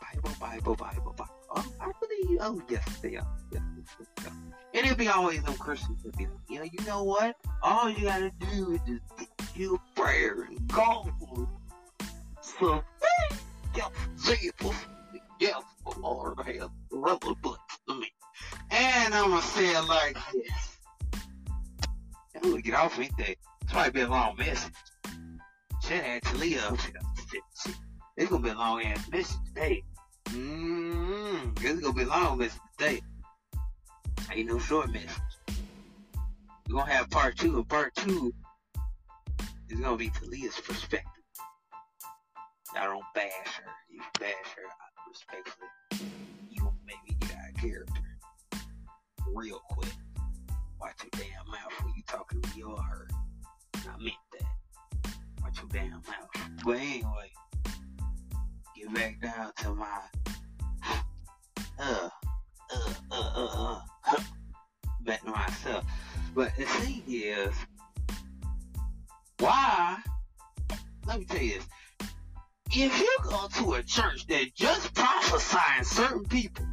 Bible, 0.00 0.30
Bible, 0.40 0.74
Bible, 0.74 1.14
Bible. 1.16 1.32
Oh, 1.54 1.72
I 1.80 1.92
believe, 2.00 2.38
oh, 2.40 2.62
yes, 2.68 2.84
they 3.02 3.16
are. 3.16 3.26
Yes, 3.52 3.62
yes, 3.76 4.08
yes. 4.18 4.32
And 4.74 4.86
it'll 4.86 4.96
be 4.96 5.08
always 5.08 5.42
them 5.42 5.54
Christians 5.54 6.02
that 6.02 6.16
be 6.16 6.26
like, 6.26 6.34
yeah, 6.48 6.64
you 6.64 6.86
know 6.86 7.02
what? 7.04 7.36
All 7.62 7.90
you 7.90 8.04
gotta 8.04 8.32
do 8.38 8.72
is 8.72 8.80
just 8.86 9.18
get 9.18 9.28
you 9.54 9.78
prayer 9.94 10.46
and 10.48 10.66
go. 10.68 11.06
So, 12.40 12.82
yes, 13.76 13.90
Jesus, 14.24 14.76
yes, 15.38 15.62
Lord 15.98 16.38
has 16.40 16.68
really 16.90 17.36
blessed 17.42 17.60
me. 17.88 18.08
And 18.70 19.12
And 19.12 19.24
I'm 19.24 19.28
gonna 19.28 19.42
say 19.42 19.66
it 19.66 19.88
like 19.88 20.16
this. 20.32 20.78
I'm 22.34 22.42
gonna 22.42 22.62
get 22.62 22.74
off 22.74 22.96
anything. 22.96 23.34
It's 23.60 23.72
probably 23.72 23.90
been 23.90 24.06
a 24.06 24.10
long 24.10 24.36
message. 24.38 24.72
Have 25.82 26.22
Talia 26.22 26.62
up 26.62 26.80
here. 26.80 27.42
It's 28.16 28.30
gonna 28.30 28.42
be 28.42 28.50
a 28.50 28.54
long 28.54 28.82
ass 28.82 29.08
message 29.10 29.36
today. 29.46 29.82
Mmm. 30.26 31.58
It's 31.64 31.80
gonna 31.80 31.94
be 31.94 32.02
a 32.02 32.06
long 32.06 32.38
message 32.38 32.60
today. 32.76 33.00
Ain't 34.30 34.48
no 34.48 34.58
short 34.58 34.90
message. 34.92 35.08
We're 36.68 36.80
gonna 36.80 36.92
have 36.92 37.08
part 37.08 37.38
two, 37.38 37.56
and 37.56 37.68
part 37.68 37.94
two 37.94 38.34
is 39.70 39.80
gonna 39.80 39.96
be 39.96 40.10
Talia's 40.10 40.60
perspective. 40.60 41.08
I 42.76 42.84
don't 42.84 43.04
bash 43.14 43.30
her. 43.56 43.72
You 43.90 44.02
bash 44.20 44.30
her 44.56 44.68
respectfully. 45.08 46.10
You 46.50 46.64
won't 46.64 46.76
make 46.86 46.96
me 47.08 47.16
get 47.18 47.32
out 47.32 47.50
of 47.50 47.56
character. 47.56 48.02
Real 49.34 49.60
quick. 49.70 49.92
Watch 50.78 51.02
your 51.02 51.10
damn 51.12 51.50
mouth 51.50 51.72
when 51.82 51.94
you 51.96 52.02
talking 52.06 52.42
to 52.42 52.58
your 52.58 52.76
her. 52.76 53.08
I 53.74 53.96
meant 53.98 54.16
that. 54.32 55.12
Watch 55.42 55.58
your 55.60 55.68
damn 55.68 55.92
mouth. 55.92 56.62
But 56.64 56.76
anyway, 56.76 57.32
get 58.82 58.94
back 58.94 59.20
down 59.20 59.52
to 59.56 59.74
my 59.74 60.00
uh 61.78 62.08
uh 62.70 62.94
uh 63.10 63.32
uh 63.36 63.80
uh 64.06 64.22
back 65.02 65.22
to 65.22 65.30
myself. 65.30 65.84
But 66.34 66.56
the 66.56 66.64
thing 66.64 67.02
is, 67.08 67.54
why? 69.38 69.98
Let 71.06 71.18
me 71.18 71.24
tell 71.26 71.42
you 71.42 71.54
this. 71.54 72.08
If 72.74 72.98
you 72.98 73.16
go 73.24 73.48
to 73.58 73.74
a 73.74 73.82
church 73.82 74.26
that 74.28 74.54
just 74.54 74.94
prophesying 74.94 75.84
certain 75.84 76.24
people, 76.24 76.64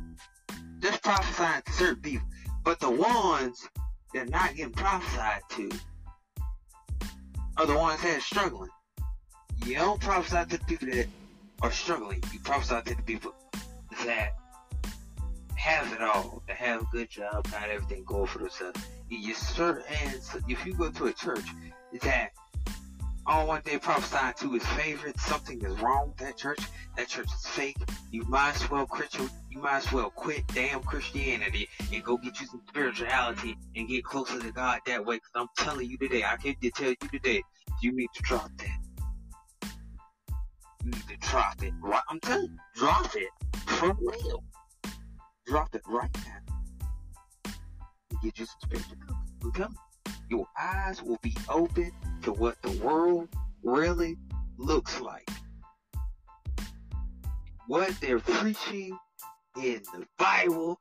just 0.80 1.03
prophesying 1.03 1.62
to 1.66 1.72
certain 1.74 2.01
people, 2.01 2.28
but 2.64 2.80
the 2.80 2.89
ones 2.89 3.68
that 4.14 4.30
not 4.30 4.55
getting 4.55 4.72
prophesied 4.72 5.41
to 5.49 5.70
are 7.57 7.66
the 7.66 7.76
ones 7.76 8.01
that 8.03 8.18
are 8.18 8.22
struggling. 8.22 8.70
You 9.66 9.76
don't 9.76 9.99
prophesy 9.99 10.49
to 10.51 10.57
the 10.57 10.66
people 10.66 10.88
that 10.91 11.07
are 11.62 11.72
struggling. 11.72 12.24
You 12.32 12.39
prophesy 12.39 12.82
to 12.89 12.95
the 12.95 13.03
people 13.03 13.34
that 14.05 14.32
have 15.55 15.91
it 15.93 16.01
all, 16.01 16.41
that 16.47 16.55
have 16.55 16.82
a 16.82 16.86
good 16.91 17.10
job, 17.10 17.49
got 17.51 17.70
everything 17.70 18.03
going 18.05 18.28
for 18.28 18.39
themselves. 18.39 18.82
You 19.10 19.34
so 19.34 19.84
if 20.47 20.66
you 20.66 20.74
go 20.74 20.89
to 20.89 21.07
a 21.07 21.14
church 21.14 21.45
that 22.01 22.30
all 23.26 23.45
one 23.45 23.62
day 23.64 23.78
prophesy 23.78 24.34
to 24.39 24.53
his 24.53 24.66
favorite, 24.70 25.20
something 25.20 25.64
is 25.64 25.80
wrong 25.82 26.07
with 26.07 26.18
that 26.18 26.38
church. 26.38 26.60
That 26.97 27.07
church 27.07 27.28
is 27.28 27.45
fake. 27.47 27.78
You 28.12 28.24
might 28.24 28.55
as 28.55 28.70
well 28.72 28.86
Christian. 28.86 29.30
You 29.51 29.60
might 29.60 29.78
as 29.78 29.91
well 29.91 30.10
quit 30.10 30.47
damn 30.47 30.82
Christianity 30.82 31.68
and 31.93 32.03
go 32.03 32.18
get 32.18 32.39
you 32.39 32.47
some 32.47 32.62
spirituality 32.68 33.57
and 33.76 33.88
get 33.88 34.03
closer 34.03 34.39
to 34.39 34.51
God 34.51 34.80
that 34.88 35.05
way. 35.05 35.18
Because 35.18 35.32
I'm 35.36 35.47
telling 35.57 35.89
you 35.89 35.97
today, 35.97 36.24
I 36.24 36.38
can 36.38 36.55
tell 36.74 36.89
you 36.89 36.95
today, 37.12 37.43
you 37.82 37.91
need 37.91 38.10
to 38.16 38.22
drop 38.24 38.49
that. 38.57 38.89
You 40.84 40.92
need 40.92 41.08
to 41.08 41.18
drop 41.18 41.62
it. 41.64 41.74
Right? 41.82 42.02
I'm 42.10 42.20
telling 42.20 42.52
you, 42.52 42.58
drop 42.76 43.16
it 43.16 43.30
for 43.68 43.96
real. 44.00 44.44
Drop 45.46 45.74
it 45.76 45.82
right 45.88 46.10
now. 46.26 47.54
And 48.12 48.22
get 48.22 48.40
you 48.40 48.46
some 48.46 48.60
spirituality. 48.64 49.14
I'm 49.44 49.52
telling 49.52 49.72
you 49.74 49.80
your 50.30 50.48
eyes 50.60 51.02
will 51.02 51.18
be 51.22 51.36
open 51.50 51.92
to 52.22 52.32
what 52.32 52.62
the 52.62 52.72
world 52.84 53.28
really 53.64 54.18
looks 54.58 55.02
like. 55.02 55.28
What 57.68 57.94
they're 58.00 58.20
preaching 58.20 58.98
in 59.58 59.82
the 59.94 60.06
Bible 60.18 60.80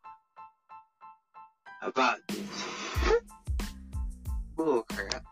about 1.83 2.19
this 2.29 3.21
bullcrap 4.57 5.23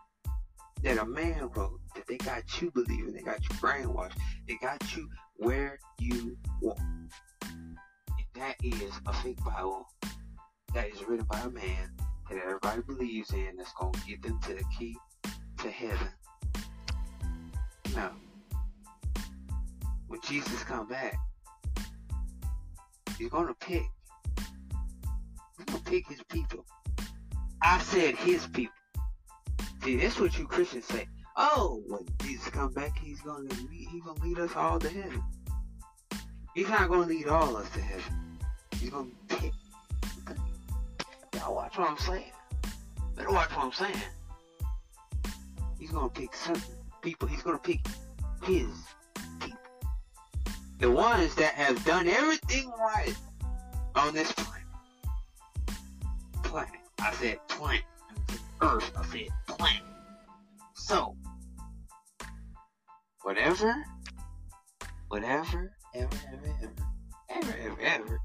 that 0.83 0.97
a 0.97 1.05
man 1.05 1.49
wrote 1.55 1.79
they 2.05 2.17
got 2.17 2.61
you 2.61 2.71
believing, 2.71 3.13
they 3.13 3.21
got 3.21 3.41
you 3.41 3.55
brainwashed, 3.55 4.17
they 4.47 4.57
got 4.61 4.95
you 4.95 5.09
where 5.37 5.79
you 5.99 6.37
want. 6.61 6.79
And 7.41 8.25
that 8.35 8.55
is 8.63 8.91
a 9.05 9.13
fake 9.13 9.39
Bible 9.43 9.87
that 10.73 10.87
is 10.89 11.03
written 11.07 11.25
by 11.25 11.39
a 11.39 11.49
man 11.49 11.91
that 12.29 12.39
everybody 12.43 12.81
believes 12.81 13.31
in 13.31 13.55
that's 13.57 13.73
going 13.73 13.93
to 13.93 14.05
get 14.07 14.21
them 14.21 14.39
to 14.41 14.53
the 14.53 14.63
key 14.77 14.95
to 15.59 15.71
heaven. 15.71 16.09
No. 17.95 18.11
When 20.07 20.19
Jesus 20.21 20.63
come 20.63 20.87
back, 20.87 21.15
he's 23.17 23.29
going 23.29 23.47
to 23.47 23.53
pick. 23.55 23.83
He's 25.57 25.65
going 25.65 25.83
to 25.83 25.89
pick 25.89 26.07
his 26.07 26.21
people. 26.29 26.65
I 27.61 27.79
said 27.79 28.15
his 28.15 28.45
people. 28.47 28.73
See, 29.83 29.95
that's 29.97 30.19
what 30.19 30.37
you 30.37 30.45
Christians 30.45 30.85
say. 30.85 31.07
Oh, 31.39 31.83
when 31.87 32.03
Jesus 32.23 32.49
come 32.49 32.73
back, 32.73 32.97
he's 32.97 33.21
to 33.21 33.33
lead, 33.33 33.51
he's 33.69 34.03
to 34.03 34.13
lead 34.23 34.39
us 34.39 34.55
all 34.55 34.79
to 34.79 34.89
heaven. 34.89 35.23
He's 36.55 36.67
not 36.67 36.87
to 36.87 36.97
lead 36.97 37.27
all 37.27 37.55
of 37.55 37.63
us 37.63 37.69
to 37.73 37.81
heaven. 37.81 38.39
He's 38.79 38.89
to 38.89 39.07
pick 39.27 39.53
Y'all 41.35 41.53
watch 41.53 41.77
what 41.77 41.91
I'm 41.91 41.97
saying. 41.99 42.31
Better 43.15 43.31
watch 43.31 43.49
what 43.55 43.65
I'm 43.65 43.71
saying. 43.71 43.93
He's 45.79 45.91
gonna 45.91 46.09
pick 46.09 46.33
certain 46.33 46.63
people. 47.03 47.27
He's 47.27 47.43
gonna 47.43 47.59
pick 47.59 47.85
his 48.43 48.67
people. 49.39 49.59
The 50.79 50.89
ones 50.89 51.35
that 51.35 51.53
have 51.53 51.85
done 51.85 52.07
everything 52.07 52.71
right 52.79 53.15
on 53.95 54.15
this 54.15 54.31
planet. 54.31 54.65
Planet. 56.41 56.81
I 56.99 57.13
said 57.13 57.39
planet. 57.47 57.83
Earth. 58.61 58.91
I 58.97 59.05
said 59.05 59.27
planet. 59.47 59.83
So, 60.73 61.15
whatever, 63.27 63.75
whatever, 65.09 65.69
ever, 65.93 66.17
ever, 66.31 66.55
ever, 66.63 66.73
ever, 67.29 67.55
ever, 67.61 67.81
ever, 67.81 68.21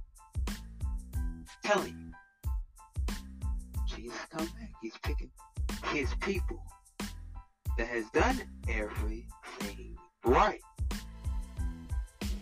telling 1.64 1.98
you 1.98 3.96
Jesus 3.96 4.16
come 4.30 4.46
back. 4.46 4.70
He's 4.80 4.96
picking 5.02 5.28
his 5.86 6.08
people 6.20 6.62
that 7.78 7.88
has 7.88 8.04
done 8.10 8.42
everything 8.68 9.96
right. 10.24 10.60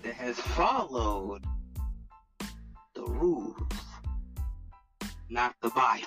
That 0.02 0.12
has 0.16 0.38
followed 0.38 1.42
the 2.94 3.06
rules, 3.06 3.56
not 5.30 5.54
the 5.62 5.70
Bible. 5.70 6.04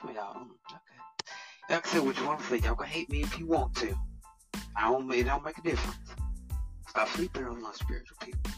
So 0.00 0.12
y'all, 0.12 0.36
okay. 0.36 0.78
Y'all 1.68 1.80
can 1.80 1.90
say 1.90 1.98
what 1.98 2.16
you 2.16 2.26
want 2.26 2.38
to 2.38 2.46
say. 2.46 2.58
Y'all 2.58 2.76
can 2.76 2.86
hate 2.86 3.10
me 3.10 3.22
if 3.22 3.36
you 3.36 3.48
want 3.48 3.74
to. 3.74 3.92
I 4.76 4.90
don't, 4.90 5.12
it 5.12 5.24
don't 5.24 5.44
make 5.44 5.58
a 5.58 5.62
difference. 5.62 5.96
Stop 6.88 7.08
sleeping 7.08 7.44
on 7.44 7.62
those 7.62 7.76
spiritual 7.76 8.16
people. 8.20 8.50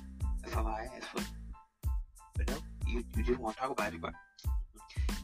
That's 0.42 0.56
all 0.56 0.66
I 0.66 0.88
ask 0.96 1.08
for. 1.08 1.22
But 2.36 2.48
no, 2.48 2.56
you, 2.86 3.04
you 3.16 3.24
just 3.24 3.38
want 3.38 3.56
to 3.56 3.62
talk 3.62 3.70
about 3.70 3.92
but 4.00 4.12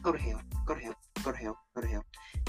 go 0.03 0.11
to 0.11 0.17
hell, 0.17 0.41
go 0.65 0.75
to 0.75 0.81
hell, 0.81 0.95
go 1.23 1.31
to 1.31 1.37
hell, 1.37 1.57
go 1.75 1.81
to 1.81 1.87
hell. 1.87 2.05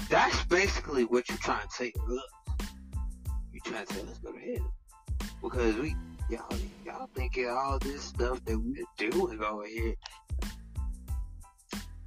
That's 0.09 0.43
basically 0.45 1.05
what 1.05 1.29
you're 1.29 1.37
trying 1.39 1.67
to 1.67 1.73
say. 1.73 1.93
You're 2.07 3.63
trying 3.63 3.85
to 3.85 3.93
say, 3.93 4.01
let's 4.05 4.19
go 4.19 4.31
to 4.31 4.39
hell. 4.39 4.73
Because 5.41 5.75
we, 5.77 5.95
y'all, 6.29 6.45
y'all 6.85 7.09
thinking 7.15 7.49
all 7.49 7.79
this 7.79 8.03
stuff 8.03 8.43
that 8.45 8.57
we're 8.57 9.09
doing 9.09 9.41
over 9.41 9.65
here 9.65 9.95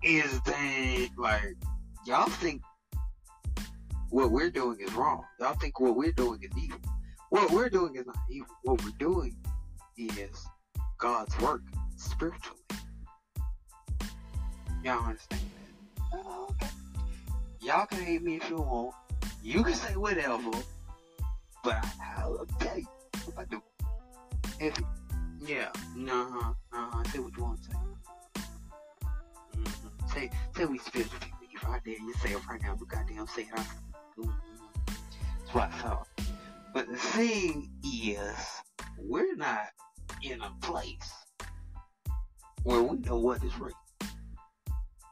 is 0.03 0.41
that, 0.43 1.09
like, 1.17 1.57
y'all 2.07 2.29
think 2.29 2.63
what 4.15 4.31
we're 4.31 4.51
doing 4.51 4.79
is 4.79 4.93
wrong. 4.95 5.25
Y'all 5.41 5.55
think 5.55 5.81
what 5.81 5.97
we're 5.97 6.13
doing 6.13 6.41
is 6.41 6.51
evil. 6.57 6.79
What 7.31 7.51
we're 7.51 7.69
doing 7.69 7.97
is 7.97 8.07
not 8.07 8.17
evil. 8.31 8.55
What 8.63 8.81
we're 8.85 8.91
doing 8.97 9.37
is 9.99 10.47
God's 10.99 11.37
work 11.41 11.63
spiritually. 11.97 12.61
Y'all 14.85 15.05
understand 15.05 15.43
that? 16.13 16.21
Okay. 16.27 16.69
Y'all 17.61 17.87
can 17.87 18.05
hate 18.05 18.23
me 18.23 18.37
if 18.37 18.49
you 18.49 18.59
want. 18.59 18.95
You 19.43 19.65
can 19.65 19.75
say 19.75 19.97
whatever. 19.97 20.53
But 21.65 21.85
I, 22.01 22.29
will 22.29 22.47
tell 22.61 22.79
you 22.79 22.87
if 23.27 23.37
I 23.37 23.45
do. 23.47 23.61
If, 24.61 24.81
yeah, 25.41 25.71
uh-huh, 25.75 26.53
uh-huh, 26.73 27.03
say 27.11 27.19
what 27.19 27.37
you 27.37 27.43
want 27.43 27.65
to 27.65 27.71
say. 27.71 27.77
Mm-hmm. 29.57 30.07
Say, 30.07 30.31
say 30.57 30.67
we 30.67 30.79
spiritual 30.79 31.19
people. 31.19 31.39
If 31.53 31.65
I 31.65 31.81
dare 31.85 31.95
you 31.95 32.15
say 32.23 32.31
it 32.31 32.41
right 32.49 32.63
now, 32.63 32.77
but 32.79 32.89
goddamn 32.89 33.27
say 33.27 33.43
it. 33.43 33.61
That's 34.17 35.53
what 35.53 35.65
I 35.65 35.71
thought. 35.79 36.09
But 36.73 36.89
the 36.89 36.97
thing 36.97 37.71
is, 37.85 38.37
we're 38.99 39.37
not 39.37 39.69
in 40.23 40.41
a 40.41 40.53
place 40.61 41.13
where 42.63 42.83
we 42.83 42.99
know 42.99 43.19
what 43.19 43.43
is 43.45 43.59
real. 43.59 43.73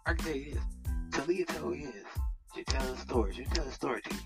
I 0.06 0.14
can 0.14 0.24
tell 0.24 0.36
you 0.36 0.54
this. 0.54 0.62
You 1.28 1.44
this. 1.46 2.04
She 2.54 2.64
tell 2.64 2.92
a 2.92 2.96
story. 2.96 3.34
She 3.34 3.44
tell 3.44 3.64
a 3.64 3.72
story 3.72 4.02
to 4.02 4.14
you. 4.14 4.20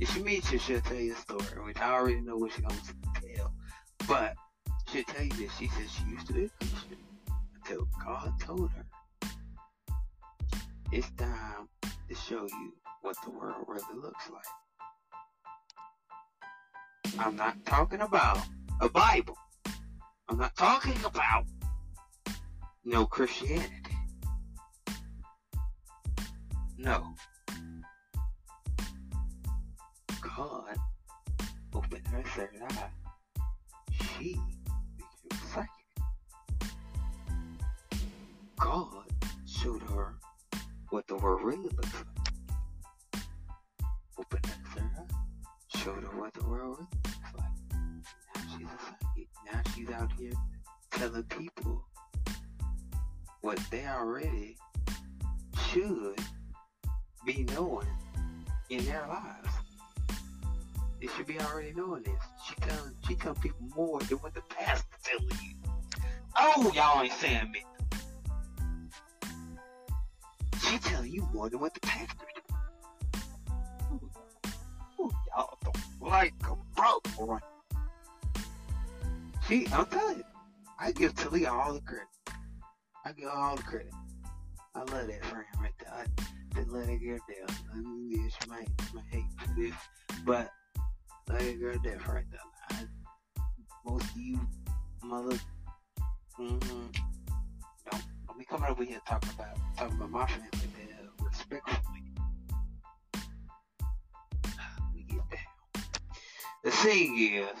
If 0.00 0.14
she 0.14 0.22
meets 0.22 0.50
you, 0.52 0.58
she'll 0.58 0.80
tell 0.80 0.96
you 0.96 1.12
a 1.12 1.16
story, 1.16 1.64
which 1.64 1.78
I 1.78 1.92
already 1.92 2.20
know 2.20 2.36
what 2.36 2.52
she's 2.52 2.64
going 2.64 2.80
to 2.80 3.34
tell. 3.36 3.52
But 4.06 4.34
she'll 4.90 5.04
tell 5.04 5.24
you 5.24 5.32
this. 5.32 5.52
She 5.58 5.68
says 5.68 5.90
she 5.90 6.04
used 6.10 6.26
to 6.28 6.32
be 6.32 6.44
a 6.44 6.48
Christian 6.48 6.98
until 7.56 7.88
God 8.04 8.32
told 8.40 8.70
her 8.70 8.86
it's 10.92 11.10
time 11.12 11.68
to 12.08 12.14
show 12.14 12.42
you 12.42 12.72
what 13.02 13.16
the 13.24 13.30
world 13.30 13.64
really 13.66 14.00
looks 14.02 14.28
like. 14.30 14.44
I'm 17.18 17.36
not 17.36 17.64
talking 17.64 18.00
about 18.00 18.38
a 18.80 18.88
Bible. 18.88 19.36
I'm 20.28 20.38
not 20.38 20.54
talking 20.56 20.96
about 21.04 21.44
no 22.84 23.06
Christianity. 23.06 23.96
No. 26.78 27.14
God 30.20 30.76
opened 31.74 32.06
her 32.08 32.22
third 32.22 32.50
eye. 32.70 32.90
She 33.92 34.36
became 34.96 35.40
psychic. 35.52 35.68
God 38.58 39.06
showed 39.46 39.82
her 39.82 40.14
what 40.90 41.06
the 41.08 41.16
world 41.16 41.42
really 41.42 41.62
looks 41.62 41.94
like. 41.94 42.19
Opened 44.20 44.44
her 44.44 44.52
third 44.74 44.90
eye. 44.98 45.78
Showed 45.78 46.02
her 46.04 46.20
what 46.20 46.34
the 46.34 46.46
world 46.46 46.78
looks 46.78 47.32
like. 47.38 47.46
Now 48.34 48.42
she's 48.54 48.66
a. 48.66 49.50
Now 49.50 49.62
she's 49.74 49.88
out 49.88 50.12
here 50.18 50.32
telling 50.90 51.22
people 51.22 51.82
what 53.40 53.58
they 53.70 53.86
already 53.86 54.58
should 55.70 56.20
be 57.24 57.46
knowing 57.54 57.88
in 58.68 58.84
their 58.84 59.06
lives. 59.08 59.54
They 61.00 61.06
should 61.06 61.26
be 61.26 61.40
already 61.40 61.72
knowing 61.74 62.02
this. 62.02 62.22
She 62.46 62.54
telling 62.56 62.94
she 63.08 63.14
telling 63.14 63.40
people 63.40 63.68
more 63.74 64.00
than 64.00 64.18
what 64.18 64.34
the 64.34 64.42
pastor 64.50 64.96
telling 65.02 65.30
you. 65.42 65.54
Oh, 66.38 66.70
y'all 66.74 67.02
ain't 67.02 67.12
saying 67.14 67.50
me. 67.50 67.64
She 70.60 70.76
telling 70.76 71.10
you 71.10 71.26
more 71.32 71.48
than 71.48 71.60
what 71.60 71.72
the 71.72 71.80
pastor. 71.80 72.26
Y'all 75.08 75.58
don't 75.64 75.76
like 76.00 76.34
a 76.44 76.54
bro, 76.76 77.26
right? 77.26 77.42
See, 79.46 79.66
I'm 79.72 79.86
telling 79.86 80.18
you, 80.18 80.24
I 80.78 80.92
give 80.92 81.14
Talia 81.14 81.50
all 81.50 81.74
the 81.74 81.80
credit. 81.80 82.06
I 83.04 83.12
give 83.12 83.28
all 83.32 83.56
the 83.56 83.62
credit. 83.62 83.92
I 84.74 84.78
love 84.80 85.06
that 85.06 85.24
friend 85.24 85.44
right 85.60 85.72
there. 85.78 85.94
I, 85.94 86.04
to 86.62 86.70
let 86.70 86.88
it 86.88 87.00
get 87.00 87.20
there. 87.28 87.46
I 87.72 87.76
mean, 87.76 88.30
she 88.30 88.50
might, 88.50 88.68
she 88.88 88.96
might 88.96 89.04
hate 89.10 89.24
this, 89.56 89.74
but 90.24 90.50
let 91.28 91.42
it 91.42 91.60
get 91.60 91.82
there 91.82 92.00
right 92.08 92.24
there. 92.30 92.40
I, 92.70 92.84
most 93.84 94.04
of 94.04 94.16
you 94.20 94.38
mother, 95.02 95.38
mm-hmm, 96.38 96.86
don't, 97.90 98.02
don't 98.26 98.38
be 98.38 98.44
coming 98.44 98.70
over 98.70 98.84
here 98.84 99.00
talking 99.08 99.30
about 99.34 99.56
talking 99.76 99.96
about 99.96 100.10
my 100.10 100.26
family 100.26 100.68
there 100.76 101.26
respectfully. 101.26 101.89
The 106.62 106.70
thing 106.70 107.18
is, 107.18 107.58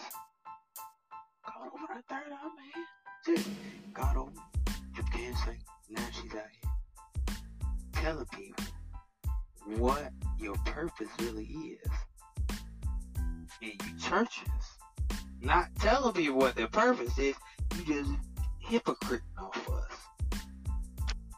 God 1.46 1.70
over 1.72 1.94
that 1.94 2.04
third 2.06 2.32
eye, 2.32 2.44
man. 2.44 2.86
Seriously, 3.24 3.52
God 3.94 4.16
over. 4.16 4.30
You 4.94 5.02
can't 5.10 5.36
say 5.38 5.58
now 5.88 6.02
she's 6.12 6.34
out 6.34 6.44
here 6.60 7.34
telling 7.94 8.26
people 8.26 8.64
what 9.78 10.12
your 10.38 10.54
purpose 10.66 11.08
really 11.20 11.44
is. 11.44 11.90
And 13.62 13.72
you 13.72 13.98
churches 13.98 14.48
not 15.40 15.68
telling 15.78 16.12
people 16.12 16.36
what 16.36 16.54
their 16.54 16.68
purpose 16.68 17.18
is, 17.18 17.36
you 17.78 17.84
just 17.86 18.10
hypocrite 18.58 19.22
off 19.38 19.68
us. 19.70 21.30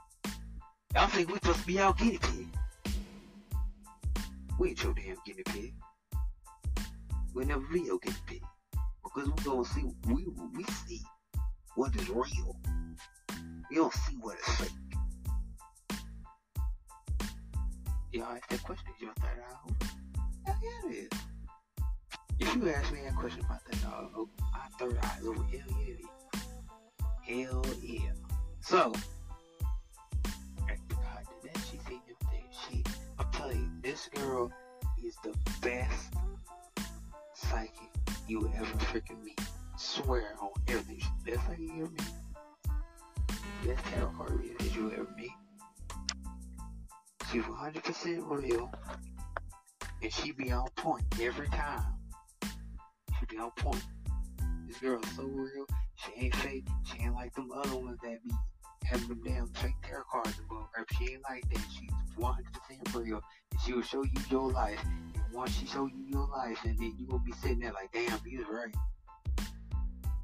Y'all 0.95 1.07
think 1.07 1.29
we 1.29 1.35
supposed 1.35 1.61
to 1.61 1.67
be 1.67 1.79
out 1.79 1.97
guinea 1.97 2.19
pig. 2.19 2.49
We 4.59 4.71
ain't 4.71 4.83
your 4.83 4.95
damn 4.95 5.17
guinea 5.25 5.43
pig. 5.47 5.75
We'll 7.35 7.47
never 7.47 7.65
be 7.73 7.81
your 7.81 7.99
guinea 7.99 8.17
pig. 8.27 8.43
Because 9.03 9.29
we 9.29 9.45
gonna 9.45 9.65
see 9.65 9.85
we 10.07 10.27
we 10.55 10.65
see 10.87 11.01
what 11.75 11.95
is 11.97 12.09
real. 12.09 12.57
We 13.71 13.77
don't 13.77 13.93
see 13.93 14.17
what 14.21 14.39
is 14.39 14.55
fake. 14.57 14.71
Y'all 18.13 18.25
ask 18.25 18.47
that 18.49 18.63
question, 18.63 18.93
your 19.01 19.15
third 19.15 19.43
eye? 19.49 19.87
Hell 20.45 20.57
yeah, 20.63 20.91
it 20.91 20.95
is. 20.95 21.19
If 22.39 22.57
you 22.57 22.69
ask 22.71 22.93
me 22.93 23.01
that 23.05 23.17
question 23.17 23.41
about 23.45 23.65
that 23.71 23.83
dog, 23.83 24.29
my 24.53 24.59
third 24.79 24.99
eye 25.03 25.19
over. 25.25 25.43
Hell 25.45 25.79
yeah. 25.87 27.45
Hell 27.45 27.65
yeah. 27.83 28.13
So, 28.61 28.93
after 30.69 30.95
God 30.95 31.25
that, 31.45 31.57
she 31.71 31.79
seen 31.89 32.01
them 32.07 32.17
things. 32.31 32.55
She, 32.69 32.85
I'm 33.19 33.31
telling 33.33 33.59
you, 33.59 33.71
this 33.81 34.09
girl 34.15 34.53
is 35.03 35.17
the 35.25 35.35
best 35.63 36.13
psychic 37.53 37.91
you 38.29 38.51
ever 38.57 38.65
freaking 38.65 39.23
meet. 39.23 39.39
Swear 39.77 40.35
on 40.41 40.53
everything. 40.69 41.03
Best 41.27 41.47
psychic 41.47 41.59
you 41.59 41.83
ever 41.83 41.91
meet. 41.91 42.67
Best 43.67 43.85
tarot 43.89 44.13
card 44.17 44.41
reader 44.41 44.65
you 44.75 44.91
ever 44.93 45.09
meet. 45.19 45.31
She's 47.31 47.43
100% 47.43 48.23
real. 48.31 48.73
And 50.03 50.11
she 50.11 50.33
be 50.33 50.51
on 50.51 50.67
point 50.77 51.05
every 51.21 51.49
time. 51.49 51.85
She 53.21 53.27
be 53.29 53.37
on 53.37 53.51
point. 53.51 53.85
This 54.67 54.79
girl 54.79 54.99
is 55.03 55.11
so 55.15 55.25
real. 55.25 55.67
She 55.97 56.25
ain't 56.25 56.35
fake. 56.37 56.67
She 56.85 57.03
ain't 57.03 57.15
like 57.15 57.35
them 57.35 57.51
other 57.55 57.77
ones 57.77 57.99
that 58.03 58.25
be 58.25 58.33
having 58.93 59.09
them 59.09 59.21
damn 59.25 59.47
fake 59.49 59.75
tarot 59.83 60.03
cards 60.11 60.39
and 60.39 60.49
bullcrap. 60.49 60.85
She 60.99 61.15
ain't 61.15 61.23
like 61.29 61.49
that. 61.51 61.65
She's 61.73 61.91
100% 62.19 62.95
real. 62.95 63.21
And 63.51 63.61
she 63.65 63.73
will 63.73 63.83
show 63.83 64.03
you 64.03 64.21
your 64.31 64.51
life. 64.51 64.81
And 64.85 65.33
once 65.33 65.59
she 65.59 65.67
show 65.67 65.87
you 65.87 66.05
your 66.09 66.29
life, 66.29 66.59
and 66.65 66.79
then 66.79 66.95
you 66.99 67.07
gonna 67.07 67.23
be 67.25 67.33
sitting 67.33 67.61
there 67.61 67.73
like, 67.73 67.91
damn, 67.93 68.21
you 68.27 68.39
was 68.41 68.49
right. 68.49 68.75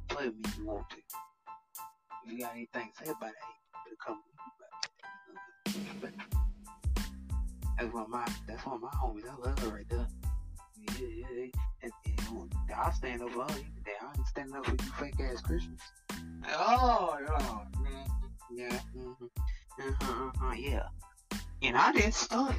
Play 0.09 0.27
me 0.27 0.35
if 0.45 0.59
you 0.59 0.67
want 0.67 0.89
to. 0.91 0.97
If 2.27 2.33
you 2.33 2.41
got 2.41 2.53
anything 2.55 2.91
to 2.99 3.05
say 3.05 3.11
about 3.11 3.31
it, 3.31 3.37
hey, 3.87 3.97
come. 4.07 4.21
That's 7.79 7.95
one 7.95 8.03
of 8.03 8.09
my 8.09 8.27
that's 8.47 8.67
one 8.67 8.77
of 8.77 8.83
my 8.83 8.89
homies. 8.89 9.29
I 9.31 9.49
love 9.49 9.59
her 9.61 9.69
right 9.69 9.89
there. 9.89 10.07
Yeah, 10.99 11.07
yeah, 11.07 11.27
yeah. 11.37 11.47
And, 11.83 11.93
and 12.07 12.51
I'll 12.77 12.93
stand 12.93 13.23
up 13.23 13.31
for 13.31 13.43
her. 13.43 13.49
I 13.51 14.19
ain't 14.19 14.27
standing 14.27 14.57
up 14.57 14.67
for 14.67 14.73
you 14.73 14.93
fake 14.99 15.21
ass 15.21 15.41
Christians. 15.41 15.81
Oh, 16.51 17.19
oh 17.39 17.63
yeah, 18.51 18.81
mm-hmm. 18.97 19.25
uh-huh, 19.81 20.31
uh-huh, 20.35 20.55
yeah. 20.57 20.89
And 21.63 21.77
I 21.77 21.93
didn't 21.93 22.15
stutter. 22.15 22.55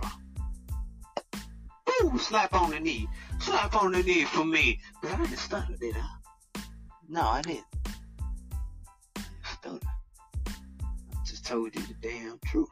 Ooh, 2.03 2.17
slap 2.17 2.53
on 2.53 2.71
the 2.71 2.79
knee. 2.79 3.07
Slap 3.39 3.75
on 3.75 3.91
the 3.91 4.03
knee 4.03 4.25
for 4.25 4.45
me. 4.45 4.79
But 5.01 5.11
I 5.11 5.17
didn't 5.17 5.37
stutter, 5.37 5.75
did 5.79 5.95
I? 5.97 6.61
No, 7.07 7.21
I 7.21 7.41
didn't. 7.41 7.65
I 9.15 9.21
didn't 9.21 9.27
stutter. 9.43 9.87
I 10.47 11.25
just 11.25 11.45
told 11.45 11.75
you 11.75 11.81
the 11.81 11.95
damn 12.01 12.39
truth 12.45 12.69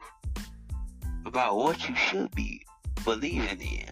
about 1.26 1.56
what 1.56 1.88
you 1.88 1.94
should 1.94 2.34
be 2.34 2.64
believing 3.04 3.60
in. 3.60 3.90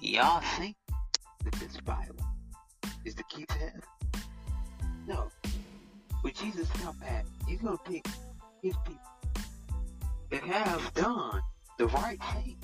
Y'all 0.00 0.42
think 0.58 0.76
that 1.44 1.52
this 1.54 1.76
Bible 1.80 2.16
is 3.04 3.14
the 3.14 3.22
key 3.24 3.46
to 3.46 3.54
heaven? 3.54 3.82
No. 5.06 5.30
When 6.22 6.32
Jesus 6.34 6.68
come 6.82 6.96
back, 6.98 7.26
he's 7.46 7.60
gonna 7.60 7.76
pick 7.84 8.06
his 8.62 8.74
people 8.84 9.00
that 10.30 10.42
have 10.42 10.94
done 10.94 11.40
the 11.78 11.86
right 11.88 12.18
thing. 12.34 12.56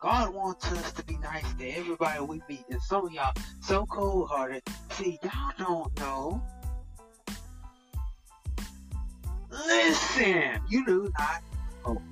God 0.00 0.34
wants 0.34 0.70
us 0.72 0.92
to 0.92 1.04
be 1.04 1.16
nice 1.18 1.52
to 1.54 1.68
everybody 1.68 2.20
we 2.20 2.42
meet, 2.48 2.64
and 2.70 2.82
some 2.82 3.06
of 3.06 3.12
y'all 3.12 3.34
so 3.60 3.86
cold 3.86 4.28
hearted. 4.28 4.62
See, 4.90 5.18
y'all 5.22 5.52
don't 5.58 5.98
know 6.00 6.42
Listen, 9.50 10.60
you 10.68 10.84
do 10.86 11.12
not 11.18 11.42
know. 11.84 12.02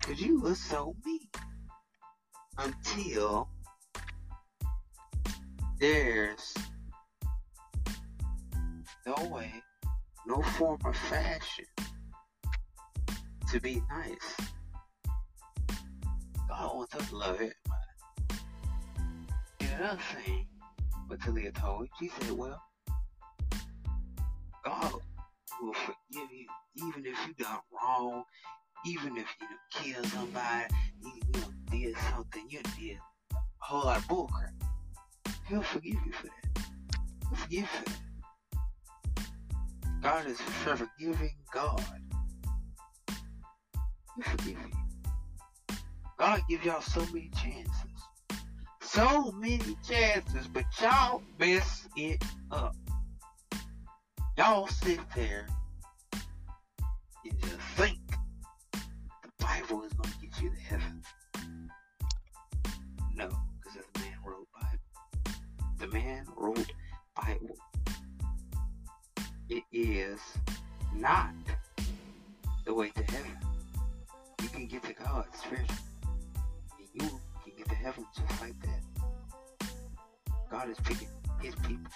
Cause 0.00 0.20
you 0.20 0.40
were 0.40 0.54
so 0.54 0.94
mean. 1.04 1.28
Until 2.58 3.48
there's 5.80 6.54
no 9.06 9.28
way, 9.28 9.50
no 10.26 10.40
form 10.56 10.78
of 10.84 10.96
fashion 10.96 11.66
to 13.50 13.60
be 13.60 13.82
nice. 13.90 14.50
God 16.48 16.76
wants 16.76 16.94
us 16.94 17.08
to 17.10 17.16
love 17.16 17.34
everybody. 17.34 17.54
And 19.60 19.70
another 19.78 19.98
thing, 20.14 20.46
what 21.08 21.20
Talia 21.20 21.52
told, 21.52 21.88
she 21.98 22.10
said, 22.20 22.32
well, 22.32 22.60
God 24.64 24.92
will 25.60 25.74
forgive 25.74 26.30
you, 26.32 26.46
even 26.76 27.04
if 27.04 27.18
you 27.26 27.34
done 27.44 27.58
wrong, 27.72 28.24
even 28.86 29.16
if 29.18 29.26
you 29.40 29.46
killed 29.70 30.06
somebody, 30.06 30.64
you, 31.02 31.12
you 31.34 31.40
know, 31.40 31.48
did 31.70 31.96
something, 32.10 32.46
you 32.48 32.60
did 32.78 32.98
a 33.32 33.36
whole 33.58 33.84
lot 33.84 33.98
of 33.98 34.04
bullcrap. 34.04 34.52
He'll 35.48 35.62
forgive 35.62 35.98
you 36.06 36.12
for 36.12 36.28
that. 36.28 36.64
He'll 37.28 37.38
forgive 37.38 37.60
you 37.60 37.66
for 37.66 37.84
that. 37.84 38.03
God 40.04 40.26
is 40.26 40.38
a 40.38 40.76
forgiving 40.76 41.34
God. 41.50 41.82
He 44.16 44.22
forgives. 44.22 44.60
God 46.18 46.42
give 46.46 46.62
y'all 46.62 46.82
so 46.82 47.00
many 47.06 47.30
chances. 47.30 48.42
So 48.82 49.32
many 49.32 49.78
chances, 49.88 50.46
but 50.46 50.66
y'all 50.82 51.22
mess 51.38 51.88
it 51.96 52.22
up. 52.50 52.76
Y'all 54.36 54.66
sit 54.66 55.00
there 55.16 55.46
not 71.04 71.34
the 72.64 72.72
way 72.72 72.88
to 72.88 73.02
heaven. 73.12 73.36
You 74.42 74.48
can 74.48 74.66
get 74.66 74.82
to 74.84 74.94
God 74.94 75.26
spiritually. 75.34 75.78
And 76.78 76.88
you 76.94 77.20
can 77.44 77.52
get 77.58 77.68
to 77.68 77.74
heaven 77.74 78.06
just 78.16 78.40
like 78.40 78.54
that. 78.62 79.68
God 80.50 80.70
is 80.70 80.78
picking 80.82 81.08
his 81.42 81.54
people. 81.56 81.92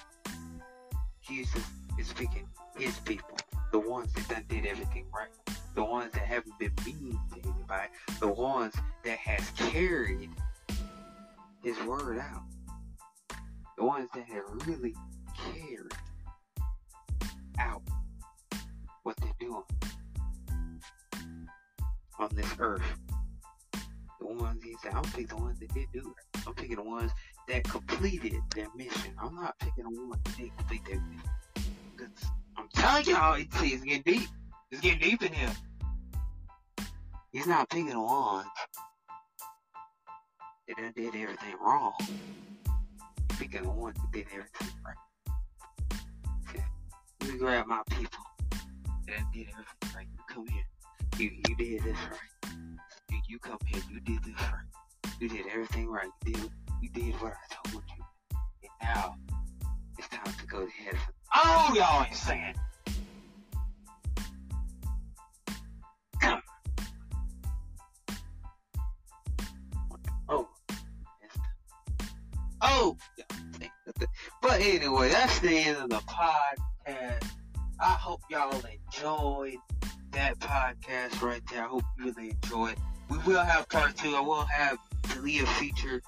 Jesus 1.27 1.65
is 1.99 2.13
picking 2.13 2.47
his 2.77 2.99
people. 2.99 3.35
The 3.73 3.79
ones 3.79 4.13
that 4.13 4.29
done 4.29 4.45
did 4.47 4.67
everything 4.67 5.07
right. 5.15 5.31
The 5.75 5.85
ones 5.85 6.13
that 6.13 6.27
haven't 6.27 6.59
been 6.59 6.73
mean 6.85 7.19
to 7.33 7.49
anybody. 7.49 7.89
The 8.21 8.29
ones 8.29 8.75
that 9.07 9.17
has 9.17 9.51
carried 9.71 10.29
his 11.63 11.81
word 11.85 12.19
out. 12.19 12.43
The 13.79 13.85
ones 13.85 14.11
that 14.15 14.25
have 14.25 14.45
really 14.67 14.95
on 22.29 22.37
this 22.37 22.55
earth. 22.59 22.83
The 24.21 24.27
ones 24.27 24.63
he 24.63 24.77
said, 24.83 24.93
I'm 24.95 25.05
picking 25.05 25.27
the 25.29 25.37
ones 25.37 25.59
that 25.61 25.73
did 25.73 25.87
do 25.93 26.01
it. 26.01 26.43
I'm 26.47 26.55
picking 26.55 26.77
the 26.77 26.83
ones 26.83 27.13
that 27.49 27.65
completed 27.65 28.35
their 28.55 28.67
mission. 28.77 29.15
I'm 29.19 29.35
not 29.35 29.59
picking 29.59 29.85
the 29.85 29.91
ones 29.91 30.21
that 30.25 30.37
didn't 30.37 30.57
complete 30.57 30.85
their 30.85 31.01
mission. 31.01 31.31
Cause 31.97 32.31
I'm 32.57 32.69
telling 32.75 33.05
y'all, 33.07 33.35
it's, 33.35 33.63
it's 33.63 33.85
getting 33.85 34.03
deep. 34.03 34.29
It's 34.71 34.81
getting 34.81 35.01
deep 35.01 35.23
in 35.23 35.33
here. 35.33 35.53
He's 37.33 37.47
not 37.47 37.69
picking 37.71 37.91
the 37.91 38.01
ones 38.01 38.47
that 40.69 40.95
did 40.95 41.15
everything 41.15 41.55
wrong. 41.61 41.93
He's 42.01 43.39
picking 43.39 43.63
the 43.63 43.71
ones 43.71 43.97
that 43.97 44.13
did 44.13 44.27
everything 44.33 44.69
right. 44.85 45.99
Okay. 46.49 46.65
You 47.25 47.39
grab 47.39 47.67
my 47.67 47.83
people 47.91 48.25
that 49.07 49.25
did 49.33 49.47
everything 49.51 49.97
right. 49.97 50.07
Come 50.29 50.47
here. 50.49 50.65
You 51.19 51.33
you 51.49 51.57
did 51.57 51.83
this 51.83 51.97
right. 51.97 52.53
You, 53.11 53.19
you 53.29 53.39
come 53.41 53.59
here. 53.67 53.83
You 53.91 53.99
did 53.99 54.23
this 54.23 54.41
right. 54.41 55.13
You 55.21 55.29
did 55.29 55.47
everything 55.53 55.89
right. 55.89 56.09
You 56.25 56.33
did 56.33 56.51
you 56.81 56.89
did 56.91 57.15
what 57.21 57.33
I 57.33 57.71
told 57.71 57.83
you. 57.97 58.05
And 58.63 58.71
now 58.81 59.17
it's 59.99 60.07
time 60.07 60.33
to 60.33 60.47
go 60.47 60.65
to 60.65 60.71
heaven. 60.71 61.01
Oh, 61.35 61.75
y'all 61.75 62.05
ain't 62.05 62.15
saying. 62.15 62.55
Come. 66.21 66.43
Oh. 70.29 70.49
Oh. 72.61 72.97
But 74.41 74.61
anyway, 74.61 75.09
that's 75.09 75.41
the 75.41 75.51
end 75.51 75.79
of 75.79 75.91
the 75.91 75.97
podcast. 75.97 77.25
I 77.81 77.91
hope 77.91 78.21
y'all 78.31 78.53
enjoyed 78.53 79.59
that 80.13 80.39
podcast 80.39 81.23
right 81.23 81.43
there. 81.51 81.65
I 81.65 81.67
hope 81.67 81.85
you 81.99 82.07
really 82.07 82.31
enjoy 82.31 82.71
it. 82.71 82.79
We 83.11 83.19
will 83.19 83.43
have 83.43 83.69
part 83.69 83.97
two. 83.97 84.15
I 84.15 84.21
will 84.21 84.45
have 84.45 84.79
Talia 85.03 85.47
featured 85.47 86.03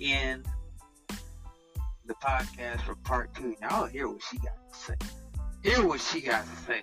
in 0.00 0.42
the 2.06 2.14
podcast 2.14 2.82
for 2.82 2.96
part 2.96 3.34
two. 3.34 3.54
Now 3.60 3.68
I'll 3.70 3.86
hear 3.86 4.08
what 4.08 4.22
she 4.28 4.38
got 4.38 4.72
to 4.72 4.78
say. 4.78 4.94
Hear 5.62 5.86
what 5.86 6.00
she 6.00 6.20
got 6.20 6.44
to 6.44 6.56
say. 6.66 6.82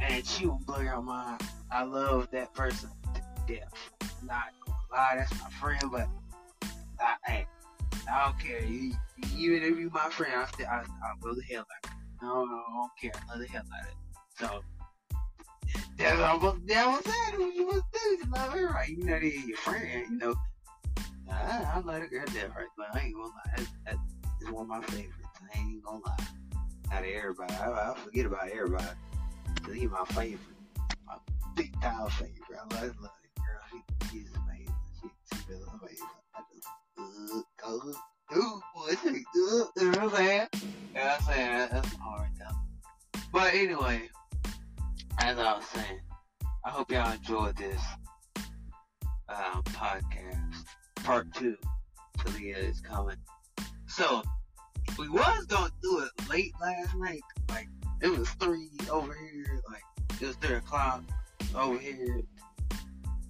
And 0.00 0.26
she 0.26 0.46
will 0.46 0.60
blow 0.66 0.80
your 0.80 1.02
mind. 1.02 1.42
I 1.70 1.84
love 1.84 2.28
that 2.32 2.52
person 2.54 2.90
to 3.14 3.22
death. 3.46 3.72
Not 4.24 4.44
gonna 4.66 4.78
lie, 4.92 5.14
that's 5.16 5.32
my 5.40 5.50
friend, 5.50 5.82
but 5.92 6.08
I, 7.00 7.46
I 8.10 8.24
don't 8.24 8.38
care. 8.40 8.64
You, 8.64 8.94
even 9.36 9.62
if 9.62 9.78
you 9.78 9.90
my 9.90 10.08
friend, 10.10 10.32
I 10.34 10.46
still 10.46 10.66
I, 10.66 10.80
I 10.80 11.14
the 11.22 11.42
hell 11.42 11.60
out 11.60 11.84
of 11.84 11.90
it. 11.90 11.96
I 12.22 12.26
don't, 12.26 12.50
I 12.50 12.62
don't 12.74 12.90
care. 13.00 13.12
I 13.14 13.32
love 13.32 13.40
the 13.40 13.48
hell 13.48 13.62
out 13.74 13.82
of 13.82 13.88
it. 13.88 13.94
So 14.40 14.62
that's 15.98 16.18
what 16.18 16.30
I'm 16.30 16.66
saying. 16.66 16.86
What 16.86 17.04
you 17.54 17.82
do? 17.92 18.08
You 18.08 18.24
love 18.32 18.52
her, 18.54 18.68
right? 18.68 18.88
You 18.88 19.04
know 19.04 19.20
they're 19.20 19.24
your 19.24 19.56
friend. 19.58 20.06
You 20.10 20.16
know. 20.16 20.34
I, 21.30 21.74
I 21.74 21.80
love 21.80 22.00
the 22.00 22.06
girl 22.08 22.24
that 22.24 22.56
right, 22.56 22.66
but 22.76 22.86
I 22.94 23.00
ain't 23.00 23.14
gonna 23.14 23.26
lie. 23.26 23.52
That, 23.56 23.66
that 23.84 23.96
is 24.40 24.50
one 24.50 24.62
of 24.62 24.68
my 24.68 24.80
favorites. 24.80 25.28
I 25.54 25.58
ain't 25.58 25.84
gonna 25.84 26.00
lie. 26.06 26.26
Not 26.90 27.04
everybody. 27.04 27.54
I, 27.54 27.70
I 27.70 27.94
forget 28.02 28.24
about 28.24 28.48
everybody. 28.48 28.86
Cause 29.62 29.74
he's 29.74 29.90
my 29.90 30.04
favorite. 30.06 30.40
My 31.06 31.16
big 31.54 31.78
time 31.82 32.08
favorite. 32.08 32.32
I 32.50 32.74
love, 32.74 32.96
love 33.02 33.12
that 33.22 33.44
girl. 33.44 33.60
She, 33.70 34.08
she's 34.10 34.28
amazing. 34.36 34.74
She, 35.02 35.08
she's 35.32 35.48
really 35.50 35.64
amazing. 35.82 36.06
I 36.34 36.40
just, 36.54 36.66
uh, 36.98 37.42
go, 37.62 37.92
do 38.32 38.60
what 38.72 38.98
she 39.02 39.22
do. 39.34 39.68
You 39.76 39.90
know 39.90 39.98
what 39.98 39.98
I'm 39.98 40.10
saying? 40.16 40.48
You 40.54 40.94
know 40.94 41.00
what 41.02 41.20
I'm 41.20 41.34
saying? 41.34 41.68
That's 41.72 41.94
hard 41.96 42.28
though. 42.38 43.20
But 43.32 43.54
anyway, 43.54 44.08
as 45.22 45.38
I 45.38 45.52
was 45.54 45.64
saying, 45.66 46.00
I 46.64 46.70
hope 46.70 46.90
y'all 46.90 47.12
enjoyed 47.12 47.56
this 47.56 47.80
um, 49.28 49.62
podcast. 49.64 50.64
Part 50.96 51.32
two. 51.34 51.56
Talia 52.18 52.56
is 52.56 52.80
coming. 52.80 53.16
So, 53.86 54.22
we 54.98 55.08
was 55.08 55.46
gonna 55.46 55.70
do 55.82 56.00
it 56.00 56.28
late 56.28 56.52
last 56.60 56.94
night. 56.96 57.22
Like, 57.48 57.68
it 58.02 58.08
was 58.08 58.28
three 58.30 58.70
over 58.90 59.14
here. 59.14 59.62
Like, 59.70 59.82
it 60.20 60.26
was 60.26 60.36
three 60.36 60.56
o'clock 60.56 61.02
over 61.54 61.78
here 61.78 62.22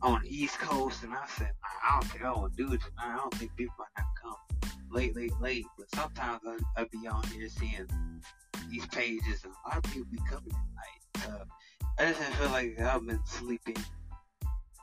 on 0.02 0.22
the 0.22 0.28
East 0.28 0.58
Coast. 0.58 1.02
And 1.02 1.12
I 1.12 1.26
said, 1.36 1.50
I 1.84 2.00
don't 2.00 2.10
think 2.10 2.24
I 2.24 2.32
want 2.32 2.56
to 2.56 2.66
do 2.66 2.72
it 2.72 2.80
tonight. 2.80 3.14
I 3.14 3.16
don't 3.16 3.34
think 3.34 3.54
people 3.56 3.74
might 3.78 4.02
not 4.02 4.08
come 4.20 4.70
late, 4.90 5.14
late, 5.14 5.32
late. 5.40 5.66
But 5.78 5.86
sometimes 5.94 6.40
I, 6.46 6.80
I 6.80 6.84
be 6.90 7.06
on 7.06 7.22
here 7.28 7.48
seeing 7.48 7.86
these 8.70 8.86
pages, 8.86 9.44
and 9.44 9.52
a 9.64 9.68
lot 9.68 9.78
of 9.78 9.92
people 9.92 10.08
be 10.10 10.18
coming 10.28 10.52
at 10.52 11.24
night. 11.24 11.24
So, 11.24 11.44
I 11.98 12.06
just 12.06 12.20
didn't 12.20 12.34
feel 12.34 12.50
like 12.50 12.80
I've 12.80 13.06
been 13.06 13.20
sleeping. 13.26 13.76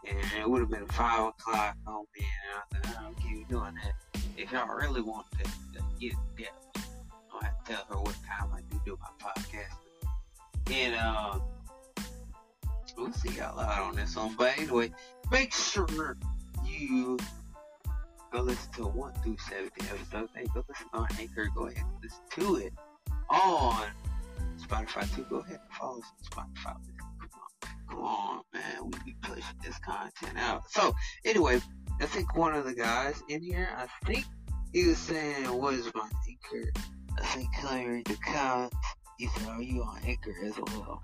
And 0.07 0.17
it 0.39 0.49
would 0.49 0.61
have 0.61 0.69
been 0.69 0.85
5 0.87 1.27
o'clock 1.27 1.75
on 1.85 2.05
me, 2.15 2.25
and 2.45 2.81
I 2.83 2.89
said, 2.89 2.97
I 2.97 3.03
don't 3.03 3.17
keep 3.17 3.47
doing 3.49 3.73
that. 3.83 4.21
If 4.37 4.51
y'all 4.51 4.67
really 4.67 5.01
want 5.01 5.25
to, 5.31 5.49
get 5.99 6.13
it 6.37 6.49
I'll 7.33 7.41
have 7.41 7.63
to 7.65 7.73
tell 7.73 7.85
her 7.89 8.01
what 8.01 8.15
time 8.25 8.49
I 8.53 8.61
do 8.71 8.79
do 8.85 8.97
my 9.01 9.27
podcast. 9.27 10.71
And, 10.71 10.95
um, 10.95 11.41
we'll 12.97 13.13
see 13.13 13.29
y'all 13.29 13.59
out 13.59 13.81
on 13.81 13.95
this 13.95 14.15
one. 14.15 14.35
But 14.37 14.57
anyway, 14.57 14.91
make 15.31 15.53
sure 15.53 16.17
you 16.65 17.17
go 18.31 18.41
listen 18.41 18.71
to 18.73 18.87
1 18.87 19.13
through 19.23 19.37
70 19.49 19.71
episodes. 19.89 20.31
Hey, 20.35 20.45
go 20.53 20.63
listen 20.67 20.87
on 20.93 21.07
Anchor. 21.19 21.49
Go 21.55 21.67
ahead 21.67 21.83
and 21.83 22.03
listen 22.03 22.19
to 22.31 22.55
it 22.57 22.73
on 23.29 23.85
Spotify 24.57 25.15
too. 25.15 25.25
Go 25.29 25.37
ahead 25.37 25.59
and 25.61 25.73
follow 25.79 25.99
us 25.99 26.05
on 26.37 26.47
Spotify. 26.55 26.75
Come 27.19 27.29
on, 27.41 27.87
come 27.89 27.99
on, 27.99 28.41
man. 28.53 28.85
We 28.85 29.11
be 29.11 29.15
pushing 29.21 29.43
this 29.63 29.77
content 29.79 30.37
out. 30.37 30.63
So, 30.69 30.93
anyway, 31.25 31.61
I 32.01 32.05
think 32.05 32.35
one 32.35 32.53
of 32.53 32.65
the 32.65 32.73
guys 32.73 33.21
in 33.29 33.41
here, 33.41 33.69
I 33.75 33.87
think 34.05 34.25
he 34.73 34.87
was 34.87 34.97
saying, 34.97 35.45
what 35.45 35.73
is 35.73 35.91
my 35.95 36.07
anchor? 36.27 36.71
I 37.17 37.25
think 37.25 37.47
Clary 37.59 38.03
the 38.03 38.15
comments. 38.25 38.75
He 39.17 39.27
said, 39.27 39.47
are 39.49 39.61
you 39.61 39.81
on 39.83 39.99
anchor 40.05 40.35
as 40.45 40.57
well? 40.59 41.01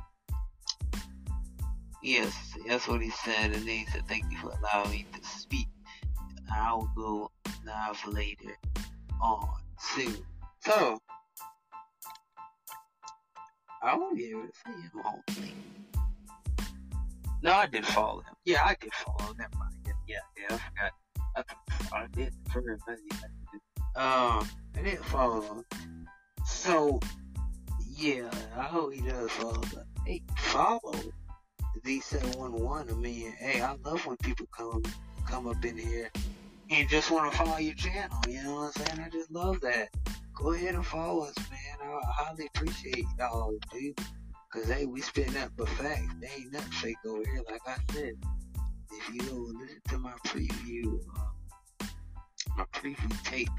Yes, 2.03 2.55
that's 2.67 2.87
what 2.87 3.01
he 3.01 3.09
said. 3.09 3.45
And 3.45 3.55
then 3.55 3.67
he 3.67 3.85
said, 3.85 4.07
thank 4.07 4.25
you 4.29 4.37
for 4.37 4.53
allowing 4.59 4.91
me 4.91 5.05
to 5.13 5.27
speak. 5.27 5.67
I 6.53 6.73
will 6.73 6.89
go 6.95 7.31
live 7.65 7.99
later 8.07 8.55
on 9.21 9.49
soon. 9.79 10.17
So, 10.59 10.99
I 13.83 13.97
won't 13.97 14.15
be 14.17 14.29
able 14.29 14.43
to 14.43 14.51
see 14.65 14.81
him. 14.81 15.51
No, 17.41 17.51
I 17.51 17.67
did 17.67 17.85
follow 17.85 18.21
him. 18.21 18.33
Yeah, 18.45 18.63
I 18.63 18.77
did 18.79 18.93
follow. 18.93 19.33
Never 19.37 19.51
mind. 19.59 19.75
Yeah, 20.07 20.15
yeah, 20.37 20.55
I 20.55 20.59
forgot. 21.35 21.45
I, 21.91 21.97
I 21.97 22.07
did 22.13 22.33
for 22.51 22.61
Um, 23.95 24.47
I 24.77 24.81
didn't 24.83 25.03
follow 25.03 25.41
him. 25.41 25.65
So, 26.45 27.01
yeah, 27.97 28.31
I 28.55 28.63
hope 28.63 28.93
he 28.93 29.01
does 29.01 29.29
follow. 29.31 29.61
But 29.73 29.85
hey, 30.05 30.21
follow 30.37 30.93
D711. 31.85 32.91
I 32.91 32.95
mean, 32.95 33.33
hey, 33.33 33.61
I 33.61 33.75
love 33.83 34.05
when 34.05 34.15
people 34.17 34.47
come 34.57 34.83
come 35.27 35.47
up 35.47 35.63
in 35.65 35.77
here 35.77 36.09
and 36.69 36.87
just 36.87 37.11
want 37.11 37.31
to 37.31 37.37
follow 37.37 37.57
your 37.57 37.75
channel. 37.75 38.17
You 38.29 38.43
know 38.43 38.55
what 38.55 38.77
I'm 38.77 38.85
saying? 38.85 38.99
I 39.05 39.09
just 39.09 39.31
love 39.31 39.59
that. 39.61 39.89
Go 40.35 40.51
ahead 40.53 40.75
and 40.75 40.85
follow 40.85 41.25
us, 41.25 41.35
man. 41.49 41.77
I 41.81 41.99
highly 42.23 42.49
appreciate 42.55 43.05
y'all, 43.17 43.55
dude. 43.71 43.97
Cause 44.51 44.65
hey, 44.67 44.85
we 44.85 45.01
spit 45.01 45.29
that 45.29 45.51
but 45.55 45.69
facts. 45.69 46.13
They 46.19 46.27
ain't 46.27 46.53
nothing 46.53 46.71
fake 46.73 46.97
over 47.05 47.23
here. 47.23 47.41
Like 47.49 47.61
I 47.67 47.77
said, 47.93 48.13
if 48.91 49.13
you 49.13 49.53
listen 49.59 49.81
to 49.89 49.97
my 49.97 50.13
preview, 50.27 50.99
uh, 51.17 51.85
my 52.57 52.65
preview 52.73 53.23
tape 53.23 53.49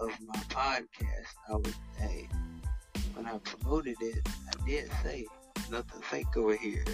of 0.00 0.10
my 0.26 0.34
podcast, 0.48 1.34
I 1.50 1.56
would 1.56 1.74
say 1.98 2.28
when 3.14 3.26
I 3.26 3.38
promoted 3.38 3.96
it, 4.00 4.28
I 4.28 4.68
did 4.68 4.90
say 5.02 5.26
nothing 5.70 6.02
fake 6.02 6.36
over 6.36 6.56
here. 6.56 6.84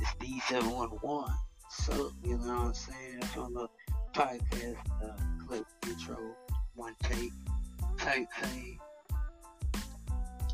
It's 0.00 0.10
D711. 0.50 1.32
So, 1.70 2.12
you 2.24 2.38
know 2.38 2.54
what 2.54 2.66
I'm 2.66 2.74
saying? 2.74 3.18
That's 3.20 3.36
on 3.36 3.52
the 3.54 3.68
podcast 4.14 4.78
uh, 5.04 5.46
clip 5.46 5.66
intro, 5.86 6.34
one 6.74 6.94
take 7.02 7.30
thing. 8.40 8.78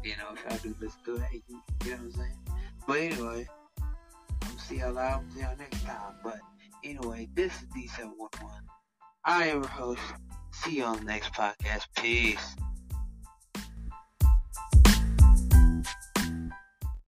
You 0.05 0.13
know, 0.19 0.35
if 0.35 0.53
I 0.53 0.57
do 0.59 0.75
this 0.81 0.95
good, 1.05 1.23
you, 1.33 1.41
know 1.91 1.97
what 1.97 2.01
I'm 2.01 2.13
saying? 2.13 2.33
But 2.87 2.99
anyway, 2.99 3.49
we'll 4.43 4.59
see 4.59 4.77
loud 4.91 5.25
I'm 5.25 5.35
see 5.37 5.55
next 5.59 5.85
time. 5.85 6.15
But 6.23 6.39
anyway, 6.85 7.29
this 7.35 7.53
is 7.53 7.69
D711. 7.77 8.29
I 9.25 9.47
am 9.47 9.63
your 9.63 9.67
host. 9.67 10.01
See 10.53 10.77
the 10.77 11.05
next 11.05 11.33
podcast. 11.33 11.87
Peace. 11.97 12.57